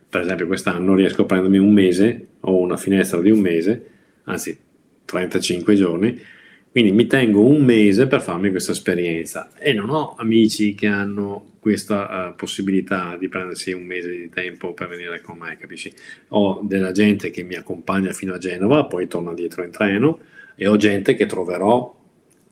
per 0.08 0.22
esempio 0.22 0.48
quest'anno 0.48 0.96
riesco 0.96 1.22
a 1.22 1.26
prendermi 1.26 1.58
un 1.58 1.72
mese, 1.72 2.26
ho 2.40 2.58
una 2.58 2.76
finestra 2.76 3.20
di 3.20 3.30
un 3.30 3.38
mese, 3.38 3.86
anzi 4.24 4.58
35 5.04 5.74
giorni, 5.76 6.20
quindi 6.72 6.90
mi 6.90 7.06
tengo 7.06 7.46
un 7.46 7.64
mese 7.64 8.08
per 8.08 8.20
farmi 8.20 8.50
questa 8.50 8.72
esperienza 8.72 9.52
e 9.56 9.72
non 9.72 9.90
ho 9.90 10.16
amici 10.18 10.74
che 10.74 10.88
hanno 10.88 11.52
questa 11.60 12.30
uh, 12.30 12.34
possibilità 12.34 13.16
di 13.16 13.28
prendersi 13.28 13.70
un 13.70 13.84
mese 13.84 14.10
di 14.10 14.28
tempo 14.28 14.74
per 14.74 14.88
venire 14.88 15.20
con 15.20 15.38
me, 15.38 15.56
capisci? 15.56 15.92
Ho 16.30 16.62
della 16.64 16.90
gente 16.90 17.30
che 17.30 17.44
mi 17.44 17.54
accompagna 17.54 18.12
fino 18.12 18.34
a 18.34 18.38
Genova, 18.38 18.86
poi 18.86 19.06
torna 19.06 19.32
dietro 19.34 19.62
in 19.62 19.70
treno 19.70 20.18
e 20.56 20.66
ho 20.66 20.76
gente 20.76 21.14
che 21.14 21.26
troverò 21.26 22.02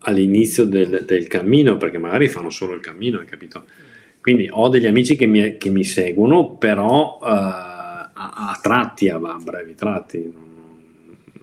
all'inizio 0.03 0.65
del, 0.65 1.05
del, 1.05 1.27
cammino, 1.27 1.77
perché 1.77 1.99
magari 1.99 2.29
fanno 2.29 2.51
solo 2.51 2.75
il 2.75 2.81
cammino, 2.81 3.19
hai 3.19 3.27
capito? 3.27 3.65
Quindi 4.21 4.49
ho 4.51 4.69
degli 4.69 4.87
amici 4.87 5.17
che 5.17 5.27
mi, 5.27 5.57
che 5.57 5.71
mi 5.71 5.85
seguono, 5.85 6.55
però 6.57 7.19
uh, 7.21 7.25
a, 7.25 8.11
a, 8.12 8.59
tratti, 8.62 9.09
a, 9.09 9.17
a 9.17 9.38
brevi 9.43 9.75
tratti. 9.75 10.51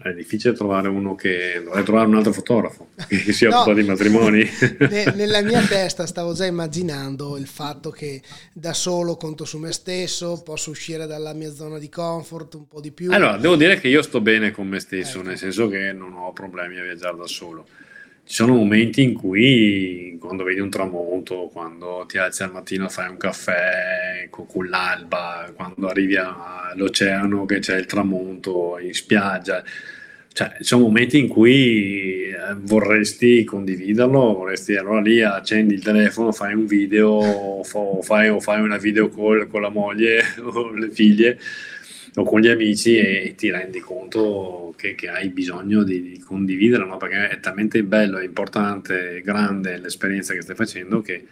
È 0.01 0.13
difficile 0.13 0.53
trovare 0.53 0.87
uno 0.87 1.13
che 1.13 1.61
dovrei 1.61 1.83
trovare 1.83 2.07
un 2.07 2.15
altro 2.15 2.31
fotografo 2.31 2.87
che 3.09 3.33
si 3.33 3.43
occupa 3.43 3.71
no, 3.71 3.73
di 3.73 3.83
matrimoni. 3.83 4.47
nella 5.13 5.41
mia 5.41 5.61
testa 5.61 6.05
stavo 6.05 6.31
già 6.31 6.45
immaginando 6.45 7.35
il 7.35 7.47
fatto 7.47 7.89
che 7.89 8.21
da 8.53 8.73
solo 8.73 9.17
conto 9.17 9.43
su 9.43 9.57
me 9.57 9.73
stesso, 9.73 10.41
posso 10.41 10.69
uscire 10.69 11.05
dalla 11.05 11.33
mia 11.33 11.53
zona 11.53 11.77
di 11.79 11.89
comfort 11.89 12.53
un 12.53 12.67
po' 12.67 12.79
di 12.79 12.91
più. 12.91 13.11
Allora, 13.11 13.35
devo 13.35 13.57
dire 13.57 13.77
che 13.77 13.89
io 13.89 14.01
sto 14.01 14.21
bene 14.21 14.51
con 14.51 14.69
me 14.69 14.79
stesso, 14.79 15.17
ecco. 15.17 15.27
nel 15.27 15.37
senso 15.37 15.67
che 15.67 15.91
non 15.91 16.13
ho 16.13 16.31
problemi 16.31 16.79
a 16.79 16.83
viaggiare 16.83 17.17
da 17.17 17.27
solo 17.27 17.65
ci 18.29 18.35
sono 18.35 18.53
momenti 18.53 19.01
in 19.01 19.15
cui 19.15 20.15
quando 20.19 20.43
vedi 20.43 20.59
un 20.59 20.69
tramonto, 20.69 21.49
quando 21.51 22.05
ti 22.07 22.19
alzi 22.19 22.43
al 22.43 22.51
mattino 22.51 22.87
fai 22.87 23.09
un 23.09 23.17
caffè 23.17 24.27
con, 24.29 24.45
con 24.45 24.67
l'alba, 24.67 25.51
quando 25.55 25.87
arrivi 25.87 26.15
all'oceano 26.15 27.45
che 27.45 27.57
c'è 27.57 27.75
il 27.75 27.87
tramonto 27.87 28.77
in 28.79 28.93
spiaggia, 28.93 29.63
cioè 30.31 30.57
ci 30.57 30.63
sono 30.63 30.83
momenti 30.83 31.17
in 31.17 31.27
cui 31.27 32.25
eh, 32.29 32.53
vorresti 32.55 33.43
condividerlo, 33.43 34.35
vorresti 34.35 34.75
allora 34.75 35.01
lì 35.01 35.23
accendi 35.23 35.73
il 35.73 35.81
telefono, 35.81 36.31
fai 36.31 36.53
un 36.53 36.67
video 36.67 37.09
o 37.09 37.63
fai, 38.03 38.29
o 38.29 38.39
fai 38.39 38.61
una 38.61 38.77
video 38.77 39.09
call 39.09 39.47
con 39.47 39.61
la 39.61 39.69
moglie 39.69 40.21
o 40.39 40.71
le 40.71 40.91
figlie 40.91 41.39
o 42.15 42.23
con 42.23 42.39
gli 42.39 42.47
amici 42.47 42.97
e, 42.97 43.35
ti 43.35 43.49
rendi 43.49 43.79
conto 43.79 44.73
che, 44.77 44.95
che 44.95 45.09
hai 45.09 45.29
bisogno 45.29 45.83
di, 45.83 46.01
di 46.01 46.19
condividere, 46.19 46.85
no? 46.85 46.97
perché 46.97 47.29
è 47.29 47.39
talmente 47.39 47.83
bello, 47.83 48.17
è 48.17 48.23
importante, 48.23 49.17
è 49.17 49.21
grande 49.21 49.77
l'esperienza 49.77 50.33
che 50.33 50.41
stai 50.41 50.55
facendo 50.55 51.01
che, 51.01 51.25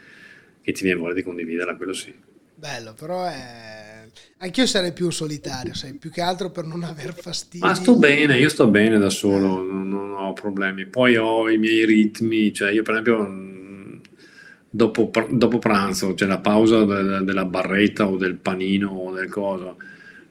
che 0.62 0.72
ti 0.72 0.84
viene 0.84 1.00
voglia 1.00 1.16
di 1.16 1.24
condividerla, 1.24 1.76
quello 1.76 1.94
sì. 1.94 2.14
Bello, 2.56 2.94
però 2.94 3.26
è... 3.26 4.06
Anch'io 4.40 4.66
sarei 4.66 4.94
più 4.94 5.10
solitario, 5.10 5.74
sai, 5.74 5.94
più 5.94 6.10
che 6.10 6.22
altro 6.22 6.50
per 6.50 6.66
non 6.66 6.84
aver 6.84 7.14
fastidio. 7.14 7.68
Ma 7.68 7.76
sto 7.76 7.98
bene, 7.98 8.38
io 8.38 8.50
sto 8.50 8.68
bene 8.68 8.98
da 8.98 9.10
solo, 9.10 9.62
non, 9.64 9.88
non 9.88 10.14
ho 10.14 10.34
problemi. 10.34 10.86
Poi 10.86 11.18
ho 11.18 11.50
i 11.50 11.58
miei 11.58 11.86
ritmi, 11.86 12.54
cioè 12.54 12.72
io 12.72 12.84
per 12.84 12.94
esempio 12.94 14.02
dopo, 14.70 15.12
dopo 15.30 15.60
pranzo, 15.60 16.14
cioè 16.16 16.28
la 16.28 16.40
pausa 16.40 16.84
de, 16.86 17.24
della 17.24 17.46
barretta 17.46 18.08
o 18.08 18.18
del 18.18 18.36
panino 18.36 18.90
o 18.90 19.14
del 19.14 19.30
coso, 19.30 19.78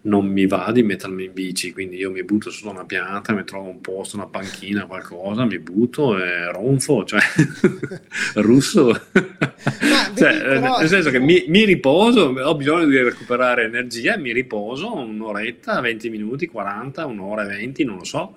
non 0.06 0.26
mi 0.26 0.46
va 0.46 0.70
di 0.72 0.82
mettermi 0.82 1.24
in 1.24 1.32
bici, 1.32 1.72
quindi 1.72 1.96
io 1.96 2.10
mi 2.10 2.22
butto 2.22 2.50
su 2.50 2.68
una 2.68 2.84
pianta, 2.84 3.32
mi 3.32 3.44
trovo 3.44 3.68
un 3.68 3.80
posto, 3.80 4.16
una 4.16 4.26
panchina, 4.26 4.86
qualcosa, 4.86 5.44
mi 5.44 5.58
butto 5.58 6.16
e 6.18 6.50
ronfo, 6.50 7.04
cioè 7.04 7.20
russo. 8.36 8.92
cioè, 10.16 10.42
però... 10.42 10.78
Nel 10.78 10.88
senso 10.88 11.10
che 11.10 11.18
mi, 11.18 11.44
mi, 11.48 11.64
riposo, 11.64 12.20
ho 12.20 12.54
bisogno 12.54 12.86
di 12.86 13.02
recuperare 13.02 13.64
energia, 13.64 14.16
mi 14.16 14.32
riposo 14.32 14.94
un'oretta, 14.94 15.80
20 15.80 16.08
minuti, 16.08 16.46
40, 16.46 17.04
un'ora 17.04 17.42
e 17.42 17.56
20, 17.58 17.84
non 17.84 17.96
lo 17.98 18.04
so. 18.04 18.36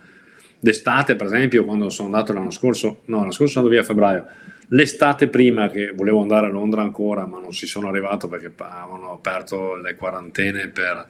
D'estate, 0.59 1.15
per 1.15 1.27
esempio, 1.27 1.63
quando 1.63 1.89
sono 1.89 2.07
andato 2.07 2.33
l'anno 2.33 2.51
scorso, 2.51 3.01
no, 3.05 3.19
l'anno 3.19 3.31
scorso 3.31 3.53
sono 3.53 3.67
andato 3.67 3.69
via 3.69 3.79
a 3.79 3.83
febbraio, 3.83 4.25
l'estate 4.69 5.27
prima 5.27 5.69
che 5.69 5.91
volevo 5.91 6.21
andare 6.21 6.47
a 6.47 6.49
Londra 6.49 6.81
ancora, 6.81 7.25
ma 7.27 7.39
non 7.39 7.53
si 7.53 7.67
sono 7.67 7.87
arrivato 7.87 8.27
perché 8.27 8.51
avevano 8.57 9.13
aperto 9.13 9.75
le 9.75 9.95
quarantene 9.95 10.67
per 10.67 11.07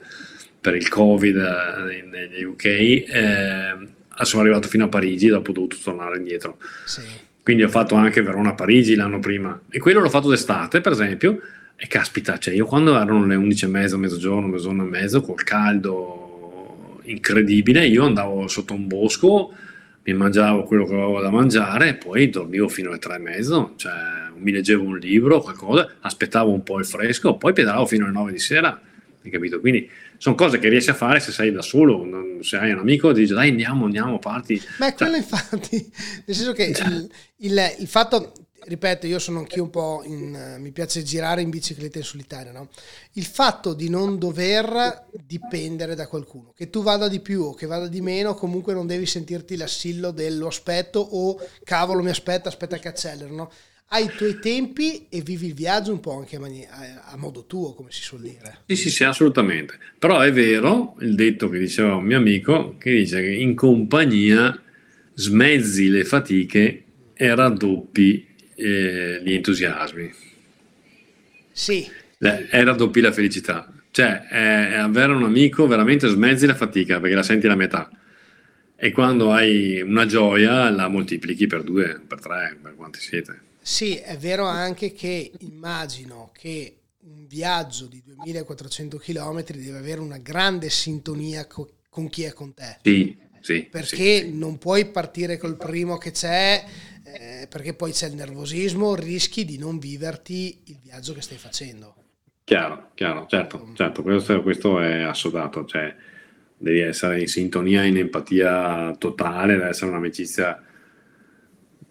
per 0.60 0.74
il 0.74 0.88
Covid 0.88 1.36
eh, 1.36 2.02
negli 2.02 2.42
UK, 2.44 2.64
eh, 2.64 3.76
sono 4.22 4.42
arrivato 4.42 4.68
fino 4.68 4.84
a 4.84 4.88
Parigi 4.88 5.26
e 5.26 5.30
dopo 5.30 5.50
ho 5.50 5.54
dovuto 5.54 5.76
tornare 5.82 6.18
indietro. 6.18 6.58
Sì. 6.84 7.00
Quindi 7.42 7.62
ho 7.62 7.68
fatto 7.68 7.94
anche 7.94 8.20
Verona-Parigi 8.22 8.94
l'anno 8.94 9.18
prima 9.18 9.58
e 9.70 9.78
quello 9.78 10.00
l'ho 10.00 10.10
fatto 10.10 10.28
d'estate, 10.28 10.80
per 10.80 10.92
esempio, 10.92 11.40
e 11.74 11.86
caspita, 11.86 12.38
cioè 12.38 12.52
io 12.52 12.66
quando 12.66 12.94
erano 12.94 13.24
le 13.24 13.34
11 13.34 13.64
e 13.64 13.68
mezzo, 13.68 13.98
mezzogiorno, 13.98 14.46
mezz'ora 14.46 14.82
e 14.82 14.86
mezzo, 14.86 15.22
col 15.22 15.42
caldo 15.42 17.00
incredibile, 17.04 17.86
io 17.86 18.04
andavo 18.04 18.46
sotto 18.46 18.74
un 18.74 18.86
bosco, 18.86 19.54
mi 20.04 20.12
mangiavo 20.12 20.64
quello 20.64 20.84
che 20.84 20.92
avevo 20.92 21.20
da 21.22 21.30
mangiare 21.30 21.88
e 21.88 21.94
poi 21.94 22.28
dormivo 22.28 22.68
fino 22.68 22.90
alle 22.90 22.98
tre 22.98 23.14
e 23.14 23.18
mezzo, 23.18 23.72
cioè 23.76 23.92
mi 24.36 24.52
leggevo 24.52 24.84
un 24.84 24.98
libro, 24.98 25.40
qualcosa, 25.40 25.94
aspettavo 26.00 26.52
un 26.52 26.62
po' 26.62 26.78
il 26.78 26.84
fresco, 26.84 27.36
poi 27.36 27.54
pedalavo 27.54 27.86
fino 27.86 28.04
alle 28.04 28.12
9 28.12 28.32
di 28.32 28.38
sera 28.38 28.80
hai 29.22 29.30
capito? 29.30 29.60
Quindi 29.60 29.88
sono 30.20 30.34
cose 30.34 30.58
che 30.58 30.68
riesci 30.68 30.90
a 30.90 30.94
fare 30.94 31.18
se 31.18 31.32
sei 31.32 31.50
da 31.50 31.62
solo, 31.62 32.04
non, 32.04 32.40
se 32.42 32.58
hai 32.58 32.72
un 32.72 32.80
amico 32.80 33.10
ti 33.14 33.20
dice 33.20 33.32
dai 33.32 33.48
andiamo, 33.48 33.86
andiamo, 33.86 34.18
parti. 34.18 34.60
Ma 34.78 34.88
è 34.88 34.94
quello 34.94 35.12
cioè, 35.12 35.20
infatti, 35.20 35.76
nel 36.26 36.36
senso 36.36 36.52
che 36.52 36.64
il, 36.64 37.10
il, 37.36 37.76
il 37.78 37.86
fatto, 37.86 38.34
ripeto, 38.66 39.06
io 39.06 39.18
sono 39.18 39.38
anch'io 39.38 39.62
un 39.62 39.70
po', 39.70 40.02
in, 40.04 40.58
mi 40.58 40.72
piace 40.72 41.02
girare 41.02 41.40
in 41.40 41.48
bicicletta 41.48 41.96
in 41.96 42.04
solitaria, 42.04 42.52
no? 42.52 42.68
Il 43.12 43.24
fatto 43.24 43.72
di 43.72 43.88
non 43.88 44.18
dover 44.18 45.06
dipendere 45.26 45.94
da 45.94 46.06
qualcuno, 46.06 46.52
che 46.54 46.68
tu 46.68 46.82
vada 46.82 47.08
di 47.08 47.20
più 47.20 47.44
o 47.44 47.54
che 47.54 47.64
vada 47.64 47.88
di 47.88 48.02
meno, 48.02 48.34
comunque 48.34 48.74
non 48.74 48.86
devi 48.86 49.06
sentirti 49.06 49.56
l'assillo 49.56 50.10
dello 50.10 50.48
aspetto 50.48 51.00
o 51.00 51.40
cavolo 51.64 52.02
mi 52.02 52.10
aspetta, 52.10 52.50
aspetta 52.50 52.76
che 52.76 52.88
accelero, 52.88 53.34
no? 53.34 53.50
Hai 53.92 54.04
i 54.04 54.10
tuoi 54.16 54.38
tempi 54.38 55.06
e 55.08 55.20
vivi 55.20 55.48
il 55.48 55.54
viaggio 55.54 55.90
un 55.90 55.98
po' 55.98 56.16
anche 56.16 56.36
a, 56.36 56.40
mani- 56.40 56.66
a, 56.66 57.16
modo 57.16 57.44
tuo, 57.46 57.74
come 57.74 57.90
si 57.90 58.02
suol 58.02 58.20
dire. 58.20 58.58
Sì, 58.66 58.76
sì, 58.76 58.90
sì, 58.90 59.04
assolutamente. 59.04 59.78
Però 59.98 60.20
è 60.20 60.32
vero 60.32 60.96
il 61.00 61.16
detto 61.16 61.48
che 61.48 61.58
diceva 61.58 61.96
un 61.96 62.04
mio 62.04 62.16
amico, 62.16 62.76
che 62.78 62.92
dice 62.92 63.20
che 63.20 63.32
in 63.32 63.56
compagnia 63.56 64.62
smezzi 65.14 65.88
le 65.88 66.04
fatiche 66.04 66.84
e 67.14 67.34
raddoppi 67.34 68.28
eh, 68.54 69.22
gli 69.24 69.32
entusiasmi. 69.32 70.12
Sì. 71.50 71.90
E 72.16 72.64
raddoppi 72.64 73.00
la 73.00 73.12
felicità. 73.12 73.72
Cioè, 73.90 74.28
è, 74.28 74.74
avere 74.74 75.12
un 75.14 75.24
amico 75.24 75.66
veramente 75.66 76.06
smezzi 76.06 76.46
la 76.46 76.54
fatica 76.54 77.00
perché 77.00 77.16
la 77.16 77.24
senti 77.24 77.48
la 77.48 77.56
metà. 77.56 77.90
E 78.76 78.92
quando 78.92 79.32
hai 79.32 79.82
una 79.82 80.06
gioia 80.06 80.70
la 80.70 80.86
moltiplichi 80.86 81.48
per 81.48 81.64
due, 81.64 82.00
per 82.06 82.20
tre, 82.20 82.56
per 82.62 82.76
quanti 82.76 83.00
siete. 83.00 83.48
Sì, 83.60 83.96
è 83.96 84.16
vero 84.16 84.46
anche 84.46 84.92
che 84.92 85.32
immagino 85.40 86.30
che 86.32 86.76
un 87.02 87.26
viaggio 87.26 87.86
di 87.86 88.02
2400 88.04 88.98
km 88.98 89.44
deve 89.44 89.78
avere 89.78 90.00
una 90.00 90.18
grande 90.18 90.70
sintonia 90.70 91.46
co- 91.46 91.76
con 91.88 92.08
chi 92.08 92.24
è 92.24 92.32
con 92.32 92.54
te. 92.54 92.78
Sì, 92.82 93.16
sì. 93.40 93.66
Perché 93.70 94.20
sì, 94.20 94.36
non 94.36 94.58
puoi 94.58 94.86
partire 94.86 95.36
col 95.36 95.56
primo 95.56 95.98
che 95.98 96.10
c'è, 96.10 96.64
eh, 97.04 97.46
perché 97.48 97.74
poi 97.74 97.92
c'è 97.92 98.08
il 98.08 98.14
nervosismo, 98.14 98.94
rischi 98.94 99.44
di 99.44 99.58
non 99.58 99.78
viverti 99.78 100.62
il 100.66 100.78
viaggio 100.82 101.14
che 101.14 101.22
stai 101.22 101.38
facendo. 101.38 101.94
Chiaro, 102.44 102.90
chiaro, 102.94 103.26
certo, 103.28 103.64
mm. 103.64 103.74
certo, 103.74 104.02
questo, 104.02 104.42
questo 104.42 104.80
è 104.80 105.02
assodato, 105.02 105.64
cioè 105.66 105.94
devi 106.56 106.80
essere 106.80 107.20
in 107.20 107.28
sintonia, 107.28 107.84
in 107.84 107.96
empatia 107.96 108.94
totale, 108.98 109.54
deve 109.54 109.68
essere 109.68 109.90
un'amicizia 109.90 110.62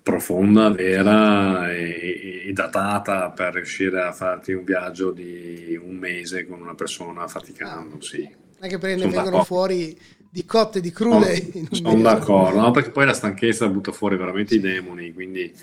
profonda, 0.09 0.69
vera 0.71 1.71
e, 1.71 2.43
e, 2.47 2.53
datata 2.53 3.29
per 3.29 3.53
riuscire 3.53 4.01
a 4.01 4.11
farti 4.11 4.53
un 4.53 4.63
viaggio 4.63 5.11
di 5.11 5.79
un 5.81 5.95
mese 5.95 6.47
con 6.47 6.59
una 6.59 6.73
persona 6.73 7.27
faticando, 7.27 8.01
sì. 8.01 8.27
Anche 8.59 8.77
perché 8.79 8.95
ne 8.95 9.03
vengono 9.03 9.23
d'accordo. 9.25 9.43
fuori 9.43 9.97
di 10.31 10.45
cotte, 10.45 10.81
di 10.81 10.91
crude. 10.91 11.51
Sono, 11.51 11.67
sono 11.71 12.01
d'accordo, 12.01 12.59
no, 12.59 12.71
perché 12.71 12.89
poi 12.89 13.05
la 13.05 13.13
stanchezza 13.13 13.67
butta 13.69 13.91
fuori 13.91 14.17
veramente 14.17 14.55
i 14.55 14.59
demoni, 14.59 15.13
quindi 15.13 15.53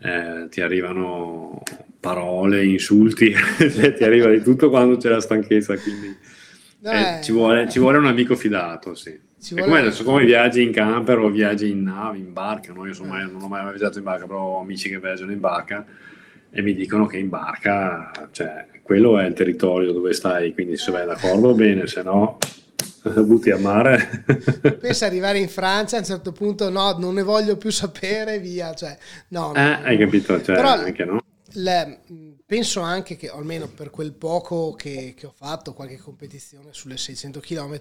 eh, 0.00 0.46
ti 0.48 0.60
arrivano 0.62 1.62
parole, 2.00 2.64
insulti, 2.64 3.34
ti 3.58 4.02
arriva 4.04 4.30
di 4.30 4.42
tutto 4.42 4.70
quando 4.70 4.96
c'è 4.96 5.10
la 5.10 5.20
stanchezza, 5.20 5.76
quindi 5.76 6.16
eh, 6.82 7.20
ci, 7.22 7.32
vuole, 7.32 7.68
ci 7.68 7.78
vuole 7.78 7.98
un 7.98 8.06
amico 8.06 8.34
fidato, 8.36 8.94
sì. 8.94 9.18
Ci 9.40 9.54
è 9.54 9.62
come 9.62 9.80
adesso, 9.80 10.04
come 10.04 10.24
viaggi 10.24 10.62
in 10.62 10.72
camper 10.72 11.18
o 11.18 11.28
viaggi 11.28 11.68
in 11.68 11.82
nave, 11.82 12.18
in 12.18 12.32
barca, 12.32 12.72
no? 12.72 12.86
io 12.86 12.94
mai, 13.04 13.28
non 13.30 13.42
ho 13.42 13.48
mai 13.48 13.64
viaggiato 13.64 13.98
in 13.98 14.04
barca, 14.04 14.26
però 14.26 14.40
ho 14.40 14.60
amici 14.60 14.88
che 14.88 15.00
viaggiano 15.00 15.32
in 15.32 15.40
barca 15.40 15.84
e 16.50 16.62
mi 16.62 16.74
dicono 16.74 17.06
che 17.06 17.18
in 17.18 17.28
barca, 17.28 18.10
cioè, 18.30 18.66
quello 18.82 19.18
è 19.18 19.24
il 19.24 19.34
territorio 19.34 19.92
dove 19.92 20.12
stai, 20.12 20.52
quindi 20.54 20.76
se 20.76 20.92
vai 20.92 21.06
d'accordo 21.06 21.54
bene, 21.54 21.86
se 21.86 22.02
no 22.02 22.38
butti 23.24 23.50
a 23.50 23.58
mare. 23.58 24.24
Pensa 24.80 25.06
arrivare 25.06 25.38
in 25.38 25.48
Francia 25.48 25.96
a 25.96 26.00
un 26.00 26.04
certo 26.04 26.32
punto, 26.32 26.70
no, 26.70 26.96
non 26.98 27.14
ne 27.14 27.22
voglio 27.22 27.56
più 27.56 27.70
sapere, 27.70 28.38
via, 28.38 28.74
cioè, 28.74 28.96
no. 29.28 29.54
Eh, 29.54 29.60
no. 29.60 29.78
hai 29.82 29.98
capito, 29.98 30.40
cioè, 30.42 30.54
Però, 30.54 30.70
anche 30.70 31.04
no? 31.04 31.20
Le, 31.54 32.00
penso 32.52 32.80
anche 32.80 33.16
che, 33.16 33.30
almeno 33.30 33.66
per 33.66 33.88
quel 33.88 34.12
poco 34.12 34.74
che, 34.74 35.14
che, 35.16 35.24
ho 35.24 35.32
fatto, 35.34 35.72
qualche 35.72 35.96
competizione 35.96 36.68
sulle 36.72 36.98
600 36.98 37.40
km, 37.40 37.78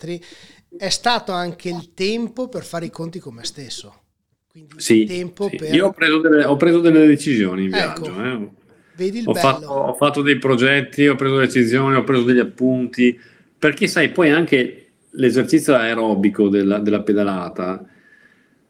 è 0.78 0.88
stato 0.88 1.34
anche 1.34 1.68
il 1.68 1.94
tempo 1.94 2.48
per 2.48 2.64
fare 2.64 2.86
i 2.86 2.90
conti 2.90 3.20
con 3.20 3.34
me 3.34 3.44
stesso. 3.44 4.04
Quindi 4.50 4.76
sì, 4.78 5.06
sì. 5.06 5.30
Per... 5.34 5.74
Io 5.74 5.88
ho 5.88 5.92
preso, 5.92 6.20
delle, 6.20 6.46
ho 6.46 6.56
preso, 6.56 6.80
delle, 6.80 7.06
decisioni 7.06 7.66
in 7.66 7.74
ecco, 7.74 8.02
viaggio. 8.04 8.24
Eh. 8.24 8.50
Vedi 8.96 9.20
il 9.20 9.28
ho 9.28 9.34
bello. 9.34 9.46
Fatto, 9.46 9.68
ho 9.68 9.94
fatto 9.94 10.22
dei 10.22 10.38
progetti, 10.38 11.06
ho 11.06 11.16
preso 11.16 11.38
decisioni, 11.38 11.98
ho 11.98 12.06
preso 12.06 12.24
degli 12.24 12.40
appunti, 12.40 13.20
perché 13.60 13.88
sai, 13.88 14.12
poi 14.12 14.30
anche 14.30 14.92
l'esercizio 15.10 15.76
aerobico 15.76 16.48
della, 16.48 16.80
della 16.80 17.02
pedalata 17.02 17.86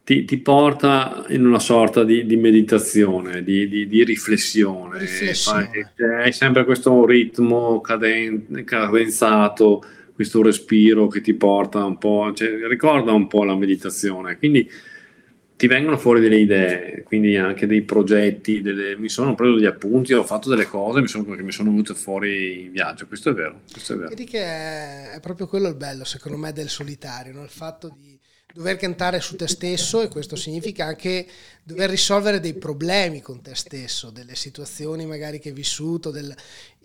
ti, 0.04 0.24
ti, 0.24 0.38
porta 0.38 1.24
in 1.28 1.46
una 1.46 1.60
sorta 1.60 2.02
di, 2.02 2.26
di 2.26 2.36
meditazione, 2.36 3.42
di, 3.42 3.68
di, 3.68 3.86
di 3.86 4.04
riflessione. 4.04 4.98
riflessione. 4.98 5.92
hai 6.22 6.32
sempre 6.32 6.64
questo 6.64 7.06
ritmo 7.06 7.80
caden- 7.80 8.64
cadenzato, 8.64 9.84
questo 10.14 10.42
respiro 10.42 11.06
che 11.06 11.20
ti 11.20 11.34
porta 11.34 11.84
un 11.84 11.98
po', 11.98 12.32
cioè, 12.34 12.66
ricorda 12.66 13.12
un 13.12 13.28
po' 13.28 13.44
la 13.44 13.56
meditazione. 13.56 14.36
Quindi 14.38 14.68
ti 15.62 15.68
vengono 15.68 15.96
fuori 15.96 16.20
delle 16.20 16.38
idee, 16.38 17.04
quindi 17.04 17.36
anche 17.36 17.68
dei 17.68 17.82
progetti, 17.82 18.62
delle, 18.62 18.96
mi 18.96 19.08
sono 19.08 19.36
preso 19.36 19.54
degli 19.54 19.66
appunti, 19.66 20.12
ho 20.12 20.24
fatto 20.24 20.48
delle 20.48 20.66
cose 20.66 21.00
mi 21.00 21.06
sono, 21.06 21.22
che 21.36 21.42
mi 21.44 21.52
sono 21.52 21.70
venute 21.70 21.94
fuori 21.94 22.64
in 22.64 22.72
viaggio, 22.72 23.06
questo 23.06 23.30
è 23.30 23.32
vero. 23.32 23.60
Questo 23.70 23.92
è 23.92 23.96
vero. 23.96 24.08
Vedi 24.08 24.24
che 24.24 24.40
è, 24.40 25.10
è, 25.12 25.20
proprio 25.20 25.46
quello 25.46 25.68
il 25.68 25.76
bello, 25.76 26.02
secondo 26.02 26.36
me, 26.36 26.52
del 26.52 26.68
solitario, 26.68 27.32
no? 27.32 27.44
il 27.44 27.48
fatto 27.48 27.94
di 27.96 28.11
dover 28.54 28.76
cantare 28.76 29.20
su 29.20 29.36
te 29.36 29.48
stesso 29.48 30.02
e 30.02 30.08
questo 30.08 30.36
significa 30.36 30.84
anche 30.84 31.26
dover 31.62 31.90
risolvere 31.90 32.40
dei 32.40 32.54
problemi 32.54 33.20
con 33.20 33.40
te 33.40 33.54
stesso, 33.54 34.10
delle 34.10 34.34
situazioni 34.34 35.06
magari 35.06 35.38
che 35.38 35.48
hai 35.48 35.54
vissuto. 35.54 36.10
Del... 36.10 36.34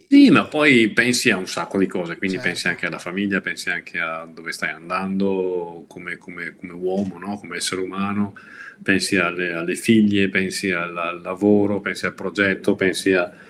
Sì, 0.08 0.30
ma 0.30 0.46
poi 0.46 0.90
pensi 0.90 1.30
a 1.30 1.38
un 1.38 1.48
sacco 1.48 1.78
di 1.78 1.88
cose, 1.88 2.18
quindi 2.18 2.38
certo. 2.38 2.50
pensi 2.52 2.68
anche 2.68 2.86
alla 2.86 3.00
famiglia, 3.00 3.42
pensi 3.42 3.70
anche 3.70 4.00
a 4.00 4.28
dove 4.32 4.52
stai 4.52 4.70
andando 4.70 5.86
come, 5.88 6.18
come, 6.18 6.56
come 6.56 6.74
uomo, 6.74 7.18
no? 7.18 7.38
come 7.38 7.58
essere 7.58 7.82
umano, 7.82 8.34
pensi 8.82 9.18
alle, 9.18 9.52
alle 9.52 9.76
figlie, 9.76 10.30
pensi 10.30 10.72
al, 10.72 10.96
al, 10.98 11.22
lavoro, 11.22 11.82
pensi 11.82 12.06
al 12.06 12.14
progetto, 12.14 12.76
pensi 12.76 13.14
a... 13.14 13.46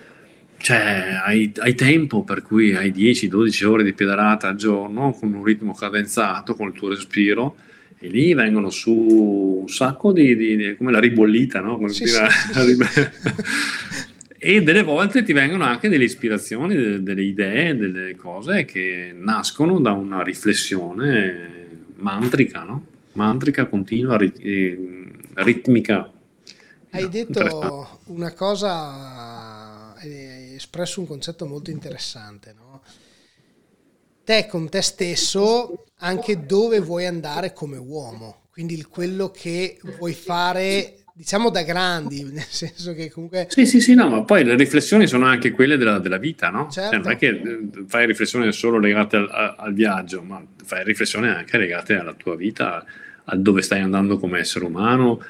Cioè, 0.60 1.20
hai, 1.24 1.52
hai 1.58 1.74
tempo 1.76 2.24
per 2.24 2.42
cui 2.42 2.74
hai 2.74 2.90
10-12 2.90 3.64
ore 3.64 3.84
di 3.84 3.92
pedalata 3.92 4.48
al 4.48 4.56
giorno 4.56 5.12
con 5.12 5.32
un 5.32 5.44
ritmo 5.44 5.72
cadenzato, 5.72 6.56
con 6.56 6.66
il 6.66 6.74
tuo 6.74 6.88
respiro 6.88 7.54
e 8.00 8.08
lì 8.08 8.32
vengono 8.32 8.70
su 8.70 8.92
un 9.60 9.68
sacco 9.68 10.12
di, 10.12 10.36
di, 10.36 10.56
di 10.56 10.76
come 10.76 10.92
la 10.92 11.00
ribollita, 11.00 11.60
no? 11.60 11.76
Come 11.76 11.88
sì, 11.88 12.06
sì, 12.06 12.14
sì. 12.14 13.08
e 14.38 14.62
delle 14.62 14.82
volte 14.82 15.24
ti 15.24 15.32
vengono 15.32 15.64
anche 15.64 15.88
delle 15.88 16.04
ispirazioni, 16.04 16.76
delle, 16.76 17.02
delle, 17.02 17.22
idee, 17.22 17.76
delle 17.76 18.14
cose 18.14 18.64
che 18.64 19.12
nascono 19.16 19.80
da 19.80 19.92
una 19.92 20.22
riflessione 20.22 21.66
mantrica, 21.96 22.62
no? 22.62 22.84
Mantrica, 23.14 23.66
continua, 23.66 24.16
ritmica. 24.16 26.12
Hai 26.90 27.08
detto 27.08 28.00
una 28.06 28.32
cosa, 28.32 29.94
hai 29.96 30.54
espresso 30.54 31.00
un 31.00 31.08
concetto 31.08 31.46
molto 31.46 31.70
interessante, 31.70 32.54
no? 32.56 32.82
Te 34.22 34.46
con 34.46 34.68
te 34.68 34.82
stesso 34.82 35.84
anche 35.98 36.44
dove 36.44 36.80
vuoi 36.80 37.06
andare 37.06 37.52
come 37.52 37.76
uomo, 37.76 38.42
quindi 38.50 38.82
quello 38.84 39.30
che 39.30 39.78
vuoi 39.98 40.14
fare 40.14 40.98
diciamo 41.18 41.50
da 41.50 41.62
grandi, 41.62 42.22
nel 42.30 42.46
senso 42.48 42.94
che 42.94 43.10
comunque... 43.10 43.46
Sì, 43.50 43.66
sì, 43.66 43.80
sì, 43.80 43.94
no, 43.94 44.08
ma 44.08 44.22
poi 44.22 44.44
le 44.44 44.54
riflessioni 44.54 45.08
sono 45.08 45.26
anche 45.26 45.50
quelle 45.50 45.76
della, 45.76 45.98
della 45.98 46.16
vita, 46.16 46.48
no? 46.48 46.68
Certo. 46.70 46.90
Cioè, 46.92 47.02
non 47.02 47.10
è 47.10 47.16
che 47.16 47.28
eh, 47.28 47.84
fai 47.88 48.06
riflessioni 48.06 48.52
solo 48.52 48.78
legate 48.78 49.16
al, 49.16 49.54
al, 49.58 49.74
viaggio, 49.74 50.22
ma 50.22 50.40
fai 50.64 50.84
riflessioni 50.84 51.26
anche 51.26 51.58
legate 51.58 51.96
alla 51.96 52.14
tua 52.14 52.36
vita, 52.36 52.84
a 53.24 53.36
dove 53.36 53.62
stai 53.62 53.80
andando 53.80 54.16
come 54.18 54.38
essere 54.38 54.64
umano, 54.64 55.20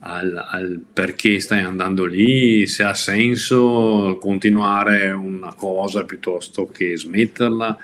al, 0.00 0.36
al, 0.50 0.82
perché 0.92 1.38
stai 1.38 1.62
andando 1.62 2.04
lì, 2.06 2.66
se 2.66 2.82
ha 2.82 2.94
senso 2.94 4.18
continuare 4.20 5.12
una 5.12 5.54
cosa 5.54 6.04
piuttosto 6.04 6.66
che 6.66 6.96
smetterla 6.96 7.78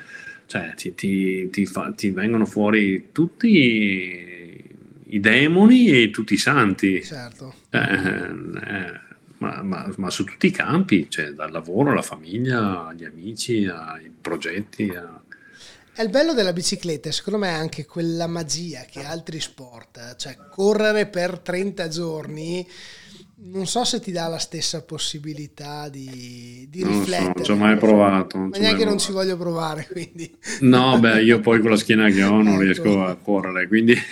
cioè 0.52 0.74
ti, 0.74 0.94
ti, 0.94 1.48
ti, 1.48 1.64
fa, 1.64 1.92
ti 1.96 2.10
vengono 2.10 2.44
fuori 2.44 3.08
tutti 3.10 3.48
i 5.06 5.18
demoni 5.18 5.86
e 5.86 6.10
tutti 6.10 6.34
i 6.34 6.36
santi. 6.36 7.02
Certo. 7.02 7.54
Eh, 7.70 7.78
eh, 7.78 9.00
ma, 9.38 9.62
ma, 9.62 9.90
ma, 9.96 10.10
su 10.10 10.24
tutti 10.24 10.48
i 10.48 10.50
campi, 10.50 11.08
cioè 11.08 11.30
dal 11.30 11.50
lavoro 11.50 11.92
alla 11.92 12.02
famiglia, 12.02 12.88
agli 12.88 13.06
amici, 13.06 13.64
ai 13.64 14.10
progetti. 14.10 14.90
A... 14.90 15.22
È 15.94 16.02
il 16.02 16.10
bello 16.10 16.34
della 16.34 16.52
bicicletta, 16.52 17.10
secondo 17.10 17.38
me 17.38 17.48
è 17.48 17.54
anche 17.54 17.86
quella 17.86 18.26
magia 18.26 18.82
che 18.82 19.02
altri 19.02 19.40
sport, 19.40 20.16
cioè 20.16 20.36
correre 20.50 21.06
per 21.06 21.38
30 21.38 21.88
giorni 21.88 22.68
non 23.44 23.66
so 23.66 23.84
se 23.84 24.00
ti 24.00 24.12
dà 24.12 24.28
la 24.28 24.38
stessa 24.38 24.82
possibilità 24.84 25.88
di, 25.88 26.66
di 26.70 26.82
Non 26.82 26.98
lo 27.00 27.04
so, 27.04 27.04
riflettere. 27.04 27.32
non 27.34 27.44
ci 27.44 27.50
ho 27.50 27.56
mai 27.56 27.76
provato. 27.76 28.38
non 28.38 28.48
Ma 28.48 28.58
neanche 28.58 28.84
non 28.84 28.98
ci 28.98 29.12
voglio 29.12 29.36
provare, 29.36 29.86
quindi. 29.90 30.34
No, 30.60 30.98
beh, 30.98 31.22
io 31.22 31.40
poi 31.40 31.60
con 31.60 31.70
la 31.70 31.76
schiena 31.76 32.08
che 32.10 32.22
ho 32.22 32.40
non 32.42 32.54
Ecco. 32.62 32.62
riesco 32.62 33.04
a 33.04 33.14
correre, 33.16 33.66
quindi... 33.68 33.94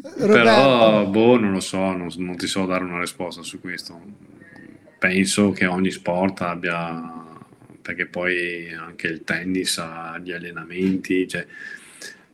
Roberto, 0.00 0.26
Però, 0.32 1.06
boh, 1.06 1.38
non 1.38 1.52
lo 1.52 1.60
so, 1.60 1.78
non, 1.92 2.08
non 2.16 2.36
ti 2.36 2.46
so 2.46 2.64
dare 2.66 2.84
una 2.84 3.00
risposta 3.00 3.42
su 3.42 3.60
questo. 3.60 4.00
Penso 4.98 5.50
che 5.50 5.66
ogni 5.66 5.90
sport 5.90 6.40
abbia, 6.42 7.24
perché 7.82 8.06
poi 8.06 8.72
anche 8.72 9.06
il 9.08 9.22
tennis 9.24 9.78
ha 9.78 10.18
gli 10.22 10.32
allenamenti, 10.32 11.26
cioè, 11.28 11.46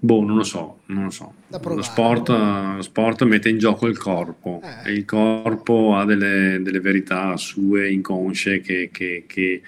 boh, 0.05 0.25
non 0.25 0.37
lo 0.37 0.43
so, 0.45 0.81
non 0.87 1.05
lo 1.05 1.11
so. 1.11 1.35
Lo 1.49 1.83
sport, 1.83 2.29
lo 2.29 2.83
sport 2.83 3.23
mette 3.25 3.49
in 3.49 3.59
gioco 3.59 3.87
il 3.87 3.97
corpo 3.99 4.61
Eh. 4.63 4.91
e 4.91 4.93
il 4.93 5.05
corpo 5.05 5.97
ha 5.97 6.05
delle, 6.05 6.61
delle 6.63 6.81
verità 6.81 7.37
sue 7.37 7.91
inconsce 7.91 8.61
che, 8.61 8.91
che- 8.93 9.25
che 9.27 9.63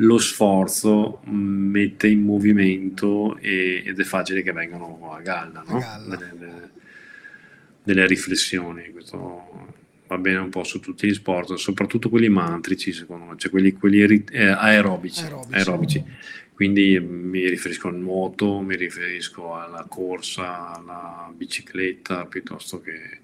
lo 0.00 0.18
sforzo 0.18 1.20
mh, 1.24 1.30
mette 1.34 2.06
in 2.08 2.22
movimento 2.22 3.36
e- 3.40 3.82
ed 3.84 3.98
è 3.98 4.04
facile 4.04 4.42
che 4.42 4.52
vengano 4.52 5.10
a 5.12 5.20
galla, 5.20 5.64
no? 5.66 5.76
A 5.76 5.80
galla. 5.80 6.16
Delle- 6.16 6.70
delle- 7.82 8.06
riflessioni. 8.06 8.90
Questo 8.92 9.66
va 10.06 10.18
bene 10.18 10.38
un 10.38 10.50
po' 10.50 10.64
su 10.64 10.80
tutti 10.80 11.06
gli 11.06 11.14
sport, 11.14 11.54
soprattutto 11.54 12.08
quelli 12.08 12.28
mantrici, 12.28 12.92
secondo 12.92 13.24
me, 13.26 13.34
cioè 13.36 13.50
quelli, 13.50 13.72
quelli 13.72 14.24
eh, 14.30 14.46
aerobici, 14.46 15.22
Aerobici. 15.22 15.54
aerobici. 15.58 16.04
Quindi 16.58 16.98
mi 16.98 17.48
riferisco 17.48 17.86
al 17.86 17.94
nuoto, 17.94 18.58
mi 18.58 18.74
riferisco 18.74 19.54
alla 19.54 19.84
corsa, 19.88 20.72
alla 20.74 21.32
bicicletta, 21.32 22.26
piuttosto 22.26 22.80
che... 22.80 23.20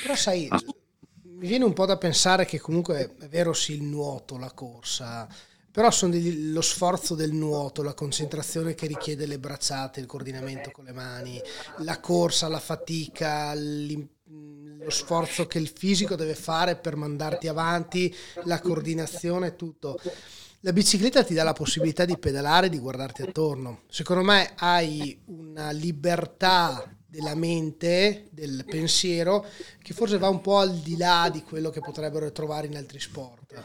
Però 0.00 0.14
sai, 0.14 0.48
Ah. 0.50 0.58
mi 0.58 1.46
viene 1.46 1.64
un 1.66 1.74
po' 1.74 1.84
da 1.84 1.98
pensare 1.98 2.46
che 2.46 2.58
comunque 2.58 3.14
è 3.18 3.28
vero 3.28 3.52
sì 3.52 3.74
il 3.74 3.82
nuoto, 3.82 4.38
la 4.38 4.52
corsa, 4.52 5.28
però 5.70 5.90
sono 5.90 6.12
degli- 6.12 6.50
lo 6.50 6.62
sforzo 6.62 7.14
del 7.14 7.32
nuoto, 7.32 7.82
la 7.82 7.92
concentrazione 7.92 8.74
che 8.74 8.86
richiede 8.86 9.26
le 9.26 9.38
bracciate, 9.38 10.00
il 10.00 10.06
coordinamento 10.06 10.70
con 10.70 10.84
le 10.84 10.92
mani, 10.92 11.42
la 11.76 12.00
corsa, 12.00 12.48
la 12.48 12.58
fatica, 12.58 13.52
lo 13.54 14.90
sforzo 14.90 15.46
che 15.46 15.58
il 15.58 15.68
fisico 15.68 16.16
deve 16.16 16.34
fare 16.34 16.76
per 16.76 16.96
mandarti 16.96 17.48
avanti, 17.48 18.14
la 18.44 18.60
coordinazione, 18.60 19.56
tutto. 19.56 19.98
La 20.62 20.72
bicicletta 20.72 21.22
ti 21.22 21.34
dà 21.34 21.44
la 21.44 21.52
possibilità 21.52 22.04
di 22.04 22.18
pedalare, 22.18 22.68
di 22.68 22.78
guardarti 22.78 23.22
attorno. 23.22 23.82
Secondo 23.88 24.24
me 24.24 24.52
hai 24.56 25.16
una 25.26 25.70
libertà 25.70 26.92
della 27.06 27.34
mente, 27.36 28.26
del 28.30 28.64
pensiero, 28.68 29.46
che 29.80 29.94
forse 29.94 30.18
va 30.18 30.28
un 30.28 30.40
po' 30.40 30.58
al 30.58 30.74
di 30.80 30.96
là 30.96 31.30
di 31.32 31.42
quello 31.42 31.70
che 31.70 31.80
potrebbero 31.80 32.30
trovare 32.32 32.66
in 32.66 32.76
altri 32.76 32.98
sport, 33.00 33.62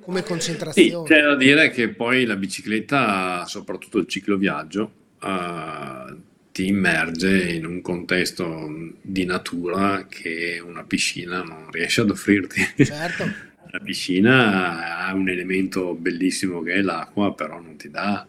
come 0.00 0.22
Sì, 0.22 0.24
concentrazione. 0.24 1.08
c'è 1.08 1.20
da 1.22 1.36
dire 1.36 1.70
che 1.70 1.88
poi 1.88 2.24
la 2.24 2.36
bicicletta, 2.36 3.44
soprattutto 3.46 3.98
il 3.98 4.06
cicloviaggio, 4.06 4.92
eh, 5.20 6.16
ti 6.52 6.66
immerge 6.68 7.52
in 7.52 7.66
un 7.66 7.82
contesto 7.82 8.68
di 9.02 9.24
natura 9.24 10.06
che 10.08 10.62
una 10.64 10.84
piscina 10.84 11.42
non 11.42 11.70
riesce 11.70 12.00
ad 12.02 12.10
offrirti. 12.10 12.60
Certo, 12.82 13.34
La 13.78 13.84
piscina 13.84 15.04
ha 15.06 15.12
un 15.12 15.28
elemento 15.28 15.92
bellissimo 15.94 16.62
che 16.62 16.74
è 16.74 16.80
l'acqua, 16.80 17.34
però 17.34 17.60
non 17.60 17.76
ti 17.76 17.90
dà 17.90 18.26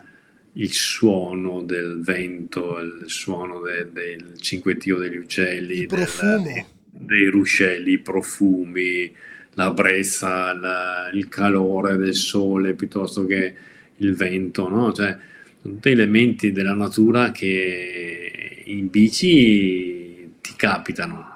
il 0.54 0.74
suono 0.74 1.62
del 1.62 2.02
vento, 2.02 2.80
il 2.80 3.04
suono 3.06 3.62
de- 3.62 3.88
del 3.94 4.34
cinguettio 4.42 4.98
degli 4.98 5.16
uccelli, 5.16 5.86
del- 5.86 5.88
profumo. 5.88 6.44
dei, 6.44 6.66
dei 6.90 7.26
ruscelli, 7.28 7.94
i 7.94 7.98
profumi, 8.00 9.10
la 9.54 9.72
brezza, 9.72 10.54
la- 10.54 11.10
il 11.14 11.30
calore 11.30 11.96
del 11.96 12.14
sole 12.16 12.74
piuttosto 12.74 13.26
che 13.26 13.54
il 13.98 14.16
vento, 14.16 14.68
no? 14.68 14.92
Cioè, 14.92 15.18
sono 15.62 15.76
tutti 15.76 15.90
elementi 15.92 16.52
della 16.52 16.74
natura 16.74 17.32
che 17.32 18.64
in 18.66 18.90
bici 18.90 20.30
ti 20.42 20.54
capitano, 20.58 21.27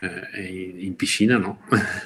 in, 0.00 0.80
in 0.80 0.96
piscina 0.96 1.36
no. 1.38 1.60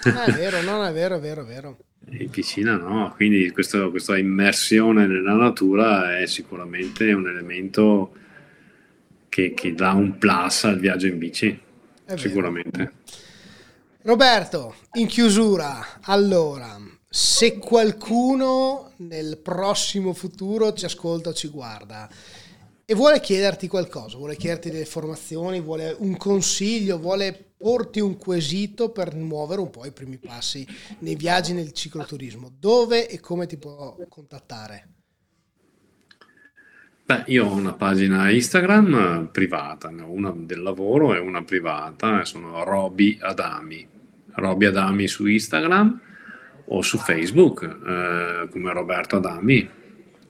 Ah, 0.04 0.24
è 0.24 0.32
vero, 0.32 0.60
non 0.62 0.84
è 0.84 0.92
vero, 0.92 1.16
è 1.16 1.20
vero, 1.20 1.42
è 1.42 1.46
vero. 1.46 1.78
In 2.12 2.30
piscina 2.30 2.76
no, 2.76 3.12
quindi 3.14 3.50
questo- 3.50 3.90
questa 3.90 4.16
immersione 4.16 5.06
nella 5.06 5.34
natura 5.34 6.18
è 6.18 6.26
sicuramente 6.26 7.12
un 7.12 7.28
elemento 7.28 8.12
che, 9.28 9.52
che 9.54 9.74
dà 9.74 9.92
un 9.92 10.18
plus 10.18 10.64
al 10.64 10.78
viaggio 10.80 11.06
in 11.06 11.18
bici, 11.18 11.48
È 11.48 11.60
vero. 12.06 12.16
sicuramente. 12.18 12.92
Roberto, 14.02 14.74
in 14.94 15.06
chiusura, 15.06 15.98
allora, 16.02 16.78
se 17.08 17.58
qualcuno 17.58 18.92
nel 18.98 19.38
prossimo 19.38 20.14
futuro 20.14 20.72
ci 20.72 20.86
ascolta 20.86 21.28
o 21.30 21.34
ci 21.34 21.48
guarda 21.48 22.08
e 22.84 22.94
vuole 22.94 23.20
chiederti 23.20 23.68
qualcosa, 23.68 24.16
vuole 24.16 24.36
chiederti 24.36 24.70
delle 24.70 24.80
informazioni, 24.82 25.60
vuole 25.60 25.94
un 25.98 26.16
consiglio, 26.16 26.98
vuole 26.98 27.49
porti 27.60 28.00
un 28.00 28.16
quesito 28.16 28.90
per 28.90 29.14
muovere 29.14 29.60
un 29.60 29.68
po' 29.68 29.84
i 29.84 29.92
primi 29.92 30.16
passi 30.16 30.66
nei 31.00 31.14
viaggi 31.14 31.52
nel 31.52 31.72
cicloturismo, 31.72 32.50
dove 32.58 33.06
e 33.06 33.20
come 33.20 33.44
ti 33.44 33.58
può 33.58 33.94
contattare? 34.08 34.88
Beh, 37.04 37.24
io 37.26 37.44
ho 37.44 37.52
una 37.52 37.74
pagina 37.74 38.30
Instagram 38.30 39.28
privata, 39.30 39.90
ne 39.90 40.02
ho 40.02 40.10
una 40.10 40.32
del 40.34 40.62
lavoro 40.62 41.14
e 41.14 41.18
una 41.18 41.42
privata, 41.42 42.24
sono 42.24 42.64
Roby 42.64 43.18
Adami. 43.20 43.86
Roby 44.32 44.64
Adami 44.66 45.06
su 45.06 45.26
Instagram 45.26 46.00
o 46.66 46.80
su 46.80 46.96
Facebook 46.96 47.62
eh, 47.64 48.48
come 48.48 48.72
Roberto 48.72 49.16
Adami. 49.16 49.68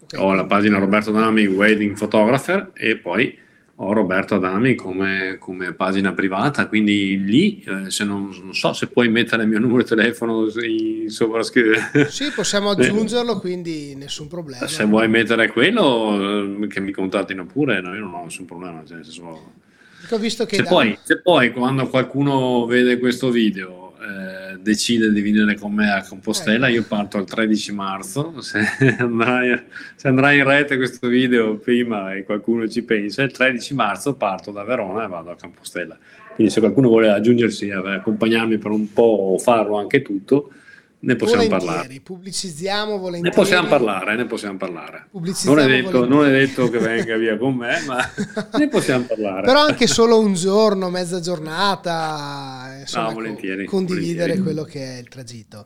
Ok? 0.02 0.18
Ho 0.18 0.34
la 0.34 0.46
pagina 0.46 0.78
Roberto 0.78 1.10
Adami 1.10 1.46
Wedding 1.46 1.96
Photographer 1.96 2.72
e 2.74 2.96
poi 2.96 3.38
ho 3.82 3.92
Roberto 3.94 4.34
Adami 4.34 4.74
come, 4.74 5.36
come 5.38 5.72
pagina 5.72 6.12
privata, 6.12 6.66
quindi 6.68 7.24
lì 7.24 7.62
eh, 7.62 7.90
se 7.90 8.04
non, 8.04 8.28
non 8.42 8.54
so 8.54 8.74
se 8.74 8.88
puoi 8.88 9.08
mettere 9.08 9.44
il 9.44 9.48
mio 9.48 9.58
numero 9.58 9.82
di 9.82 9.88
telefono 9.88 10.46
in 10.62 11.08
sovrascrizione. 11.10 12.10
Sì, 12.10 12.30
possiamo 12.30 12.70
aggiungerlo, 12.70 13.38
quindi 13.38 13.94
nessun 13.94 14.28
problema. 14.28 14.66
Se 14.66 14.84
vuoi 14.84 15.08
mettere 15.08 15.50
quello, 15.50 16.62
eh, 16.62 16.66
che 16.66 16.80
mi 16.80 16.92
contattino 16.92 17.46
pure, 17.46 17.80
no, 17.80 17.94
io 17.94 18.02
non 18.02 18.14
ho 18.14 18.24
nessun 18.24 18.44
problema. 18.44 18.82
cioè, 18.86 18.98
Ho 20.10 20.18
visto 20.18 20.44
che 20.44 20.56
se, 20.56 20.62
poi, 20.64 20.98
se 21.02 21.22
poi 21.22 21.50
quando 21.50 21.88
qualcuno 21.88 22.66
vede 22.66 22.98
questo 22.98 23.30
video 23.30 23.89
eh, 24.00 24.58
decide 24.60 25.12
di 25.12 25.20
venire 25.20 25.56
con 25.56 25.72
me 25.72 25.92
a 25.92 26.02
Compostela, 26.02 26.68
Ecco. 26.68 26.76
io 26.76 26.84
parto 26.84 27.18
il 27.18 27.24
13 27.24 27.72
marzo. 27.72 28.40
Se 28.40 28.58
andrai, 28.98 29.62
se 29.94 30.08
andrai 30.08 30.38
in 30.38 30.44
rete 30.44 30.76
questo 30.76 31.06
video 31.08 31.56
prima 31.56 32.14
e 32.14 32.24
qualcuno 32.24 32.66
ci 32.66 32.82
pensa, 32.82 33.22
il 33.22 33.30
13 33.30 33.74
marzo 33.74 34.14
parto 34.14 34.50
da 34.50 34.64
Verona 34.64 35.04
e 35.04 35.08
vado 35.08 35.30
a 35.30 35.36
Compostela. 35.36 35.98
Quindi 36.34 36.50
se 36.52 36.60
qualcuno 36.60 36.88
vuole 36.88 37.10
aggiungersi, 37.10 37.68
eh, 37.68 37.74
accompagnarmi 37.74 38.56
per 38.56 38.70
un 38.70 38.92
po' 38.92 39.34
o 39.34 39.38
farlo 39.38 39.76
anche 39.76 40.00
tutto, 40.00 40.50
ne 41.02 41.16
possiamo 41.16 41.42
volentieri, 41.42 41.66
parlare. 41.72 42.00
pubblicizziamo 42.00 42.92
Ne 42.94 42.98
volentieri. 42.98 43.34
possiamo 43.36 43.68
parlare, 43.68 44.16
ne 44.16 44.26
possiamo 44.26 44.56
parlare. 44.58 45.08
Non 45.44 45.58
è, 45.58 45.66
detto, 45.66 46.06
non 46.06 46.26
è 46.26 46.30
detto 46.30 46.68
che 46.68 46.78
venga 46.78 47.16
via 47.16 47.36
con 47.38 47.54
me, 47.54 47.80
ma 47.86 47.98
ne 48.58 48.68
possiamo 48.68 49.04
parlare. 49.06 49.42
Però 49.46 49.60
anche 49.60 49.86
solo 49.86 50.18
un 50.20 50.34
giorno, 50.34 50.90
mezza 50.90 51.20
giornata, 51.20 52.76
insomma, 52.80 53.08
No, 53.08 53.14
volentieri, 53.14 53.64
co- 53.64 53.70
condividere 53.76 54.36
volentieri. 54.36 54.42
quello 54.42 54.62
che 54.64 54.96
è 54.96 54.98
il 55.00 55.08
tragitto. 55.08 55.64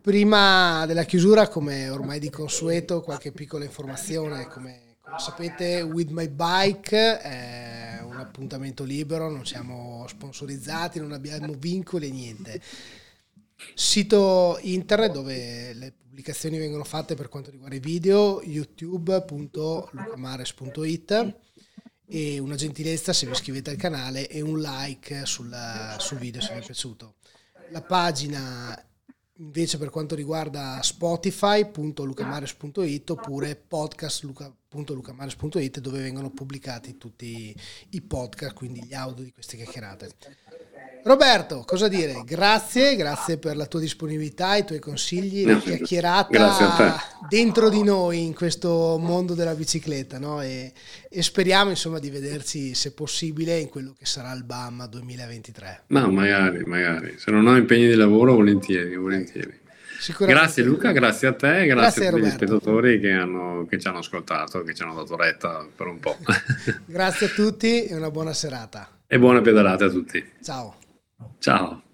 Prima 0.00 0.84
della 0.86 1.02
chiusura, 1.04 1.48
come 1.48 1.88
ormai 1.88 2.20
di 2.20 2.30
consueto, 2.30 3.00
qualche 3.00 3.32
piccola 3.32 3.64
informazione. 3.64 4.46
Come, 4.46 4.80
come 5.00 5.18
sapete, 5.18 5.80
With 5.82 6.10
My 6.10 6.28
Bike 6.28 7.18
è 7.20 8.00
un 8.04 8.16
appuntamento 8.16 8.84
libero, 8.84 9.28
non 9.30 9.44
siamo 9.44 10.04
sponsorizzati, 10.06 11.00
non 11.00 11.12
abbiamo 11.12 11.54
vincoli 11.58 12.06
e 12.06 12.10
niente. 12.10 12.60
Sito 13.74 14.58
internet 14.62 15.12
dove 15.12 15.72
le 15.72 15.92
pubblicazioni 15.92 16.58
vengono 16.58 16.84
fatte 16.84 17.14
per 17.14 17.28
quanto 17.28 17.50
riguarda 17.50 17.74
i 17.74 17.80
video, 17.80 18.40
youtube.lucamares.it 18.42 21.34
e 22.08 22.38
una 22.38 22.54
gentilezza 22.54 23.12
se 23.12 23.26
vi 23.26 23.32
iscrivete 23.32 23.70
al 23.70 23.76
canale 23.76 24.28
e 24.28 24.40
un 24.40 24.60
like 24.60 25.26
sul, 25.26 25.52
sul 25.98 26.18
video 26.18 26.40
se 26.40 26.54
vi 26.54 26.60
è 26.60 26.64
piaciuto. 26.64 27.16
La 27.70 27.82
pagina 27.82 28.80
invece 29.38 29.76
per 29.76 29.90
quanto 29.90 30.14
riguarda 30.14 30.80
spotify.lucamares.it 30.82 33.10
oppure 33.10 33.54
podcast.lucamares.it 33.56 35.80
dove 35.80 36.00
vengono 36.00 36.30
pubblicati 36.30 36.96
tutti 36.96 37.54
i 37.90 38.00
podcast, 38.00 38.54
quindi 38.54 38.82
gli 38.84 38.94
audio 38.94 39.24
di 39.24 39.32
queste 39.32 39.56
chiacchierate. 39.56 40.14
Roberto, 41.06 41.62
cosa 41.64 41.86
dire? 41.86 42.24
Grazie, 42.24 42.96
grazie 42.96 43.38
per 43.38 43.54
la 43.54 43.66
tua 43.66 43.78
disponibilità, 43.78 44.56
i 44.56 44.64
tuoi 44.64 44.80
consigli, 44.80 45.46
la 45.46 45.56
chiacchierata 45.58 46.96
dentro 47.28 47.68
di 47.68 47.84
noi 47.84 48.24
in 48.24 48.34
questo 48.34 48.98
mondo 49.00 49.34
della 49.34 49.54
bicicletta, 49.54 50.18
no? 50.18 50.42
e, 50.42 50.72
e, 51.08 51.22
speriamo 51.22 51.70
insomma 51.70 52.00
di 52.00 52.10
vederci, 52.10 52.74
se 52.74 52.90
possibile, 52.90 53.56
in 53.56 53.68
quello 53.68 53.94
che 53.96 54.04
sarà 54.04 54.32
il 54.32 54.42
BAM 54.42 54.88
2023. 54.88 55.84
Ma 55.88 56.08
magari, 56.08 56.64
magari, 56.64 57.14
se 57.18 57.30
non 57.30 57.46
ho 57.46 57.56
impegni 57.56 57.86
di 57.86 57.94
lavoro, 57.94 58.34
volentieri, 58.34 58.96
volentieri. 58.96 59.60
Grazie 60.18 60.64
Luca, 60.64 60.90
grazie 60.90 61.28
a 61.28 61.34
te, 61.34 61.66
grazie, 61.66 61.66
grazie 61.66 62.06
a 62.06 62.10
tutti 62.10 62.22
gli 62.22 62.30
spettatori 62.30 62.98
che, 62.98 63.12
hanno, 63.12 63.64
che 63.70 63.78
ci 63.78 63.86
hanno 63.86 63.98
ascoltato, 63.98 64.64
che 64.64 64.74
ci 64.74 64.82
hanno 64.82 64.94
dato 64.94 65.14
retta 65.14 65.64
per 65.74 65.86
un 65.86 66.00
po'. 66.00 66.16
grazie 66.84 67.26
a 67.26 67.30
tutti 67.30 67.84
e 67.84 67.94
una 67.94 68.10
buona 68.10 68.32
serata. 68.32 68.88
E 69.06 69.20
buona 69.20 69.40
pedalata 69.40 69.84
a 69.84 69.88
tutti. 69.88 70.32
Ciao. 70.42 70.78
Ciao. 71.40 71.85